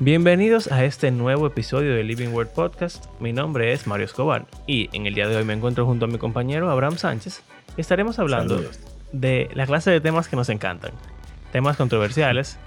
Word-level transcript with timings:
Bienvenidos 0.00 0.70
a 0.70 0.84
este 0.84 1.10
nuevo 1.10 1.48
episodio 1.48 1.92
de 1.92 2.04
Living 2.04 2.28
Word 2.28 2.50
Podcast. 2.50 3.06
Mi 3.18 3.32
nombre 3.32 3.72
es 3.72 3.88
Mario 3.88 4.06
Escobar 4.06 4.46
y 4.64 4.88
en 4.96 5.06
el 5.06 5.14
día 5.14 5.26
de 5.26 5.34
hoy 5.34 5.42
me 5.42 5.54
encuentro 5.54 5.86
junto 5.86 6.04
a 6.04 6.08
mi 6.08 6.18
compañero 6.18 6.70
Abraham 6.70 6.96
Sánchez. 6.96 7.42
Estaremos 7.76 8.20
hablando 8.20 8.62
de 9.10 9.50
la 9.54 9.66
clase 9.66 9.90
de 9.90 10.00
temas 10.00 10.28
que 10.28 10.36
nos 10.36 10.50
encantan. 10.50 10.92
Temas 11.50 11.76
controversiales 11.76 12.58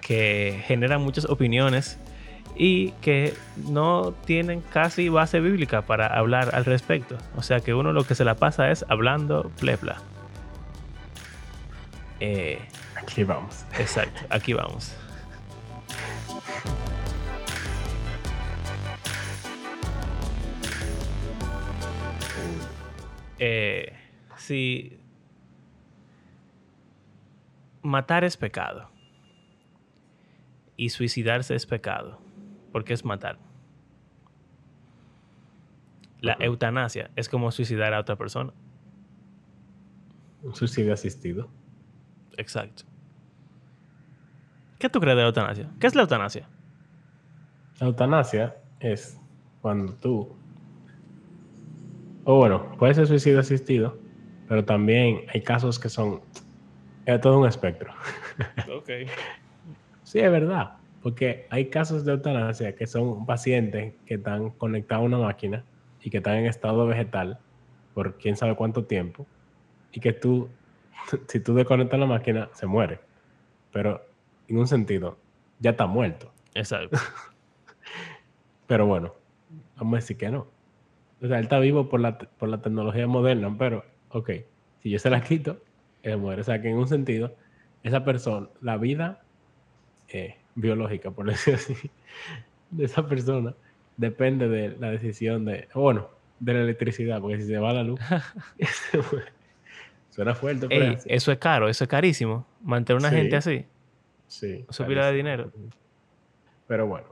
que 0.00 0.62
generan 0.64 1.02
muchas 1.02 1.24
opiniones 1.24 1.98
y 2.54 2.92
que 3.02 3.34
no 3.68 4.14
tienen 4.24 4.60
casi 4.60 5.08
base 5.08 5.40
bíblica 5.40 5.82
para 5.82 6.06
hablar 6.06 6.54
al 6.54 6.64
respecto. 6.64 7.18
O 7.34 7.42
sea 7.42 7.58
que 7.58 7.74
uno 7.74 7.92
lo 7.92 8.04
que 8.06 8.14
se 8.14 8.24
la 8.24 8.36
pasa 8.36 8.70
es 8.70 8.84
hablando 8.88 9.50
plepla. 9.58 9.96
Eh, 12.20 12.60
aquí 12.94 13.24
vamos. 13.24 13.64
Exacto, 13.76 14.20
aquí 14.30 14.52
vamos. 14.52 14.94
Eh, 23.38 23.92
si 24.36 24.98
matar 27.82 28.24
es 28.24 28.36
pecado 28.36 28.90
y 30.76 30.90
suicidarse 30.90 31.54
es 31.54 31.66
pecado, 31.66 32.20
porque 32.72 32.92
es 32.92 33.04
matar. 33.04 33.38
La 36.20 36.36
eutanasia 36.40 37.10
es 37.14 37.28
como 37.28 37.50
suicidar 37.50 37.92
a 37.94 38.00
otra 38.00 38.16
persona. 38.16 38.52
Un 40.42 40.54
suicidio 40.54 40.92
asistido. 40.94 41.48
Exacto. 42.36 42.84
¿Qué 44.78 44.88
tú 44.88 45.00
crees 45.00 45.16
de 45.16 45.22
la 45.22 45.28
eutanasia? 45.28 45.70
¿Qué 45.80 45.86
es 45.86 45.94
la 45.94 46.02
eutanasia? 46.02 46.48
La 47.80 47.86
eutanasia 47.86 48.56
es 48.80 49.18
cuando 49.60 49.94
tú 49.94 50.36
o 52.28 52.34
bueno, 52.34 52.72
puede 52.76 52.92
ser 52.92 53.06
suicidio 53.06 53.38
asistido, 53.38 53.96
pero 54.48 54.64
también 54.64 55.22
hay 55.32 55.42
casos 55.42 55.78
que 55.78 55.88
son 55.88 56.20
es 57.06 57.20
todo 57.20 57.38
un 57.38 57.46
espectro. 57.46 57.92
Ok. 58.76 58.90
sí, 60.02 60.18
es 60.18 60.30
verdad, 60.30 60.74
porque 61.02 61.46
hay 61.50 61.70
casos 61.70 62.04
de 62.04 62.12
eutanasia 62.12 62.74
que 62.74 62.86
son 62.86 63.24
pacientes 63.24 63.94
que 64.04 64.14
están 64.14 64.50
conectados 64.50 65.04
a 65.04 65.06
una 65.06 65.18
máquina 65.18 65.64
y 66.02 66.10
que 66.10 66.16
están 66.18 66.34
en 66.34 66.46
estado 66.46 66.84
vegetal 66.86 67.38
por 67.94 68.18
quién 68.18 68.36
sabe 68.36 68.56
cuánto 68.56 68.84
tiempo 68.84 69.24
y 69.92 70.00
que 70.00 70.12
tú, 70.12 70.48
si 71.28 71.38
tú 71.38 71.54
desconectas 71.54 71.98
la 72.00 72.06
máquina, 72.06 72.50
se 72.52 72.66
muere. 72.66 72.98
Pero 73.72 74.04
en 74.48 74.58
un 74.58 74.66
sentido, 74.66 75.16
ya 75.60 75.70
está 75.70 75.86
muerto. 75.86 76.32
Exacto. 76.54 76.98
pero 78.66 78.84
bueno, 78.84 79.14
vamos 79.76 79.92
a 79.94 79.96
decir 79.98 80.16
que 80.16 80.28
no. 80.28 80.55
O 81.22 81.26
sea, 81.26 81.38
él 81.38 81.44
está 81.44 81.58
vivo 81.58 81.88
por 81.88 82.00
la, 82.00 82.18
por 82.18 82.48
la 82.48 82.60
tecnología 82.60 83.06
moderna, 83.06 83.54
pero, 83.58 83.84
ok, 84.10 84.30
si 84.82 84.90
yo 84.90 84.98
se 84.98 85.10
la 85.10 85.22
quito, 85.22 85.58
él 86.02 86.18
muere. 86.18 86.42
O 86.42 86.44
sea, 86.44 86.60
que 86.60 86.68
en 86.68 86.76
un 86.76 86.88
sentido, 86.88 87.34
esa 87.82 88.04
persona, 88.04 88.48
la 88.60 88.76
vida 88.76 89.22
eh, 90.08 90.36
biológica, 90.54 91.10
por 91.10 91.26
decirlo 91.30 91.58
así, 91.58 91.90
de 92.70 92.84
esa 92.84 93.08
persona, 93.08 93.54
depende 93.96 94.48
de 94.48 94.76
la 94.78 94.90
decisión 94.90 95.44
de, 95.44 95.68
bueno, 95.74 96.10
de 96.38 96.52
la 96.52 96.60
electricidad, 96.60 97.20
porque 97.20 97.40
si 97.40 97.46
se 97.46 97.58
va 97.58 97.72
la 97.72 97.82
luz, 97.82 97.98
suena 100.10 100.34
fuerte. 100.34 100.68
Pero 100.68 100.96
eso 101.06 101.32
es 101.32 101.38
caro, 101.38 101.68
eso 101.68 101.84
es 101.84 101.88
carísimo. 101.88 102.46
Mantener 102.62 103.00
una 103.00 103.10
gente 103.10 103.36
así. 103.36 103.64
Sí. 104.26 104.66
Eso 104.68 104.86
pila 104.86 105.06
de 105.06 105.16
dinero. 105.16 105.52
Pero 106.66 106.86
bueno, 106.86 107.06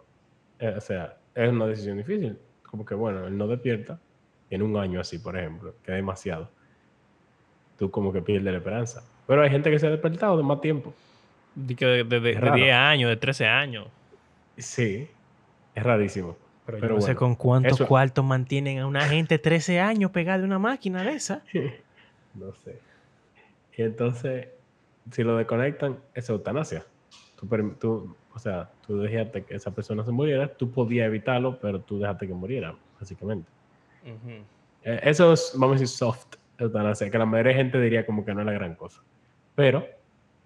eh, 0.59 0.75
o 0.77 0.81
sea, 0.81 1.17
es 1.34 1.49
una 1.49 1.67
decisión 1.67 1.97
difícil 1.97 2.37
como 2.62 2.84
que, 2.84 2.95
bueno, 2.95 3.27
él 3.28 3.37
no 3.37 3.47
despierta 3.47 4.01
en 4.54 4.62
un 4.62 4.76
año 4.76 5.00
así, 5.00 5.19
por 5.19 5.37
ejemplo, 5.37 5.75
que 5.84 5.92
es 5.92 5.97
demasiado. 5.97 6.50
Tú 7.78 7.91
como 7.91 8.12
que 8.12 8.22
pierdes 8.22 8.53
la 8.53 8.59
esperanza. 8.59 9.04
Pero 9.26 9.42
hay 9.42 9.50
gente 9.50 9.70
que 9.70 9.78
se 9.78 9.87
ha 9.87 9.91
despertado 9.91 10.37
de 10.37 10.42
más 10.42 10.60
tiempo. 10.60 10.94
De, 11.54 12.04
de, 12.04 12.20
de, 12.20 12.50
10 12.54 12.75
años, 12.75 13.10
de 13.10 13.16
13 13.16 13.47
años. 13.47 13.87
Sí, 14.56 15.09
es 15.75 15.82
rarísimo. 15.82 16.37
Pero, 16.66 16.78
yo 16.78 16.88
no 16.94 17.00
sé 17.00 17.15
con 17.15 17.34
cuántos 17.34 17.81
cuartos 17.82 18.25
mantienen 18.25 18.78
a 18.78 18.87
una 18.87 19.03
gente 19.03 19.38
13 19.38 19.81
años 19.81 20.10
pegada 20.10 20.38
de 20.38 20.44
una 20.44 20.59
máquina 20.59 21.03
de 21.03 21.12
esa. 21.12 21.42
no 22.34 22.54
sé. 22.65 22.78
Y 23.76 23.82
entonces, 23.82 24.48
si 25.10 25.22
lo 25.22 25.36
desconectan, 25.36 25.98
es 26.15 26.28
eutanasia. 26.28 26.84
Tú, 27.36 27.47
tú 27.78 28.16
o 28.34 28.38
sea, 28.38 28.71
tú 28.86 28.98
dejaste 28.98 29.44
que 29.44 29.54
esa 29.54 29.72
persona 29.72 30.04
se 30.04 30.10
muriera, 30.10 30.48
tú 30.48 30.71
podías 30.71 31.06
evitarlo, 31.06 31.59
pero 31.60 31.81
tú 31.81 32.00
dejaste 32.00 32.26
que 32.26 32.34
muriera, 32.34 32.75
básicamente. 32.98 33.48
Eh, 34.04 35.00
eso 35.03 35.32
es, 35.32 35.53
vamos 35.54 35.76
a 35.76 35.81
decir, 35.81 35.88
soft 35.88 36.37
eutanasia, 36.59 37.10
que 37.10 37.19
la 37.19 37.26
mayoría 37.26 37.53
de 37.53 37.59
gente 37.59 37.81
diría 37.81 38.06
como 38.06 38.25
que 38.25 38.34
no 38.34 38.41
es 38.41 38.47
la 38.47 38.53
gran 38.53 38.75
cosa. 38.75 39.03
Pero 39.54 39.87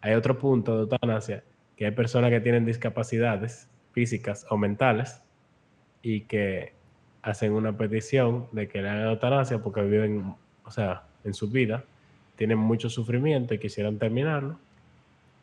hay 0.00 0.14
otro 0.14 0.38
punto 0.38 0.74
de 0.74 0.82
eutanasia, 0.82 1.44
que 1.76 1.86
hay 1.86 1.92
personas 1.92 2.30
que 2.30 2.40
tienen 2.40 2.64
discapacidades 2.64 3.68
físicas 3.92 4.46
o 4.50 4.56
mentales 4.56 5.20
y 6.02 6.22
que 6.22 6.72
hacen 7.22 7.52
una 7.52 7.76
petición 7.76 8.46
de 8.52 8.68
que 8.68 8.80
le 8.80 8.88
hagan 8.88 9.08
eutanasia 9.08 9.58
porque 9.58 9.82
viven, 9.82 10.34
o 10.64 10.70
sea, 10.70 11.04
en 11.24 11.34
su 11.34 11.48
vida, 11.50 11.84
tienen 12.36 12.58
mucho 12.58 12.88
sufrimiento 12.88 13.54
y 13.54 13.58
quisieran 13.58 13.98
terminarlo. 13.98 14.58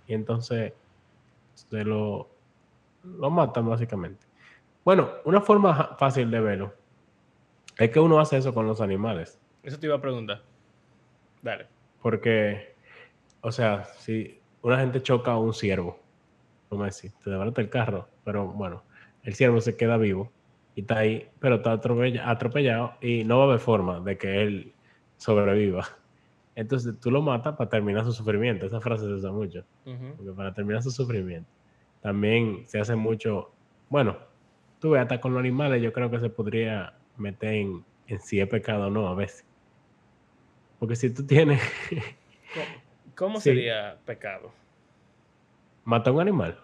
Y 0.08 0.14
entonces 0.14 0.74
se 1.54 1.84
lo 1.84 2.30
lo 3.04 3.30
matan 3.30 3.68
básicamente. 3.70 4.26
Bueno, 4.84 5.10
una 5.26 5.42
forma 5.42 5.96
fácil 5.98 6.30
de 6.32 6.40
verlo 6.40 6.74
es 7.78 7.90
que 7.90 8.00
uno 8.00 8.20
hace 8.20 8.38
eso 8.38 8.54
con 8.54 8.68
los 8.68 8.82
animales. 8.82 9.40
Eso 9.64 9.80
te 9.80 9.88
iba 9.88 9.96
a 9.96 10.02
preguntar. 10.02 10.42
Dale. 11.42 11.68
Porque, 12.02 12.76
o 13.42 13.52
sea, 13.52 13.86
si 13.98 14.40
una 14.62 14.80
gente 14.80 15.02
choca 15.02 15.32
a 15.32 15.38
un 15.38 15.54
ciervo, 15.54 16.00
¿cómo 16.70 16.86
decir? 16.86 17.12
Te 17.24 17.30
levanta 17.30 17.62
el 17.62 17.70
carro, 17.70 18.08
pero 18.24 18.48
bueno, 18.48 18.84
el 19.24 19.36
ciervo 19.36 19.62
se 19.62 19.76
queda 19.76 19.98
vivo 19.98 20.32
y 20.76 20.82
está 20.82 21.00
ahí, 21.00 21.30
pero 21.40 21.56
está 21.56 21.74
atropellado 21.74 22.94
y 23.02 23.24
no 23.24 23.38
va 23.38 23.44
a 23.44 23.48
haber 23.48 23.60
forma 23.60 24.00
de 24.00 24.18
que 24.18 24.42
él 24.42 24.74
sobreviva. 25.18 25.86
Entonces 26.56 27.00
tú 27.00 27.12
lo 27.12 27.22
matas 27.22 27.56
para 27.56 27.70
terminar 27.70 28.06
su 28.06 28.14
sufrimiento. 28.14 28.66
Esa 28.66 28.80
frase 28.80 29.06
se 29.06 29.12
usa 29.12 29.32
mucho. 29.32 29.64
Porque 29.84 30.32
para 30.32 30.54
terminar 30.54 30.82
su 30.82 30.92
sufrimiento 30.92 31.50
también 32.06 32.68
se 32.68 32.80
hace 32.80 32.96
mucho, 32.96 33.52
bueno, 33.90 34.16
tú 34.80 34.92
ves, 34.92 35.02
hasta 35.02 35.20
con 35.20 35.34
los 35.34 35.40
animales 35.40 35.82
yo 35.82 35.92
creo 35.92 36.12
que 36.12 36.20
se 36.20 36.30
podría 36.30 36.94
meter 37.18 37.54
en, 37.54 37.86
si 38.20 38.40
es 38.40 38.48
pecado 38.48 38.88
o 38.88 38.90
no 38.90 39.08
a 39.08 39.16
veces. 39.16 39.46
Porque 40.80 40.96
si 40.96 41.10
tú 41.10 41.26
tienes... 41.26 41.62
¿Cómo, 43.16 43.40
sería 43.40 43.98
pecado? 44.06 44.52
Mata 45.86 46.10
a 46.10 46.14
un 46.14 46.22
animal. 46.22 46.60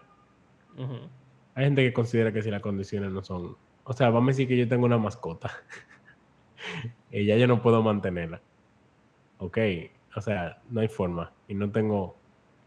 Hay 1.55 1.65
gente 1.65 1.83
que 1.83 1.93
considera 1.93 2.31
que 2.31 2.41
si 2.41 2.51
las 2.51 2.61
condiciones 2.61 3.11
no 3.11 3.23
son... 3.23 3.55
O 3.83 3.93
sea, 3.93 4.09
vamos 4.09 4.29
a 4.29 4.31
decir 4.31 4.47
que 4.47 4.57
yo 4.57 4.67
tengo 4.67 4.85
una 4.85 4.97
mascota 4.97 5.51
y 7.11 7.25
ya 7.25 7.37
yo 7.37 7.47
no 7.47 7.61
puedo 7.61 7.81
mantenerla. 7.81 8.41
Ok, 9.39 9.57
o 10.15 10.21
sea, 10.21 10.61
no 10.69 10.81
hay 10.81 10.87
forma. 10.87 11.31
Y 11.47 11.55
no 11.55 11.71
tengo... 11.71 12.15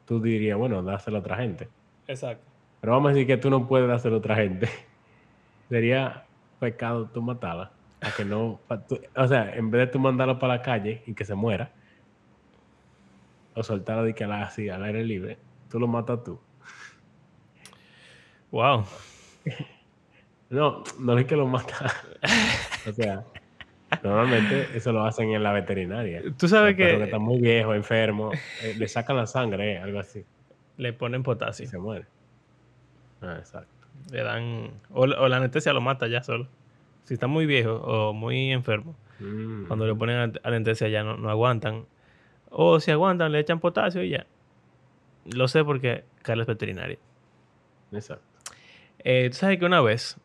Tú 0.07 0.21
dirías, 0.21 0.59
bueno, 0.59 0.83
dáselo 0.83 1.19
a 1.19 1.21
otra 1.21 1.37
gente. 1.37 1.69
Exacto. 2.07 2.45
Pero 2.81 2.93
vamos 2.93 3.11
a 3.11 3.15
decir 3.15 3.27
que 3.27 3.37
tú 3.37 3.49
no 3.49 3.67
puedes 3.67 3.91
hacerlo 3.91 4.17
a 4.17 4.19
otra 4.19 4.37
gente. 4.37 4.69
Sería 5.69 6.27
pecado 6.59 7.07
tú 7.07 7.23
matarla. 7.23 7.73
A 8.01 8.11
que 8.11 8.25
no, 8.25 8.61
o 9.17 9.29
sea, 9.29 9.55
en 9.55 9.71
vez 9.71 9.87
de 9.87 9.87
tú 9.87 9.99
mandarlo 9.99 10.39
para 10.39 10.57
la 10.57 10.63
calle 10.63 11.03
y 11.07 11.15
que 11.15 11.25
se 11.25 11.35
muera, 11.35 11.71
o 13.55 13.63
soltarlo 13.63 14.05
de 14.05 14.15
que 14.15 14.25
así 14.25 14.69
al 14.69 14.85
aire 14.85 15.05
libre, 15.05 15.39
tú 15.71 15.79
lo 15.81 15.87
matas 15.87 16.23
tú. 16.25 16.39
Wow. 18.51 18.85
No, 20.51 20.85
no 21.01 21.19
es 21.19 21.25
que 21.25 21.35
lo 21.35 21.47
mata. 21.49 21.93
o 22.89 22.93
sea, 22.93 23.25
normalmente 24.05 24.69
eso 24.77 24.93
lo 24.93 25.05
hacen 25.05 25.33
en 25.33 25.43
la 25.43 25.53
veterinaria. 25.53 26.23
Tú 26.39 26.47
sabes 26.47 26.77
que... 26.77 26.97
que 26.97 27.05
está 27.05 27.19
muy 27.19 27.41
viejo, 27.41 27.75
enfermo, 27.75 28.31
eh, 28.63 28.75
le 28.79 28.87
sacan 28.87 29.17
la 29.17 29.27
sangre, 29.27 29.73
eh, 29.73 29.79
algo 29.79 29.99
así. 29.99 30.25
Le 30.77 30.93
ponen 30.93 31.25
potasio. 31.25 31.65
Y 31.65 31.69
se 31.69 31.79
muere. 31.79 32.07
Ah, 33.21 33.37
exacto. 33.39 33.74
Le 34.11 34.23
dan. 34.23 34.71
O, 34.91 35.07
la 35.07 35.37
anestesia 35.37 35.73
lo 35.73 35.81
mata 35.81 36.07
ya 36.07 36.23
solo. 36.23 36.49
Si 37.05 37.15
está 37.15 37.27
muy 37.27 37.47
viejo 37.47 37.75
o 37.77 38.13
muy 38.13 38.51
enfermo. 38.51 38.97
Mm. 39.21 39.67
Cuando 39.67 39.87
le 39.87 39.95
ponen 39.95 40.33
anestesia 40.43 40.89
ya 40.89 41.03
no, 41.03 41.29
aguantan. 41.29 41.87
O 42.51 42.81
si 42.81 42.91
aguantan, 42.91 43.33
le 43.33 43.41
echan 43.41 43.61
potasio 43.61 44.03
y 44.03 44.11
ya. 44.11 44.27
Lo 45.25 45.49
sé 45.49 45.65
porque 45.65 46.05
Carlos 46.23 46.45
es 46.45 46.49
veterinario. 46.49 46.99
Exacto. 47.93 48.25
Eh, 48.99 49.29
Tú 49.31 49.37
sabes 49.37 49.59
que 49.59 49.65
una 49.65 49.81
vez, 49.81 50.19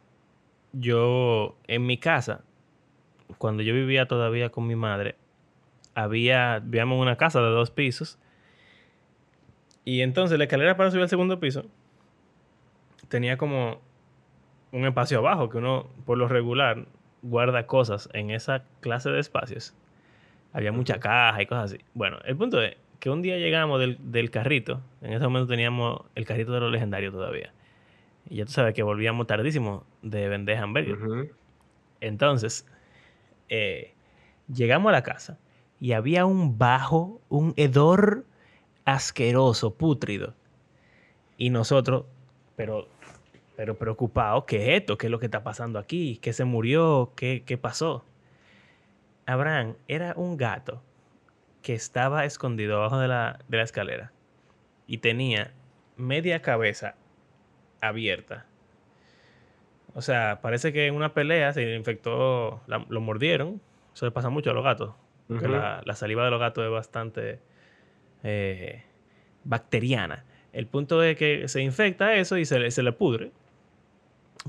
yo 0.73 1.57
en 1.67 1.85
mi 1.85 1.97
casa, 1.97 2.43
cuando 3.37 3.63
yo 3.63 3.73
vivía 3.73 4.07
todavía 4.07 4.49
con 4.49 4.67
mi 4.67 4.75
madre, 4.75 5.15
había, 5.95 6.59
vivíamos 6.59 6.95
en 6.95 7.01
una 7.01 7.17
casa 7.17 7.41
de 7.41 7.49
dos 7.49 7.71
pisos. 7.71 8.19
Y 9.85 10.01
entonces 10.01 10.37
la 10.37 10.45
escalera 10.45 10.77
para 10.77 10.91
subir 10.91 11.03
al 11.03 11.09
segundo 11.09 11.39
piso 11.39 11.65
tenía 13.09 13.37
como 13.37 13.81
un 14.71 14.85
espacio 14.85 15.19
abajo, 15.19 15.49
que 15.49 15.57
uno 15.57 15.87
por 16.05 16.17
lo 16.17 16.27
regular 16.27 16.85
guarda 17.21 17.67
cosas 17.67 18.09
en 18.13 18.31
esa 18.31 18.63
clase 18.79 19.09
de 19.09 19.19
espacios. 19.19 19.73
Había 20.53 20.71
mucha 20.71 20.99
caja 20.99 21.41
y 21.41 21.45
cosas 21.45 21.73
así. 21.73 21.83
Bueno, 21.93 22.17
el 22.25 22.35
punto 22.37 22.61
es 22.61 22.75
que 22.99 23.09
un 23.09 23.21
día 23.21 23.37
llegamos 23.37 23.79
del, 23.79 24.31
carrito, 24.31 24.81
en 25.01 25.13
ese 25.13 25.23
momento 25.23 25.47
teníamos 25.47 26.01
el 26.15 26.25
carrito 26.25 26.53
de 26.53 26.59
los 26.59 26.71
legendarios 26.71 27.13
todavía. 27.13 27.53
Y 28.29 28.37
ya 28.37 28.45
tú 28.45 28.51
sabes 28.51 28.73
que 28.73 28.83
volvíamos 28.83 29.27
tardísimo 29.27 29.85
de 30.01 30.27
vender 30.27 30.57
hamburguesas. 30.57 31.09
Entonces, 32.01 32.65
eh, 33.47 33.93
llegamos 34.53 34.89
a 34.89 34.93
la 34.93 35.03
casa 35.03 35.39
y 35.79 35.93
había 35.93 36.25
un 36.25 36.57
bajo, 36.57 37.21
un 37.29 37.53
hedor 37.57 38.25
asqueroso, 38.85 39.75
pútrido. 39.75 40.33
Y 41.37 41.49
nosotros, 41.51 42.05
pero, 42.55 42.89
pero 43.59 43.77
preocupados, 43.77 44.45
¿qué 44.45 44.55
es 44.55 44.79
esto? 44.79 44.97
¿Qué 44.97 45.07
es 45.07 45.11
lo 45.11 45.19
que 45.19 45.25
está 45.25 45.43
pasando 45.43 45.79
aquí? 45.79 46.17
¿Qué 46.21 46.31
se 46.31 46.45
murió? 46.45 47.11
¿Qué, 47.17 47.43
qué 47.45 47.57
pasó? 47.57 48.05
Abraham 49.25 49.75
era 49.89 50.13
un 50.15 50.37
gato 50.37 50.81
que 51.61 51.73
estaba 51.73 52.23
escondido 52.23 52.77
abajo 52.77 52.99
de 52.99 53.09
la, 53.09 53.39
de 53.49 53.57
la 53.57 53.63
escalera 53.63 54.13
y 54.87 54.99
tenía 54.99 55.51
media 55.97 56.41
cabeza 56.41 56.95
abierta. 57.81 58.45
O 59.93 60.01
sea, 60.01 60.39
parece 60.41 60.71
que 60.71 60.87
en 60.87 60.95
una 60.95 61.13
pelea 61.13 61.51
se 61.51 61.75
infectó, 61.75 62.61
lo 62.65 63.01
mordieron. 63.01 63.59
Eso 63.93 64.05
le 64.05 64.13
pasa 64.13 64.29
mucho 64.29 64.51
a 64.51 64.53
los 64.53 64.63
gatos. 64.63 64.95
Porque 65.27 65.49
la, 65.49 65.83
saliva 65.95 66.23
de 66.23 66.31
los 66.31 66.39
gatos 66.39 66.63
es 66.63 66.71
bastante 66.71 67.41
eh, 68.23 68.85
bacteriana. 69.43 70.23
El 70.53 70.65
punto 70.65 71.03
es 71.03 71.17
que 71.17 71.49
se 71.49 71.61
infecta 71.61 72.15
eso 72.15 72.37
y 72.37 72.45
se 72.45 72.71
se 72.71 72.83
le 72.83 72.93
pudre. 72.93 73.33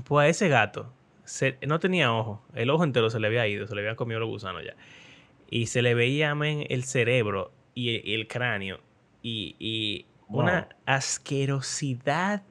Pues 0.03 0.25
a 0.25 0.29
ese 0.29 0.49
gato 0.49 0.91
no 1.65 1.79
tenía 1.79 2.13
ojo. 2.13 2.41
El 2.53 2.69
ojo 2.69 2.83
entero 2.83 3.09
se 3.09 3.19
le 3.19 3.27
había 3.27 3.47
ido, 3.47 3.67
se 3.67 3.75
le 3.75 3.81
habían 3.81 3.95
comido 3.95 4.19
los 4.19 4.29
gusanos 4.29 4.63
ya. 4.63 4.75
Y 5.49 5.67
se 5.67 5.81
le 5.81 5.93
veía 5.93 6.31
el 6.31 6.83
cerebro 6.83 7.51
y 7.73 8.13
el, 8.13 8.27
cráneo. 8.27 8.79
Y, 9.21 10.05
una 10.27 10.69
asquerosidad 10.85 12.43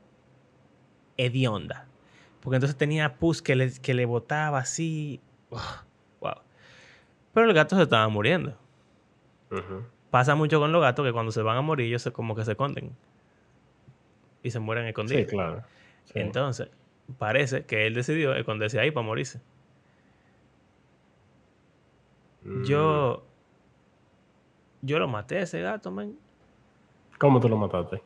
hedionda. 1.16 1.88
Porque 2.40 2.56
entonces 2.56 2.76
tenía 2.76 3.14
pus 3.14 3.40
que 3.40 3.56
le, 3.56 3.72
que 3.80 3.94
le 3.94 4.04
botaba 4.04 4.58
así. 4.58 5.20
wow. 6.20 6.34
Pero 7.32 7.46
el 7.46 7.54
gato 7.54 7.76
se 7.76 7.82
estaba 7.82 8.06
muriendo. 8.08 8.56
Pasa 10.10 10.34
mucho 10.34 10.60
con 10.60 10.72
los 10.72 10.82
gatos 10.82 11.06
que 11.06 11.12
cuando 11.12 11.32
se 11.32 11.42
van 11.42 11.56
a 11.56 11.62
morir 11.62 11.86
ellos 11.86 12.08
como 12.12 12.34
que 12.34 12.44
se 12.44 12.52
esconden. 12.52 12.94
Y 14.42 14.50
se 14.50 14.58
mueren 14.58 14.86
escondidos. 14.86 15.22
Sí, 15.22 15.28
claro. 15.28 15.62
Entonces, 16.14 16.70
parece 17.18 17.64
que 17.64 17.86
él 17.86 17.94
decidió 17.94 18.34
esconderse 18.34 18.78
ahí 18.78 18.90
para 18.90 19.06
morirse. 19.06 19.40
Yo. 22.64 23.22
Mm. 23.24 23.30
Yo 24.82 24.98
lo 24.98 25.08
maté 25.08 25.38
a 25.38 25.42
ese 25.42 25.60
gato, 25.60 25.90
man. 25.90 26.16
¿Cómo 27.18 27.38
tú 27.38 27.50
lo 27.50 27.58
mataste? 27.58 28.02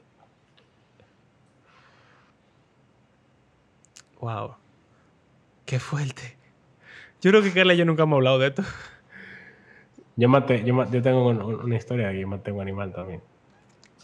Wow. 4.20 4.56
Qué 5.64 5.78
fuerte. 5.78 6.36
Yo 7.20 7.30
creo 7.30 7.42
que 7.42 7.52
Carla 7.52 7.74
y 7.74 7.76
yo 7.76 7.84
nunca 7.84 8.02
hemos 8.02 8.16
hablado 8.16 8.38
de 8.38 8.48
esto. 8.48 8.64
Yo 10.16 10.28
maté, 10.28 10.64
yo, 10.64 10.84
yo 10.90 11.02
tengo 11.02 11.26
una, 11.26 11.76
historia 11.76 12.12
que 12.12 12.24
maté 12.24 12.52
un 12.52 12.60
animal 12.60 12.92
también. 12.92 13.20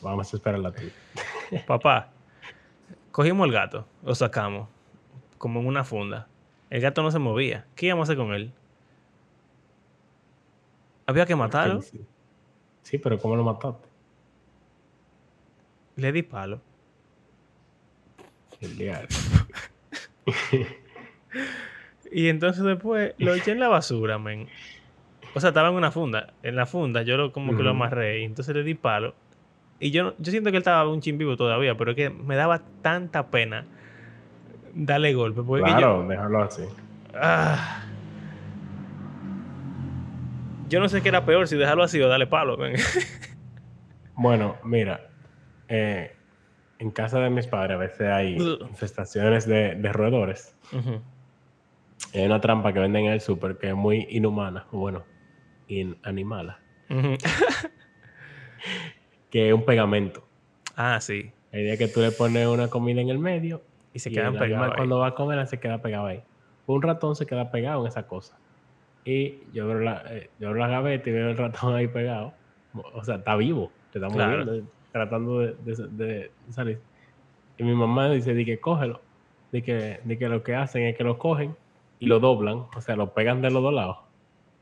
Vamos 0.03 0.33
a 0.33 0.37
esperar 0.37 0.59
la 0.59 0.73
tuya. 0.73 0.93
Papá, 1.67 2.11
cogimos 3.13 3.47
el 3.47 3.53
gato, 3.53 3.87
lo 4.03 4.15
sacamos, 4.15 4.69
como 5.41 5.61
en 5.61 5.67
una 5.67 5.85
funda. 5.85 6.29
El 6.69 6.83
gato 6.83 7.03
no 7.03 7.11
se 7.11 7.19
movía. 7.19 7.65
¿Qué 7.75 7.87
íbamos 7.87 8.03
a 8.03 8.13
hacer 8.13 8.19
con 8.19 8.35
él? 8.35 8.53
¿Había 11.07 11.25
que 11.25 11.35
matarlo? 11.35 11.81
Sí, 12.83 12.99
pero 12.99 13.19
¿cómo 13.19 13.37
lo 13.37 13.43
mataste? 13.43 13.89
Le 15.97 16.13
di 16.13 16.23
palo. 16.23 16.61
El 18.61 18.77
diablo. 18.77 19.09
y 22.13 22.29
entonces 22.29 22.63
después 22.63 23.15
lo 23.17 23.33
eché 23.33 23.53
en 23.53 23.61
la 23.61 23.69
basura, 23.69 24.19
men. 24.19 24.47
O 25.35 25.41
sea, 25.41 25.49
estaba 25.49 25.71
en 25.71 25.75
una 25.75 25.91
funda. 25.91 26.35
En 26.43 26.55
la 26.55 26.67
funda 26.67 27.01
yo 27.01 27.17
lo, 27.17 27.33
como 27.33 27.57
que 27.57 27.63
lo 27.63 27.71
amarré 27.71 28.21
y 28.21 28.25
entonces 28.25 28.55
le 28.55 28.63
di 28.63 28.75
palo. 28.75 29.15
Y 29.79 29.91
yo, 29.91 30.15
yo 30.19 30.31
siento 30.31 30.51
que 30.51 30.59
él 30.59 30.63
estaba 30.63 30.87
un 30.87 31.01
chin 31.01 31.17
vivo 31.17 31.39
todavía, 31.39 31.79
pero 31.79 31.93
es 31.93 31.97
que 31.97 32.11
me 32.11 32.37
daba 32.37 32.61
tanta 32.83 33.31
pena 33.31 33.65
darle 34.75 35.15
golpe. 35.15 35.43
claro, 35.63 36.07
déjalo 36.07 36.43
así. 36.43 36.63
Ah, 37.15 37.83
yo 40.71 40.79
no 40.79 40.89
sé 40.89 41.03
qué 41.03 41.09
era 41.09 41.27
peor, 41.27 41.49
si 41.49 41.57
dejarlo 41.57 41.83
así 41.83 42.01
o 42.01 42.09
darle 42.09 42.29
palo. 42.29 42.57
bueno, 44.15 44.57
mira. 44.65 45.09
Eh, 45.69 46.13
en 46.79 46.91
casa 46.91 47.19
de 47.21 47.29
mis 47.29 47.47
padres 47.47 47.75
a 47.75 47.79
veces 47.79 48.09
hay 48.09 48.37
infestaciones 48.37 49.47
de, 49.47 49.75
roedores. 49.93 50.57
Hay 52.15 52.25
una 52.25 52.41
trampa 52.41 52.73
que 52.73 52.79
venden 52.79 53.07
en 53.07 53.13
el 53.13 53.21
súper 53.21 53.59
que 53.59 53.69
es 53.69 53.75
muy 53.75 54.07
inhumana, 54.11 54.67
o 54.71 54.79
bueno, 54.79 55.05
inanimala. 55.69 56.61
que 59.31 59.49
es 59.49 59.55
un 59.55 59.65
pegamento. 59.65 60.27
Ah, 60.77 61.01
sí. 61.01 61.33
La 61.53 61.61
idea 61.61 61.73
es 61.75 61.79
que 61.79 61.89
tú 61.89 62.01
le 62.01 62.13
pones 62.13 62.47
una 62.47 62.69
comida 62.69 63.01
en 63.01 63.11
el 63.11 63.19
medio 63.19 63.63
y 63.93 63.99
se 63.99 64.11
quedan 64.11 64.37
pegados. 64.37 64.75
Cuando 64.77 64.99
va 64.99 65.09
a 65.09 65.15
comer, 65.15 65.47
se 65.47 65.59
queda 65.59 65.83
pegado 65.83 66.07
ahí. 66.07 66.23
Un 66.67 66.83
ratón 66.83 67.17
se 67.17 67.27
queda 67.27 67.51
pegado 67.51 67.83
en 67.83 67.89
esa 67.89 68.07
cosa. 68.07 68.39
Y 69.05 69.39
yo 69.53 69.67
veo 69.67 69.81
la, 69.81 70.03
eh, 70.09 70.31
yo 70.39 70.55
la 70.55 70.69
gaveta 70.69 71.09
y 71.09 71.13
veo 71.13 71.31
el 71.31 71.37
ratón 71.37 71.75
ahí 71.75 71.89
pegado. 71.89 72.33
O 72.95 73.03
sea, 73.03 73.17
está 73.17 73.35
vivo, 73.37 73.73
te 73.93 73.99
está 73.99 74.09
moviendo 74.09 74.63
tratando 74.93 75.39
de, 75.39 76.31
salir. 76.51 76.81
Y 77.59 77.65
mi 77.65 77.75
mamá 77.75 78.11
dice, 78.11 78.35
di 78.35 78.45
que 78.45 78.61
cógelo. 78.61 79.01
Di 79.53 79.63
que, 79.63 80.01
que 80.19 80.29
lo 80.29 80.43
que 80.43 80.55
hacen 80.55 80.85
es 80.85 80.97
que 80.97 81.05
lo 81.05 81.19
cogen 81.19 81.57
y 81.99 82.07
lo 82.07 82.21
doblan, 82.21 82.67
o 82.75 82.81
sea, 82.81 82.97
lo 82.97 83.13
pegan 83.13 83.43
de 83.43 83.51
los 83.51 83.63
dos 83.63 83.75
lados 83.75 83.99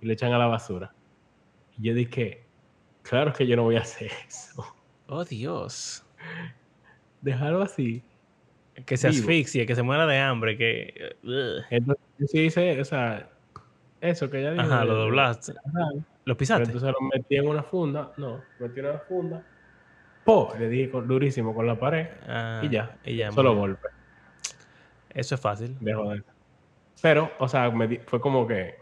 y 0.01 0.07
le 0.07 0.15
echan 0.15 0.33
a 0.33 0.39
la 0.39 0.47
basura. 0.47 0.93
Y 1.79 1.89
yo 1.89 1.95
dije, 1.95 2.45
claro 3.03 3.33
que 3.33 3.47
yo 3.47 3.57
no 3.57 3.65
voy 3.65 3.77
a 3.77 3.81
hacer 3.81 4.11
eso. 4.27 4.65
Oh, 5.09 5.25
Dios. 5.25 6.05
Dejarlo 7.21 7.63
así. 7.63 8.03
Que 8.85 8.97
se 8.97 9.09
asfixie, 9.09 9.67
que 9.67 9.75
se 9.75 9.83
muera 9.83 10.07
de 10.07 10.19
hambre, 10.19 10.57
que... 10.57 11.17
Entonces, 11.71 12.05
sí 12.27 12.41
hice, 12.41 12.81
o 12.81 12.85
sea, 12.85 13.29
eso 14.01 14.31
que 14.31 14.43
ya 14.43 14.53
dije. 14.53 14.63
Ajá, 14.63 14.85
lo 14.85 14.95
doblaste. 14.95 15.55
¿Lo 16.25 16.37
pisaste? 16.37 16.65
entonces 16.65 16.93
lo 16.93 17.09
metí 17.13 17.37
en 17.37 17.49
una 17.49 17.63
funda, 17.63 18.13
no, 18.17 18.43
metí 18.61 18.81
en 18.81 18.87
una 18.87 18.99
funda 18.99 19.45
le 20.59 20.69
dije 20.69 20.91
durísimo 20.93 21.55
con 21.55 21.67
la 21.67 21.79
pared 21.79 22.07
y 22.63 22.69
ya. 22.69 22.99
Y 23.05 23.17
ya 23.17 23.33
solo 23.33 23.55
golpe. 23.55 23.89
Eso 25.11 25.35
es 25.35 25.41
fácil. 25.41 25.77
De 25.81 25.95
joder. 25.95 26.25
Pero, 27.01 27.31
o 27.39 27.49
sea, 27.49 27.73
fue 28.07 28.21
como 28.21 28.47
que. 28.47 28.75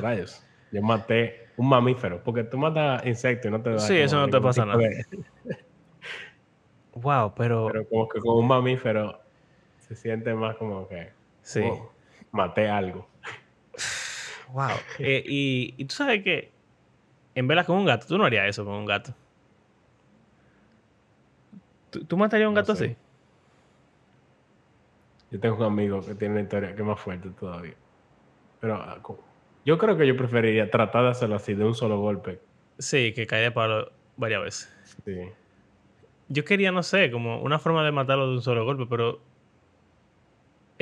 Rayos. 0.00 0.44
Yo 0.72 0.82
maté 0.82 1.48
un 1.56 1.68
mamífero. 1.68 2.22
Porque 2.24 2.44
tú 2.44 2.58
matas 2.58 3.06
insectos 3.06 3.48
y 3.48 3.52
no 3.52 3.62
te 3.62 3.70
da. 3.70 3.78
Sí, 3.78 3.96
eso 3.96 4.16
no 4.16 4.28
te 4.28 4.40
pasa 4.40 4.66
nada. 4.66 4.80
wow, 6.94 7.32
pero. 7.36 7.68
Pero 7.70 7.88
como 7.88 8.08
que 8.08 8.18
con 8.18 8.38
un 8.38 8.48
mamífero 8.48 9.20
se 9.94 10.02
siente 10.02 10.34
más 10.34 10.56
como 10.56 10.88
que. 10.88 11.10
Sí. 11.42 11.62
Maté 12.30 12.68
algo. 12.68 13.06
wow. 14.52 14.70
Eh, 14.98 15.22
y, 15.26 15.74
y 15.76 15.84
tú 15.84 15.94
sabes 15.94 16.22
que. 16.22 16.50
En 17.34 17.48
vela 17.48 17.64
con 17.64 17.76
un 17.78 17.86
gato, 17.86 18.06
tú 18.06 18.18
no 18.18 18.24
harías 18.24 18.46
eso 18.46 18.64
con 18.64 18.74
un 18.74 18.84
gato. 18.84 19.14
¿Tú, 21.90 22.16
matarías 22.16 22.46
a 22.46 22.48
un 22.48 22.54
gato 22.54 22.72
así? 22.72 22.96
Yo 25.30 25.40
tengo 25.40 25.56
un 25.56 25.64
amigo 25.64 26.00
que 26.00 26.14
tiene 26.14 26.34
una 26.34 26.42
historia 26.42 26.74
que 26.74 26.80
es 26.80 26.86
más 26.86 27.00
fuerte 27.00 27.28
todavía. 27.38 27.74
Pero 28.60 28.76
ah, 28.76 28.98
yo 29.64 29.78
creo 29.78 29.96
que 29.96 30.06
yo 30.06 30.16
preferiría 30.16 30.70
tratar 30.70 31.04
de 31.04 31.10
hacerlo 31.10 31.36
así, 31.36 31.54
de 31.54 31.64
un 31.64 31.74
solo 31.74 32.00
golpe. 32.00 32.40
Sí, 32.78 33.12
que 33.12 33.26
caiga 33.26 33.44
de 33.44 33.50
palo 33.50 33.92
varias 34.16 34.42
veces. 34.42 34.76
Sí. 35.04 35.18
Yo 36.28 36.44
quería, 36.44 36.72
no 36.72 36.82
sé, 36.82 37.10
como 37.10 37.42
una 37.42 37.58
forma 37.58 37.84
de 37.84 37.92
matarlo 37.92 38.28
de 38.28 38.34
un 38.34 38.42
solo 38.42 38.64
golpe, 38.64 38.86
pero 38.88 39.20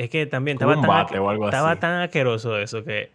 es 0.01 0.09
que 0.09 0.25
también 0.25 0.55
estaba, 0.55 1.05
tan, 1.05 1.43
estaba 1.43 1.75
tan 1.75 2.01
asqueroso 2.01 2.57
eso 2.57 2.83
que 2.83 3.11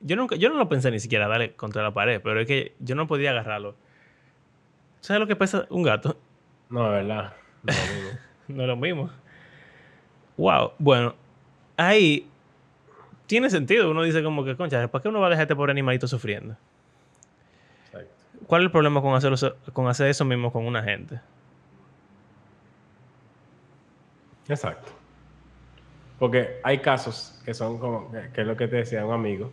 yo 0.00 0.16
nunca, 0.16 0.34
yo 0.36 0.48
no 0.48 0.56
lo 0.56 0.66
pensé 0.66 0.90
ni 0.90 0.98
siquiera 0.98 1.28
darle 1.28 1.52
contra 1.52 1.82
la 1.82 1.92
pared, 1.92 2.22
pero 2.24 2.40
es 2.40 2.46
que 2.46 2.74
yo 2.78 2.94
no 2.94 3.06
podía 3.06 3.32
agarrarlo. 3.32 3.74
¿Sabes 5.00 5.20
lo 5.20 5.26
que 5.26 5.36
pesa 5.36 5.66
un 5.68 5.82
gato? 5.82 6.16
No, 6.70 6.84
de 6.84 7.02
verdad. 7.02 7.34
No, 8.48 8.62
es 8.62 8.68
lo 8.68 8.76
mismo. 8.76 9.10
Wow. 10.36 10.72
Bueno, 10.80 11.14
ahí 11.76 12.28
tiene 13.28 13.48
sentido. 13.50 13.88
Uno 13.88 14.02
dice 14.02 14.20
como 14.24 14.44
que, 14.44 14.56
concha, 14.56 14.88
¿para 14.88 15.00
qué 15.00 15.08
uno 15.08 15.20
va 15.20 15.28
a 15.28 15.30
dejar 15.30 15.44
este 15.44 15.54
pobre 15.54 15.70
animalito 15.70 16.08
sufriendo? 16.08 16.56
Exacto. 17.86 18.12
¿Cuál 18.48 18.62
es 18.62 18.64
el 18.64 18.72
problema 18.72 19.00
con, 19.00 19.14
hacerlo, 19.14 19.36
con 19.72 19.86
hacer 19.86 20.08
eso 20.08 20.24
mismo 20.24 20.50
con 20.50 20.66
una 20.66 20.82
gente? 20.82 21.20
Exacto. 24.48 25.03
Porque 26.24 26.58
hay 26.62 26.78
casos 26.78 27.38
que 27.44 27.52
son 27.52 27.76
como, 27.76 28.10
que, 28.10 28.40
es 28.40 28.46
lo 28.46 28.56
que 28.56 28.66
te 28.66 28.76
decía 28.76 29.04
un 29.04 29.12
amigo, 29.12 29.50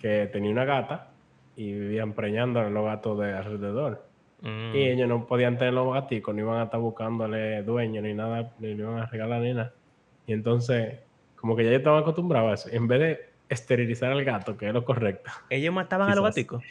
que 0.00 0.28
tenía 0.32 0.50
una 0.50 0.64
gata 0.64 1.12
y 1.54 1.72
vivían 1.72 2.14
preñando 2.14 2.58
a 2.58 2.68
los 2.68 2.84
gatos 2.84 3.20
de 3.20 3.32
alrededor. 3.32 4.04
Mm. 4.40 4.74
Y 4.74 4.88
ellos 4.88 5.08
no 5.08 5.28
podían 5.28 5.56
tener 5.56 5.72
los 5.72 5.94
gaticos, 5.94 6.34
no 6.34 6.40
iban 6.40 6.58
a 6.58 6.64
estar 6.64 6.80
buscándole 6.80 7.62
dueño 7.62 8.02
ni 8.02 8.12
nada, 8.12 8.52
ni 8.58 8.74
le 8.74 8.82
iban 8.82 8.98
a 8.98 9.06
regalar 9.06 9.40
ni 9.40 9.54
nada. 9.54 9.72
Y 10.26 10.32
entonces, 10.32 10.98
como 11.36 11.54
que 11.54 11.62
ya 11.62 11.68
ellos 11.68 11.78
estaban 11.78 12.02
acostumbrados 12.02 12.50
a 12.50 12.54
eso. 12.54 12.76
En 12.76 12.88
vez 12.88 12.98
de 12.98 13.20
esterilizar 13.48 14.10
al 14.10 14.24
gato, 14.24 14.56
que 14.56 14.66
es 14.66 14.74
lo 14.74 14.84
correcto. 14.84 15.30
¿Ellos 15.48 15.72
mataban 15.72 16.10
a 16.10 16.16
los 16.16 16.24
gaticos? 16.24 16.64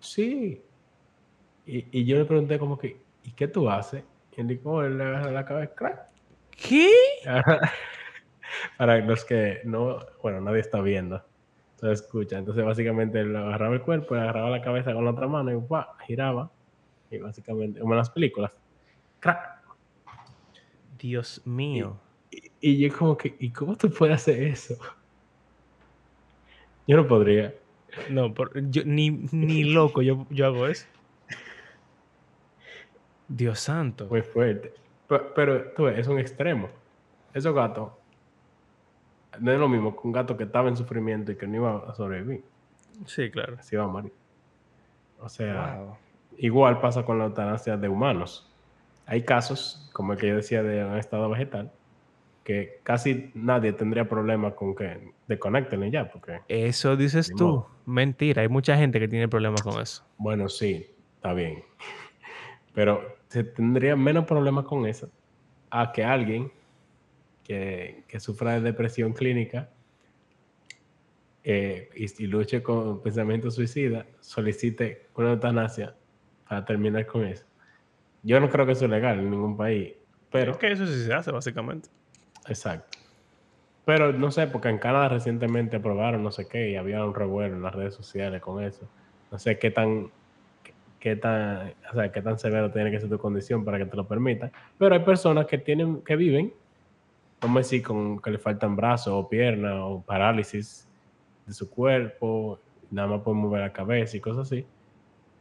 Sí. 0.00 0.60
Y, 1.64 1.86
y 1.92 2.04
yo 2.04 2.18
le 2.18 2.26
pregunté 2.26 2.58
como 2.58 2.76
que, 2.76 3.00
¿y 3.24 3.30
qué 3.30 3.48
tú 3.48 3.70
haces? 3.70 4.04
Y 4.36 4.42
él 4.42 4.48
dijo, 4.48 4.70
"Oh, 4.70 4.82
él 4.82 4.98
le 4.98 5.04
agarra 5.04 5.30
la 5.30 5.46
cabeza, 5.46 5.74
crack. 5.74 6.08
¿Qué? 6.50 6.90
Para 8.76 8.98
los 8.98 9.24
que 9.24 9.60
no, 9.64 9.98
bueno, 10.22 10.40
nadie 10.40 10.60
está 10.60 10.80
viendo. 10.80 11.22
Entonces 11.72 12.02
escucha. 12.04 12.38
Entonces 12.38 12.64
básicamente 12.64 13.20
él 13.20 13.34
agarraba 13.36 13.74
el 13.74 13.82
cuerpo, 13.82 14.14
le 14.14 14.22
agarraba 14.22 14.50
la 14.50 14.62
cabeza 14.62 14.92
con 14.92 15.04
la 15.04 15.12
otra 15.12 15.28
mano 15.28 15.50
y 15.50 15.54
¡guau! 15.54 15.84
giraba. 16.06 16.50
Y 17.10 17.18
básicamente, 17.18 17.80
como 17.80 17.94
en 17.94 17.98
las 17.98 18.10
películas. 18.10 18.52
¡Crack! 19.20 19.58
Dios 20.98 21.40
mío. 21.44 21.96
Y, 22.30 22.50
y 22.60 22.78
yo 22.78 22.96
como 22.96 23.16
que, 23.16 23.36
¿y 23.38 23.50
cómo 23.52 23.76
tú 23.76 23.90
puedes 23.90 24.16
hacer 24.16 24.42
eso? 24.42 24.76
Yo 26.86 26.96
no 26.96 27.06
podría. 27.06 27.54
No, 28.10 28.32
por- 28.34 28.52
yo, 28.70 28.82
ni, 28.84 29.10
ni 29.10 29.64
loco 29.72 30.02
yo, 30.02 30.26
yo 30.30 30.46
hago 30.46 30.66
eso. 30.66 30.86
Dios 33.28 33.60
santo. 33.60 34.06
Muy 34.06 34.22
fuerte. 34.22 34.72
Pero, 35.06 35.34
pero 35.34 35.70
tú 35.76 35.84
ves, 35.84 35.98
es 35.98 36.08
un 36.08 36.18
extremo. 36.18 36.68
Esos 37.34 37.54
gatos 37.54 37.92
no 39.40 39.52
es 39.52 39.58
lo 39.58 39.68
mismo 39.68 39.94
que 39.94 40.00
un 40.06 40.12
gato 40.12 40.36
que 40.36 40.44
estaba 40.44 40.68
en 40.68 40.76
sufrimiento 40.76 41.32
y 41.32 41.36
que 41.36 41.46
no 41.46 41.56
iba 41.56 41.84
a 41.90 41.94
sobrevivir. 41.94 42.44
Sí, 43.06 43.30
claro. 43.30 43.56
Se 43.60 43.76
iba 43.76 43.84
a 43.84 43.88
morir. 43.88 44.12
O 45.20 45.28
sea, 45.28 45.76
Wow. 45.80 45.96
igual 46.38 46.80
pasa 46.80 47.04
con 47.04 47.18
la 47.18 47.26
eutanasia 47.26 47.76
de 47.76 47.88
humanos. 47.88 48.50
Hay 49.06 49.22
casos, 49.22 49.90
como 49.92 50.12
el 50.12 50.18
que 50.18 50.28
yo 50.28 50.36
decía 50.36 50.62
de 50.62 50.84
un 50.84 50.96
estado 50.96 51.28
vegetal, 51.30 51.72
que 52.44 52.80
casi 52.82 53.30
nadie 53.34 53.72
tendría 53.72 54.08
problema 54.08 54.52
con 54.54 54.74
que 54.74 55.12
desconecten 55.26 55.90
ya, 55.90 56.10
porque, 56.10 56.40
Eso 56.48 56.96
dices 56.96 57.30
tú. 57.36 57.46
modo. 57.46 57.70
Mentira. 57.86 58.42
Hay 58.42 58.48
mucha 58.48 58.76
gente 58.76 59.00
que 59.00 59.08
tiene 59.08 59.28
problemas 59.28 59.62
con 59.62 59.80
eso. 59.80 60.04
bueno, 60.18 60.48
sí, 60.48 60.86
está 61.16 61.32
bien. 61.32 61.62
Pero 62.74 63.16
se 63.28 63.44
tendría 63.44 63.96
menos 63.96 64.24
problemas 64.24 64.64
con 64.64 64.86
eso 64.86 65.10
a 65.70 65.92
que 65.92 66.04
alguien 66.04 66.50
que, 67.48 68.04
que 68.06 68.20
sufra 68.20 68.52
de 68.52 68.60
depresión 68.60 69.14
clínica 69.14 69.70
eh, 71.42 71.88
y, 71.96 72.24
y 72.24 72.26
luche 72.26 72.62
con 72.62 73.02
pensamiento 73.02 73.50
suicida 73.50 74.04
solicite 74.20 75.06
una 75.14 75.30
eutanasia 75.30 75.94
para 76.46 76.64
terminar 76.64 77.06
con 77.06 77.24
eso. 77.24 77.46
Yo 78.22 78.38
no 78.38 78.50
creo 78.50 78.66
que 78.66 78.72
eso 78.72 78.84
es 78.84 78.90
legal 78.90 79.18
en 79.18 79.30
ningún 79.30 79.56
país, 79.56 79.94
pero... 80.30 80.52
Es 80.52 80.58
que 80.58 80.72
eso 80.72 80.86
sí 80.86 81.04
se 81.04 81.14
hace, 81.14 81.32
básicamente. 81.32 81.88
Exacto. 82.48 82.98
Pero 83.86 84.12
no 84.12 84.30
sé, 84.30 84.46
porque 84.46 84.68
en 84.68 84.76
Canadá 84.76 85.08
recientemente 85.08 85.76
aprobaron 85.76 86.22
no 86.22 86.30
sé 86.30 86.46
qué 86.46 86.68
y 86.70 86.76
había 86.76 87.02
un 87.02 87.14
revuelo 87.14 87.56
en 87.56 87.62
las 87.62 87.74
redes 87.74 87.94
sociales 87.94 88.42
con 88.42 88.62
eso. 88.62 88.86
No 89.30 89.38
sé 89.38 89.58
qué 89.58 89.70
tan, 89.70 90.10
qué, 90.62 90.74
qué 91.00 91.16
tan, 91.16 91.72
o 91.90 91.94
sea, 91.94 92.12
qué 92.12 92.20
tan 92.20 92.38
severo 92.38 92.70
tiene 92.70 92.90
que 92.90 93.00
ser 93.00 93.08
tu 93.08 93.16
condición 93.16 93.64
para 93.64 93.78
que 93.78 93.86
te 93.86 93.96
lo 93.96 94.06
permitan. 94.06 94.52
Pero 94.76 94.94
hay 94.94 95.00
personas 95.00 95.46
que 95.46 95.56
tienen, 95.56 96.02
que 96.02 96.16
viven, 96.16 96.52
vamos 97.40 97.56
a 97.56 97.60
decir, 97.60 97.82
con 97.82 98.18
que 98.20 98.30
le 98.30 98.38
faltan 98.38 98.76
brazos 98.76 99.12
o 99.14 99.28
piernas 99.28 99.74
o 99.76 100.02
parálisis 100.02 100.88
de 101.46 101.52
su 101.52 101.70
cuerpo, 101.70 102.60
nada 102.90 103.08
más 103.08 103.20
pueden 103.22 103.40
mover 103.40 103.60
la 103.60 103.72
cabeza 103.72 104.16
y 104.16 104.20
cosas 104.20 104.46
así, 104.46 104.66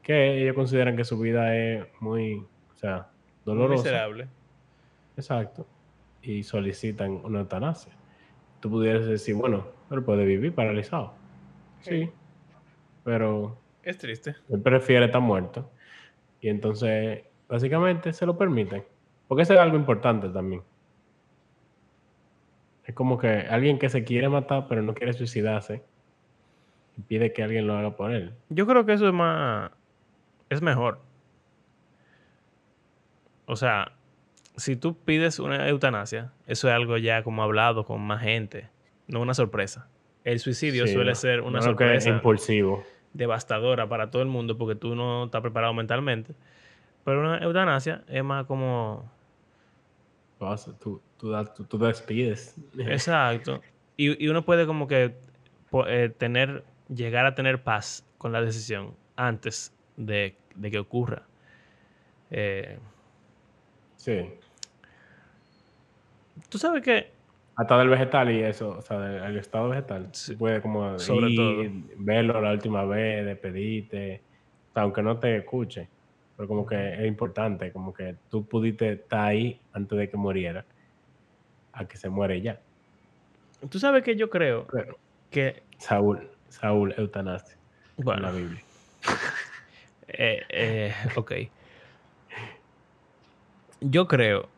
que 0.01 0.41
ellos 0.41 0.55
consideran 0.55 0.95
que 0.95 1.03
su 1.03 1.19
vida 1.19 1.55
es 1.55 1.85
muy, 1.99 2.35
o 2.73 2.77
sea, 2.77 3.09
Muy 3.45 3.55
dolorosa. 3.55 3.83
miserable. 3.83 4.27
Exacto. 5.15 5.65
Y 6.21 6.43
solicitan 6.43 7.11
una 7.23 7.39
eutanasia. 7.39 7.93
Tú 8.59 8.69
pudieras 8.69 9.05
decir, 9.05 9.35
bueno, 9.35 9.67
él 9.91 10.03
puede 10.03 10.25
vivir 10.25 10.53
paralizado. 10.53 11.13
Sí. 11.81 12.09
Pero 13.03 13.57
Es 13.83 13.97
triste. 13.97 14.35
él 14.49 14.61
prefiere 14.61 15.05
estar 15.05 15.21
muerto. 15.21 15.69
Y 16.41 16.49
entonces, 16.49 17.23
básicamente, 17.47 18.13
se 18.13 18.25
lo 18.25 18.37
permiten. 18.37 18.83
Porque 19.27 19.43
eso 19.43 19.53
es 19.53 19.59
algo 19.59 19.77
importante 19.77 20.29
también. 20.29 20.61
Es 22.87 22.95
como 22.95 23.17
que 23.19 23.27
alguien 23.27 23.77
que 23.77 23.89
se 23.89 24.03
quiere 24.03 24.29
matar, 24.29 24.65
pero 24.67 24.81
no 24.81 24.93
quiere 24.95 25.13
suicidarse, 25.13 25.83
y 26.97 27.01
pide 27.01 27.33
que 27.33 27.43
alguien 27.43 27.67
lo 27.67 27.75
haga 27.77 27.95
por 27.95 28.11
él. 28.11 28.33
Yo 28.49 28.65
creo 28.65 28.85
que 28.85 28.93
eso 28.93 29.07
es 29.07 29.13
más. 29.13 29.71
Es 30.49 30.61
mejor. 30.61 31.01
O 33.45 33.55
sea, 33.55 33.91
si 34.55 34.75
tú 34.75 34.97
pides 34.97 35.39
una 35.39 35.67
eutanasia, 35.69 36.31
eso 36.47 36.67
es 36.69 36.73
algo 36.73 36.97
ya 36.97 37.23
como 37.23 37.43
hablado 37.43 37.85
con 37.85 38.01
más 38.01 38.21
gente, 38.23 38.69
no 39.07 39.21
una 39.21 39.33
sorpresa. 39.33 39.87
El 40.23 40.39
suicidio 40.39 40.87
Sí, 40.87 40.93
suele 40.93 41.13
ser 41.15 41.41
una 41.41 41.61
sorpresa 41.61 42.09
impulsivo. 42.09 42.83
devastadora 43.13 43.87
para 43.87 44.09
todo 44.11 44.21
el 44.21 44.27
mundo 44.27 44.57
porque 44.57 44.75
tú 44.75 44.95
no 44.95 45.25
estás 45.25 45.41
preparado 45.41 45.73
mentalmente. 45.73 46.33
Pero 47.05 47.19
una 47.21 47.37
eutanasia 47.39 48.03
es 48.07 48.23
más 48.23 48.45
como. 48.45 49.09
Vas- 50.39 50.69
Tú, 50.79 51.01
tú, 51.17 51.33
tú- 51.55 51.63
tú 51.65 51.77
despides. 51.77 52.55
Exacto. 52.77 53.61
Y, 53.95 54.23
y 54.23 54.27
uno 54.29 54.43
puede 54.45 54.65
como 54.67 54.87
que 54.87 55.15
eh, 55.87 56.09
tener, 56.17 56.63
llegar 56.93 57.25
a 57.25 57.35
tener 57.35 57.63
paz 57.63 58.05
con 58.17 58.31
la 58.31 58.41
decisión 58.41 58.93
antes 59.15 59.73
de, 59.97 60.35
de 60.55 60.71
que 60.71 60.79
ocurra. 60.79 61.23
Eh, 62.31 62.77
Sí. 63.95 64.29
tú 66.49 66.57
sabes 66.57 66.83
que 66.83 67.11
Hasta 67.55 67.77
del 67.79 67.89
vegetal 67.89 68.31
y 68.31 68.41
eso, 68.43 68.69
o 68.77 68.81
sea, 68.81 68.99
del 68.99 69.23
el 69.23 69.37
estado 69.37 69.69
vegetal. 69.69 70.09
Sí. 70.13 70.33
Tú 70.33 70.37
puedes 70.39 70.61
como 70.61 70.97
Sobre 70.99 71.29
ir, 71.31 71.71
verlo 71.97 72.39
la 72.39 72.51
última 72.51 72.85
vez, 72.85 73.25
despedirte, 73.25 74.21
o 74.69 74.73
sea, 74.73 74.83
aunque 74.83 75.01
no 75.01 75.17
te 75.19 75.37
escuche, 75.37 75.89
pero 76.35 76.47
como 76.47 76.65
que 76.65 76.93
es 76.93 77.07
importante, 77.07 77.71
como 77.71 77.91
que 77.93 78.15
tú 78.29 78.45
pudiste 78.47 78.93
estar 78.93 79.21
ahí 79.29 79.59
antes 79.73 79.97
de 79.97 80.09
que 80.09 80.17
muriera, 80.17 80.63
a 81.77 81.85
que 81.85 81.97
se 81.97 82.09
muere 82.09 82.41
ya. 82.41 82.59
tú 83.69 83.79
sabes 83.79 84.03
que 84.03 84.15
yo 84.15 84.29
creo 84.29 84.67
Pero 84.71 84.97
que 85.29 85.63
Saúl, 85.77 86.29
Saúl, 86.49 86.93
eutanasia, 86.97 87.55
en 87.97 88.05
bueno 88.05 88.21
la 88.23 88.31
Biblia. 88.31 88.61
eh, 90.07 90.43
eh, 90.49 90.93
ok 91.15 91.33
yo 93.79 94.07
creo 94.07 94.49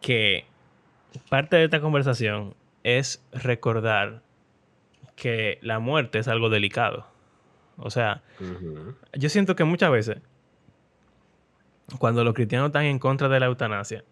que 0.00 0.46
parte 1.28 1.56
de 1.56 1.64
esta 1.64 1.80
conversación 1.80 2.54
es 2.82 3.22
recordar 3.32 4.22
que 5.14 5.58
la 5.62 5.78
muerte 5.78 6.18
es 6.18 6.26
algo 6.26 6.50
delicado 6.50 7.06
o 7.76 7.90
sea. 7.90 8.22
Yo 9.12 9.28
siento 9.28 9.56
que 9.56 9.64
muchas 9.64 9.90
veces, 9.90 10.18
cuando 11.98 12.24
los 12.24 12.34
cristianos 12.34 12.68
están 12.68 12.84
en 12.84 12.98
contra 12.98 13.28
de 13.28 13.40
la 13.40 13.46
eutanasia, 13.46 14.04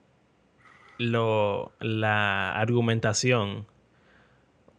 lo, 0.99 1.73
la 1.81 2.53
argumentación 2.53 3.67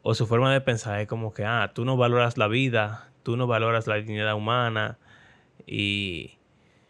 o 0.02 0.14
su 0.14 0.28
forma 0.28 0.52
de 0.52 0.62
pensar 0.62 1.00
es 1.00 1.08
como 1.08 1.34
que, 1.34 1.46
ah, 1.46 1.72
tú 1.74 1.86
no 1.86 1.96
valoras 1.98 2.38
la 2.38 2.48
vida, 2.48 3.10
tú 3.24 3.38
no 3.38 3.48
valoras 3.48 3.88
la 3.88 3.96
dignidad 3.96 4.36
humana 4.36 4.98
y, 5.66 6.38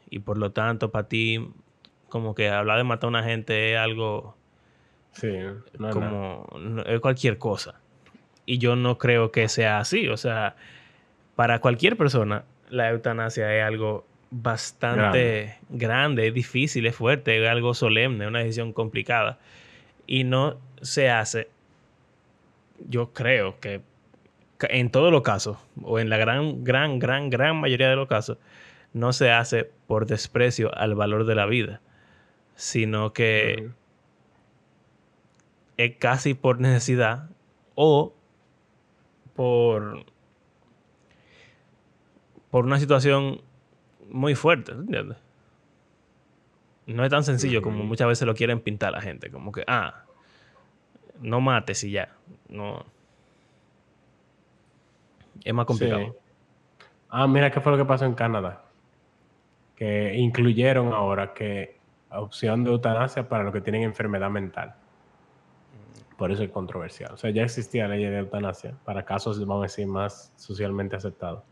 y 0.09 0.19
por 0.19 0.37
lo 0.37 0.51
tanto 0.51 0.91
para 0.91 1.07
ti, 1.07 1.47
como 2.09 2.33
que 2.35 2.49
hablar 2.49 2.77
de 2.77 2.83
matar 2.83 3.05
a 3.05 3.09
una 3.09 3.23
gente 3.23 3.73
es 3.73 3.79
algo 3.79 4.35
Sí, 5.11 5.31
no 5.77 5.89
como 5.91 6.47
no- 6.59 6.81
es 6.83 6.99
cualquier 7.01 7.37
cosa. 7.37 7.75
Y 8.47 8.57
yo 8.57 8.75
no 8.75 8.97
creo 8.97 9.31
que 9.31 9.47
sea 9.47 9.77
así. 9.79 10.07
O 10.09 10.17
sea, 10.17 10.55
para 11.35 11.59
cualquier 11.61 11.97
persona, 11.97 12.45
la 12.69 12.89
eutanasia 12.89 13.55
es 13.55 13.63
algo 13.63 14.05
bastante 14.33 15.59
grande, 15.69 16.27
es 16.27 16.33
difícil, 16.33 16.87
es 16.87 16.95
fuerte, 16.95 17.41
es 17.41 17.47
algo 17.47 17.73
solemne, 17.75 18.27
una 18.27 18.39
decisión 18.39 18.73
complicada. 18.73 19.39
Y 20.07 20.23
no 20.23 20.57
se 20.81 21.09
hace, 21.09 21.49
yo 22.89 23.13
creo 23.13 23.59
que 23.59 23.81
en 24.59 24.89
todos 24.89 25.11
los 25.11 25.21
casos, 25.21 25.57
o 25.83 25.99
en 25.99 26.09
la 26.09 26.17
gran, 26.17 26.63
gran, 26.63 26.97
gran, 26.97 27.29
gran 27.29 27.57
mayoría 27.57 27.89
de 27.89 27.95
los 27.95 28.07
casos, 28.07 28.37
no 28.91 29.13
se 29.13 29.31
hace 29.31 29.69
por 29.87 30.07
desprecio 30.07 30.75
al 30.75 30.95
valor 30.95 31.25
de 31.25 31.35
la 31.35 31.45
vida, 31.45 31.81
sino 32.55 33.13
que 33.13 33.69
es 35.77 35.95
casi 35.97 36.33
por 36.33 36.59
necesidad 36.59 37.29
o 37.75 38.13
por 39.35 40.05
por 42.49 42.65
una 42.65 42.79
situación 42.79 43.41
muy 44.13 44.35
fuerte, 44.35 44.71
¿entiendes? 44.71 45.17
No 46.85 47.03
es 47.03 47.09
tan 47.09 47.23
sencillo 47.23 47.61
como 47.61 47.83
muchas 47.83 48.07
veces 48.07 48.27
lo 48.27 48.35
quieren 48.35 48.61
pintar 48.61 48.93
la 48.93 49.01
gente, 49.01 49.31
como 49.31 49.51
que, 49.51 49.63
ah, 49.67 50.03
no 51.19 51.41
mates 51.41 51.83
y 51.83 51.91
ya. 51.91 52.09
No. 52.47 52.85
Es 55.43 55.53
más 55.53 55.65
complicado. 55.65 56.05
Sí. 56.05 56.87
Ah, 57.09 57.27
mira 57.27 57.51
qué 57.51 57.59
fue 57.59 57.71
lo 57.71 57.77
que 57.77 57.85
pasó 57.85 58.05
en 58.05 58.13
Canadá. 58.13 58.63
Que 59.75 60.15
incluyeron 60.15 60.93
ahora 60.93 61.33
que 61.33 61.77
opción 62.11 62.63
de 62.63 62.71
eutanasia 62.71 63.27
para 63.27 63.43
los 63.43 63.53
que 63.53 63.61
tienen 63.61 63.83
enfermedad 63.83 64.29
mental. 64.29 64.75
Por 66.17 66.31
eso 66.31 66.43
es 66.43 66.51
controversial. 66.51 67.13
O 67.13 67.17
sea, 67.17 67.31
ya 67.31 67.43
existía 67.43 67.87
ley 67.87 68.03
de 68.03 68.19
eutanasia 68.19 68.75
para 68.85 69.03
casos, 69.03 69.39
vamos 69.39 69.61
a 69.61 69.63
decir, 69.63 69.87
más 69.87 70.31
socialmente 70.35 70.95
aceptados. 70.95 71.43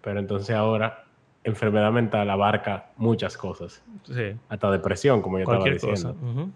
Pero 0.00 0.18
entonces 0.18 0.56
ahora 0.56 1.04
enfermedad 1.44 1.90
mental 1.92 2.28
abarca 2.30 2.90
muchas 2.96 3.36
cosas. 3.36 3.82
Sí. 4.04 4.34
Hasta 4.48 4.70
depresión, 4.70 5.22
como 5.22 5.38
yo 5.38 5.44
Cualquier 5.44 5.74
estaba 5.76 5.92
cosa. 5.92 6.12
diciendo. 6.12 6.40
Ujú. 6.42 6.52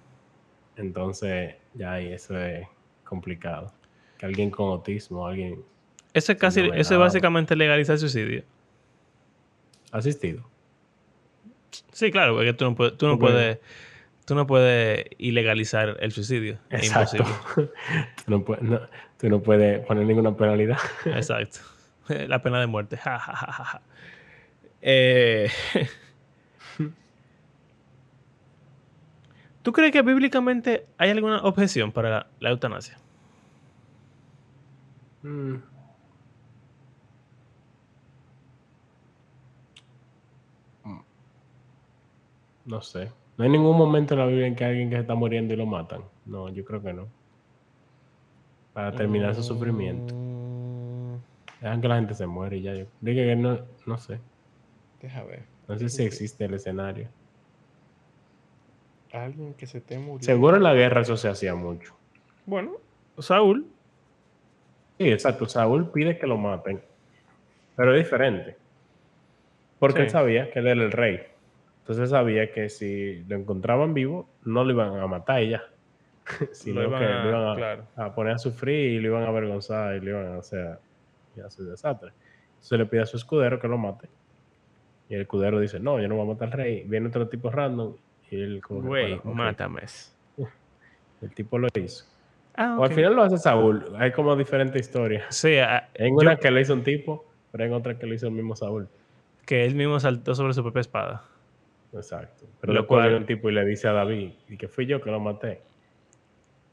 Entonces, 0.76 1.54
ya 1.74 1.92
ahí 1.92 2.12
eso 2.12 2.38
es 2.38 2.66
complicado. 3.04 3.72
Que 4.18 4.26
alguien 4.26 4.50
con 4.50 4.68
autismo, 4.70 5.26
alguien 5.26 5.62
Eso 6.14 6.32
es 6.32 6.38
casi, 6.38 6.62
no 6.62 6.70
ve 6.70 6.80
eso 6.80 6.80
es 6.80 6.90
nada. 6.92 7.02
básicamente 7.04 7.56
legalizar 7.56 7.94
el 7.94 8.00
suicidio. 8.00 8.44
asistido. 9.92 10.42
Sí, 11.92 12.10
claro, 12.10 12.34
porque 12.34 12.52
tú 12.52 12.64
no 12.64 12.74
puedes, 12.74 12.96
tú 12.96 13.06
no 13.06 13.18
puedes, 13.18 13.58
tú 14.24 14.34
no 14.34 14.46
puedes 14.46 15.06
ilegalizar 15.18 15.96
el 16.00 16.12
suicidio. 16.12 16.58
Es 16.70 16.84
Exacto. 16.88 17.16
imposible. 17.18 17.70
tú, 18.24 18.30
no 18.30 18.44
puedes, 18.44 18.62
no- 18.62 18.80
tú 19.18 19.28
no 19.28 19.40
puedes 19.42 19.84
poner 19.86 20.04
ninguna 20.06 20.34
penalidad. 20.36 20.78
Exacto. 21.06 21.58
La 22.08 22.40
pena 22.42 22.60
de 22.60 22.66
muerte. 22.66 22.96
Ja, 22.96 23.18
ja, 23.18 23.34
ja. 23.34 23.82
Eh, 24.82 25.48
¿Tú 29.62 29.72
crees 29.72 29.90
que 29.92 30.02
bíblicamente 30.02 30.86
hay 30.96 31.10
alguna 31.10 31.42
objeción 31.42 31.90
para 31.90 32.10
la, 32.10 32.26
la 32.38 32.50
eutanasia? 32.50 32.98
Mm. 35.22 35.56
Mm. 40.84 41.00
No 42.66 42.80
sé. 42.80 43.10
No 43.36 43.44
hay 43.44 43.50
ningún 43.50 43.76
momento 43.76 44.14
en 44.14 44.20
la 44.20 44.26
Biblia 44.26 44.46
en 44.46 44.54
que 44.54 44.64
alguien 44.64 44.88
que 44.88 44.96
se 44.96 45.00
está 45.02 45.14
muriendo 45.14 45.52
y 45.52 45.56
lo 45.56 45.66
matan. 45.66 46.02
No, 46.24 46.48
yo 46.48 46.64
creo 46.64 46.82
que 46.82 46.92
no. 46.92 47.08
Para 48.72 48.92
terminar 48.92 49.34
su 49.34 49.42
sufrimiento. 49.42 50.14
Mm, 50.14 51.16
Dejan 51.60 51.80
que 51.80 51.88
la 51.88 51.96
gente 51.96 52.14
se 52.14 52.26
muere 52.26 52.58
y 52.58 52.62
ya. 52.62 52.74
Yo 52.74 52.86
digo 53.00 53.22
que 53.22 53.36
no, 53.36 53.58
no 53.86 53.98
sé. 53.98 54.20
Deja 55.06 55.22
ver. 55.22 55.42
No 55.68 55.78
sé 55.78 55.88
si 55.88 56.02
existe 56.04 56.44
el 56.46 56.54
escenario. 56.54 57.08
Alguien 59.12 59.54
que 59.54 59.64
se 59.68 59.78
esté 59.78 59.98
muriendo. 59.98 60.24
Seguro 60.24 60.56
en 60.56 60.64
la 60.64 60.74
guerra 60.74 61.02
eso 61.02 61.16
se 61.16 61.28
hacía 61.28 61.54
mucho. 61.54 61.96
Bueno, 62.44 62.72
Saúl. 63.20 63.64
Sí, 64.98 65.08
exacto. 65.08 65.46
Saúl 65.46 65.90
pide 65.92 66.18
que 66.18 66.26
lo 66.26 66.36
maten. 66.36 66.82
Pero 67.76 67.94
es 67.94 68.02
diferente. 68.04 68.56
Porque 69.78 70.00
Sí. 70.00 70.04
él 70.06 70.10
sabía 70.10 70.50
que 70.50 70.58
él 70.58 70.66
era 70.66 70.82
el 70.82 70.90
rey. 70.90 71.20
Entonces 71.82 72.10
sabía 72.10 72.50
que 72.52 72.68
si 72.68 73.22
lo 73.28 73.36
encontraban 73.36 73.94
vivo, 73.94 74.28
no 74.44 74.64
lo 74.64 74.72
iban 74.72 74.98
a 74.98 75.06
matar 75.06 75.44
ya. 75.44 75.62
Sino 76.52 76.82
iban 76.82 76.98
que 76.98 77.06
a- 77.06 77.22
lo 77.22 77.28
iban 77.30 77.48
a, 77.48 77.54
claro. 77.54 77.86
a 77.94 78.12
poner 78.12 78.32
a 78.34 78.38
sufrir 78.38 78.94
y 78.94 78.98
lo 78.98 79.08
iban 79.10 79.22
a 79.22 79.28
avergonzar 79.28 79.94
y 79.94 80.00
le 80.00 80.10
iban 80.10 80.26
a 80.34 80.38
hacer 80.38 80.80
y 81.36 81.40
a 81.40 81.46
hacer 81.46 81.64
desastre. 81.66 82.10
Entonces 82.54 82.78
le 82.80 82.86
pide 82.86 83.02
a 83.02 83.06
su 83.06 83.16
escudero 83.16 83.60
que 83.60 83.68
lo 83.68 83.78
mate. 83.78 84.08
Y 85.08 85.14
el 85.14 85.20
escudero 85.22 85.60
dice, 85.60 85.78
no, 85.78 86.00
yo 86.00 86.08
no 86.08 86.16
voy 86.16 86.24
a 86.24 86.32
matar 86.32 86.48
al 86.48 86.52
rey. 86.52 86.84
Viene 86.86 87.08
otro 87.08 87.28
tipo 87.28 87.50
random 87.50 87.94
y 88.30 88.40
él 88.40 88.60
como 88.60 88.82
Güey, 88.82 89.20
mátame. 89.24 89.82
El 91.22 91.30
tipo 91.34 91.58
lo 91.58 91.68
hizo. 91.74 92.04
Ah, 92.56 92.76
O 92.78 92.84
al 92.84 92.92
final 92.92 93.14
lo 93.14 93.22
hace 93.22 93.38
Saúl. 93.38 93.84
Hay 93.98 94.12
como 94.12 94.34
diferentes 94.36 94.80
historias. 94.82 95.34
Sí, 95.34 95.56
ah, 95.58 95.88
En 95.94 96.08
yo- 96.10 96.16
una 96.20 96.36
que 96.36 96.50
lo 96.50 96.58
hizo 96.60 96.72
un 96.74 96.82
tipo, 96.82 97.24
pero 97.52 97.64
en 97.64 97.72
otra 97.72 97.98
que 97.98 98.06
lo 98.06 98.14
hizo 98.14 98.26
el 98.26 98.32
mismo 98.32 98.54
Saúl. 98.56 98.88
que 99.46 99.64
él 99.64 99.74
mismo 99.76 100.00
saltó 100.00 100.34
sobre 100.34 100.52
su 100.54 100.62
propia 100.62 100.80
espada. 100.80 101.22
Exacto. 101.92 102.44
Pero 102.60 102.72
Lo 102.72 102.86
cual- 102.86 103.02
viene 103.04 103.16
un 103.18 103.26
tipo 103.26 103.48
y 103.48 103.52
le 103.54 103.64
dice 103.64 103.86
a 103.86 103.92
David, 103.92 104.32
y 104.48 104.56
que 104.56 104.66
fui 104.68 104.86
yo 104.86 105.00
que 105.00 105.10
lo 105.10 105.20
maté. 105.20 105.60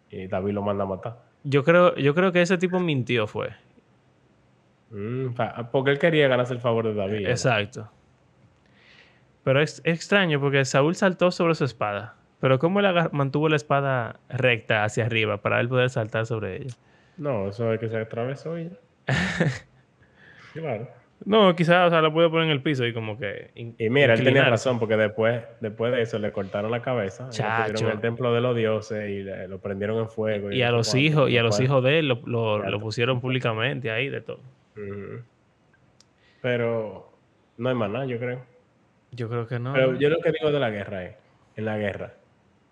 Y 0.10 0.26
David 0.28 0.54
lo 0.54 0.62
manda 0.64 0.84
a 0.84 0.88
matar. 0.88 1.20
Yo 1.44 1.64
creo, 1.64 1.96
yo 1.96 2.16
creo 2.16 2.32
que 2.32 2.42
ese 2.42 2.58
tipo 2.58 2.80
mintió 2.80 3.28
fue. 3.28 3.50
Mm, 4.90 5.36
porque 5.72 5.92
él 5.92 6.00
quería 6.00 6.28
ganarse 6.28 6.54
el 6.54 6.60
favor 6.60 6.86
de 6.86 6.94
David. 6.96 7.28
¿no? 7.28 7.30
Pero 9.44 9.62
es, 9.62 9.80
es 9.84 9.96
extraño 9.96 10.40
porque 10.40 10.64
Saúl 10.66 10.96
saltó 10.96 11.32
sobre 11.32 11.56
su 11.56 11.66
espada. 11.66 12.16
Pero 12.40 12.60
¿cómo 12.60 12.80
él 12.80 12.88
mantuvo 13.12 13.48
la 13.50 13.56
espada 13.56 14.20
recta 14.30 14.84
hacia 14.84 15.06
arriba 15.06 15.38
para 15.38 15.60
él 15.60 15.70
poder 15.70 15.90
saltar 15.90 16.26
sobre 16.26 16.58
ella? 16.64 16.74
No, 17.18 17.50
eso 17.50 17.72
es 17.74 17.80
que 17.80 17.90
se 17.90 17.98
atravesó 17.98 18.58
y 18.60 18.70
claro. 20.54 20.88
No, 21.26 21.56
quizás, 21.56 21.88
o 21.88 21.90
sea, 21.90 22.02
la 22.02 22.12
pudo 22.12 22.30
poner 22.30 22.48
en 22.48 22.52
el 22.52 22.62
piso 22.62 22.86
y 22.86 22.94
como 22.94 23.18
que. 23.18 23.52
Y 23.56 23.90
mira, 23.90 24.14
él 24.14 24.24
tenía 24.26 24.44
razón, 24.50 24.78
porque 24.78 24.98
después, 24.98 25.42
después 25.62 25.94
de 25.94 26.02
eso 26.02 26.20
le 26.20 26.34
cortaron 26.34 26.70
la 26.70 26.82
cabeza. 26.82 27.30
Chacho. 27.30 27.72
pusieron 27.74 27.96
el 27.96 28.02
templo 28.02 28.34
de 28.34 28.42
los 28.42 28.56
dioses 28.58 29.10
y 29.10 29.24
le- 29.24 29.48
lo 29.48 29.60
prendieron 29.60 30.00
en 30.00 30.10
fuego. 30.10 30.52
Y 30.52 30.62
a 30.64 30.72
los 30.72 30.94
hijos, 30.96 31.30
y 31.30 31.38
a 31.38 31.44
los 31.44 31.62
hijos 31.62 31.82
de 31.82 32.00
él 32.00 32.08
lo, 32.10 32.58
lo- 32.60 32.80
pusieron 32.82 33.22
públicamente 33.22 33.90
ahí 33.90 34.10
de 34.10 34.20
todo. 34.20 34.40
Pero 36.42 37.10
no 37.58 37.70
hay 37.70 37.76
más 37.76 37.90
nada, 37.90 38.06
yo 38.06 38.20
creo. 38.20 38.42
Yo 39.16 39.30
creo 39.30 39.48
que 39.48 39.60
no. 39.60 39.74
Pero 39.74 39.94
¿no? 39.94 40.00
yo 40.00 40.10
lo 40.10 40.20
que 40.20 40.32
digo 40.32 40.52
de 40.52 40.60
la 40.60 40.70
guerra 40.70 41.04
es, 41.06 41.16
en 41.56 41.66
la 41.66 41.78
guerra, 41.78 42.14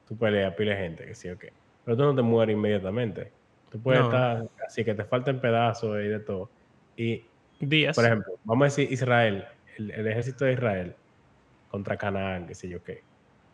tú 0.07 0.17
peleas 0.17 0.53
pile 0.55 0.75
gente, 0.75 1.05
que 1.05 1.15
sí 1.15 1.29
o 1.29 1.37
qué. 1.37 1.53
Pero 1.85 1.97
tú 1.97 2.03
no 2.03 2.15
te 2.15 2.21
mueres 2.21 2.55
inmediatamente. 2.55 3.31
Tú 3.69 3.79
puedes 3.79 4.01
No. 4.01 4.07
estar 4.07 4.43
así 4.67 4.83
que 4.83 4.93
te 4.93 5.05
falten 5.05 5.39
pedazos 5.39 5.99
y 6.01 6.07
de 6.07 6.19
todo. 6.19 6.49
Y, 6.97 7.23
Días. 7.59 7.95
por 7.95 8.05
ejemplo, 8.05 8.33
vamos 8.43 8.63
a 8.63 8.65
decir 8.65 8.91
Israel, 8.91 9.45
el, 9.77 9.91
el 9.91 10.07
ejército 10.07 10.45
de 10.45 10.53
Israel 10.53 10.95
contra 11.69 11.95
Canaán, 11.95 12.47
que 12.47 12.55
sé 12.55 12.67
yo 12.67 12.83
qué. 12.83 13.03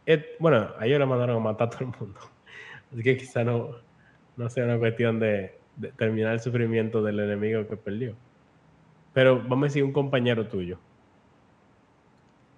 Eh, 0.06 0.36
bueno, 0.40 0.74
a 0.80 0.86
ellos 0.86 1.00
le 1.00 1.06
mandaron 1.06 1.38
a 1.38 1.40
matar 1.40 1.68
a 1.68 1.70
todo 1.70 1.82
el 1.82 2.00
mundo. 2.00 2.20
Así 2.94 3.04
que 3.04 3.18
quizá 3.18 3.44
no, 3.44 3.76
no 4.38 4.50
sea 4.50 4.64
una 4.64 4.80
cuestión 4.80 5.20
de, 5.20 5.60
de 5.76 5.92
terminar 5.92 6.34
el 6.34 6.40
sufrimiento 6.40 7.04
del 7.04 7.20
enemigo 7.20 7.68
que 7.68 7.76
perdió. 7.78 8.16
Pero 9.14 9.38
vamos 9.42 9.64
a 9.64 9.66
decir 9.66 9.84
un 9.84 9.92
compañero 9.94 10.48
tuyo. 10.48 10.80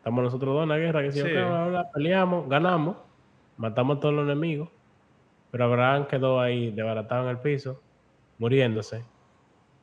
Estamos 0.10 0.24
nosotros 0.24 0.56
dos 0.56 0.64
en 0.64 0.70
la 0.70 0.78
guerra, 0.80 1.04
que 1.04 1.12
si 1.12 1.22
Sí. 1.22 1.28
bla, 1.32 1.68
bla, 1.68 1.92
peleamos, 1.92 2.50
ganamos, 2.50 2.98
matamos 3.58 3.98
a 3.98 4.00
todos 4.00 4.16
los 4.16 4.26
enemigos, 4.26 4.68
pero 5.52 5.66
Abraham 5.66 6.08
quedó 6.08 6.42
ahí 6.42 6.72
desbaratado 6.72 7.26
en 7.26 7.30
el 7.30 7.38
piso, 7.38 7.80
muriéndose, 8.40 9.04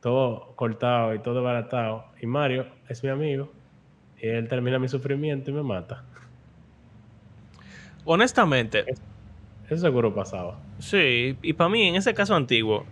todo 0.01 0.53
cortado 0.57 1.15
y 1.15 1.19
todo 1.19 1.35
desbaratado. 1.35 2.07
Y 2.21 2.25
Mario 2.25 2.65
es 2.89 3.01
mi 3.05 3.09
amigo, 3.09 3.49
y 4.21 4.27
él 4.27 4.49
termina 4.49 4.77
mi 4.79 4.89
sufrimiento 4.89 5.49
y 5.49 5.53
me 5.53 5.63
mata. 5.63 6.03
Honestamente, 8.03 8.83
Eso 9.69 9.77
seguro 9.77 10.13
pasaba. 10.13 10.59
sí. 10.79 11.37
Y 11.41 11.53
para 11.53 11.69
mí, 11.69 11.87
en 11.87 11.95
ese 11.95 12.13
caso 12.13 12.35
antiguo, 12.35 12.83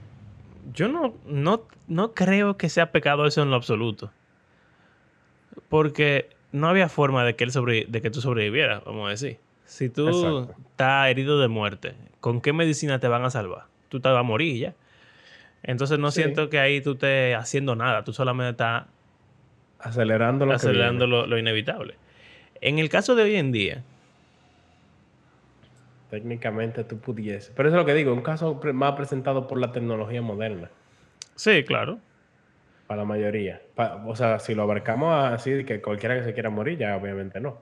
yo 0.73 0.87
no, 0.87 1.13
no, 1.25 1.63
no 1.89 2.13
creo 2.13 2.55
que 2.55 2.69
sea 2.69 2.93
pecado 2.93 3.25
eso 3.25 3.43
en 3.43 3.49
lo 3.49 3.57
absoluto. 3.57 4.09
Porque 5.67 6.34
no 6.51 6.69
había 6.69 6.89
forma 6.89 7.23
de 7.25 7.35
que, 7.35 7.43
él 7.43 7.51
sobre, 7.51 7.85
de 7.85 8.01
que 8.01 8.09
tú 8.09 8.21
sobrevivieras, 8.21 8.83
vamos 8.85 9.07
a 9.07 9.09
decir. 9.11 9.37
Si 9.65 9.89
tú 9.89 10.07
Exacto. 10.07 10.55
estás 10.71 11.07
herido 11.09 11.39
de 11.39 11.47
muerte, 11.47 11.95
¿con 12.19 12.41
qué 12.41 12.53
medicina 12.53 12.99
te 12.99 13.07
van 13.07 13.23
a 13.25 13.29
salvar? 13.29 13.63
Tú 13.89 13.99
te 13.99 14.09
vas 14.09 14.19
a 14.19 14.23
morir 14.23 14.57
ya. 14.59 14.73
Entonces 15.63 15.97
no 15.99 16.11
Sí. 16.11 16.21
siento 16.21 16.49
que 16.49 16.59
ahí 16.59 16.81
tú 16.81 16.93
estés 16.93 17.35
haciendo 17.35 17.75
nada. 17.75 18.03
Tú 18.03 18.13
solamente 18.13 18.51
estás 18.51 18.85
Acelerando 19.79 20.45
lo 20.45 20.53
acelerando 20.53 21.07
lo, 21.07 21.27
lo 21.27 21.37
inevitable. 21.37 21.95
En 22.61 22.79
el 22.79 22.89
caso 22.89 23.15
de 23.15 23.23
hoy 23.23 23.35
en 23.35 23.51
día, 23.51 23.83
Técnicamente 26.09 26.83
tú 26.83 26.99
pudieses. 26.99 27.51
Pero 27.55 27.69
eso 27.69 27.77
es 27.77 27.81
lo 27.81 27.85
que 27.85 27.93
digo, 27.93 28.13
un 28.13 28.21
caso 28.21 28.59
más 28.73 28.93
presentado 28.93 29.47
por 29.47 29.59
la 29.59 29.71
tecnología 29.71 30.21
moderna. 30.21 30.69
sí, 31.35 31.63
claro. 31.63 31.99
Para 32.87 33.01
la 33.01 33.05
mayoría. 33.05 33.61
O 34.05 34.15
sea, 34.15 34.39
si 34.39 34.53
lo 34.53 34.63
abarcamos 34.63 35.13
así, 35.31 35.65
que 35.65 35.81
cualquiera 35.81 36.15
que 36.15 36.23
se 36.23 36.33
quiera 36.33 36.49
morir, 36.51 36.77
ya 36.77 36.95
obviamente 36.95 37.39
no. 37.39 37.61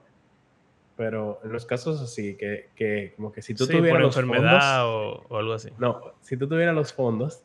Pero 0.96 1.40
en 1.42 1.52
los 1.52 1.64
casos 1.66 2.00
así, 2.00 2.36
que, 2.36 2.70
que 2.76 3.14
como 3.16 3.32
que 3.32 3.42
si 3.42 3.54
tú 3.54 3.64
Sí, 3.64 3.72
tuvieras 3.72 3.90
por 3.92 4.00
los 4.02 4.16
enfermedad 4.16 4.86
fondos, 4.86 5.24
o, 5.30 5.34
o 5.34 5.36
algo 5.38 5.52
así. 5.54 5.70
no, 5.78 6.00
si 6.20 6.36
tú 6.36 6.48
tuvieras 6.48 6.74
los 6.74 6.92
fondos 6.92 7.42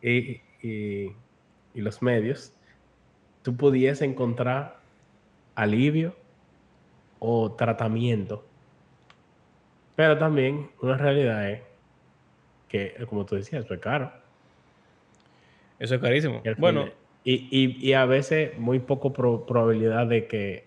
y, 0.00 0.40
y- 0.62 1.12
y 1.74 1.80
los 1.80 2.02
medios, 2.02 2.52
tú 3.42 3.56
pudiese 3.56 4.04
encontrar 4.04 4.78
alivio 5.54 6.16
o 7.18 7.54
tratamiento. 7.54 8.44
Pero 9.94 10.18
también 10.18 10.70
una 10.82 10.96
realidad 10.96 11.50
es 11.50 11.62
que, 12.68 12.94
como 13.08 13.24
tú 13.24 13.36
decías, 13.36 13.64
es 13.70 13.80
caro. 13.80 14.12
Eso 15.78 15.94
es 15.96 16.00
carísimo. 16.00 16.42
Y 16.44 16.60
Bueno, 16.60 16.88
y, 17.24 17.48
y- 17.50 17.76
y 17.88 17.92
a 17.92 18.04
veces 18.06 18.56
muy 18.58 18.78
poco 18.78 19.12
pro- 19.12 19.44
probabilidad 19.46 20.06
de 20.06 20.26
que, 20.26 20.66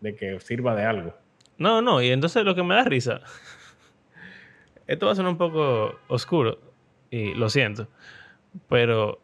de 0.00 0.14
que 0.16 0.40
sirva 0.40 0.74
de 0.74 0.84
algo. 0.84 1.14
no, 1.58 1.80
no. 1.82 2.02
Y 2.02 2.08
entonces 2.10 2.44
lo 2.44 2.54
que 2.54 2.62
me 2.62 2.74
da 2.74 2.84
risa. 2.84 3.20
Esto 4.86 5.06
va 5.06 5.12
a 5.12 5.14
sonar 5.14 5.32
un 5.32 5.38
poco 5.38 5.94
oscuro. 6.08 6.58
Y 7.10 7.34
lo 7.34 7.48
siento. 7.50 7.88
Pero 8.68 9.20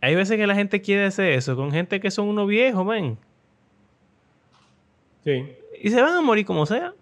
hay 0.00 0.14
veces 0.14 0.36
que 0.36 0.46
la 0.46 0.54
gente 0.54 0.80
quiere 0.80 1.04
hacer 1.04 1.32
eso 1.32 1.56
con 1.56 1.72
gente 1.72 2.00
que 2.00 2.10
son 2.10 2.28
unos 2.28 2.46
viejos, 2.48 2.84
men. 2.86 3.18
Sí. 5.24 5.54
Y 5.82 5.90
se 5.90 6.00
van 6.00 6.14
a 6.14 6.20
morir 6.22 6.44
como 6.46 6.66
sea. 6.66 6.94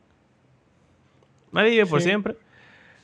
Nadie 1.53 1.71
vive 1.71 1.87
por 1.87 2.01
siempre. 2.03 2.37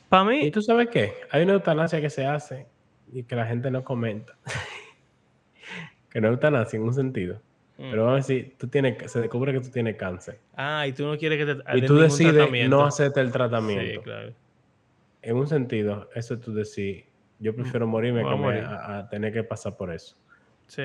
Para 0.09 0.23
mí, 0.25 0.41
¿Y 0.45 0.51
tú 0.51 0.61
sabes 0.61 0.89
qué? 0.89 1.13
Hay 1.31 1.43
una 1.43 1.53
eutanasia 1.53 1.99
que 1.99 2.09
se 2.09 2.25
hace 2.25 2.67
y 3.11 3.23
que 3.23 3.35
la 3.35 3.45
gente 3.45 3.71
no 3.71 3.83
comenta. 3.83 4.35
que 6.09 6.21
no 6.21 6.27
es 6.27 6.33
eutanasia 6.33 6.77
en 6.77 6.83
un 6.83 6.93
sentido. 6.93 7.35
Mm. 7.77 7.89
Pero 7.91 8.05
vamos 8.05 8.13
a 8.13 8.27
decir, 8.33 8.55
tú 8.57 8.67
tienes, 8.67 9.11
se 9.11 9.19
descubre 9.19 9.51
que 9.51 9.59
tú 9.59 9.69
tienes 9.69 9.95
cáncer. 9.97 10.39
ah, 10.55 10.87
y 10.87 10.93
tú 10.93 11.05
no 11.05 11.17
quieres 11.17 11.37
que 11.45 11.55
te 11.55 11.77
Y 11.77 11.81
tú 11.85 11.97
decides 11.97 12.69
no 12.69 12.85
hacerte 12.85 13.19
el 13.19 13.27
Sí, 13.27 13.33
tratamiento. 13.33 14.01
claro. 14.01 14.33
En 15.21 15.35
un 15.35 15.47
sentido, 15.47 16.09
eso 16.15 16.35
es 16.35 16.41
tú 16.41 16.53
decir, 16.53 17.05
yo 17.39 17.53
prefiero 17.55 17.87
morirme 17.87 18.23
que 18.23 18.35
morir. 18.35 18.63
a, 18.63 18.99
a 18.99 19.09
tener 19.09 19.33
que 19.33 19.43
pasar 19.43 19.75
por 19.75 19.91
eso. 19.91 20.15
Sí. 20.67 20.83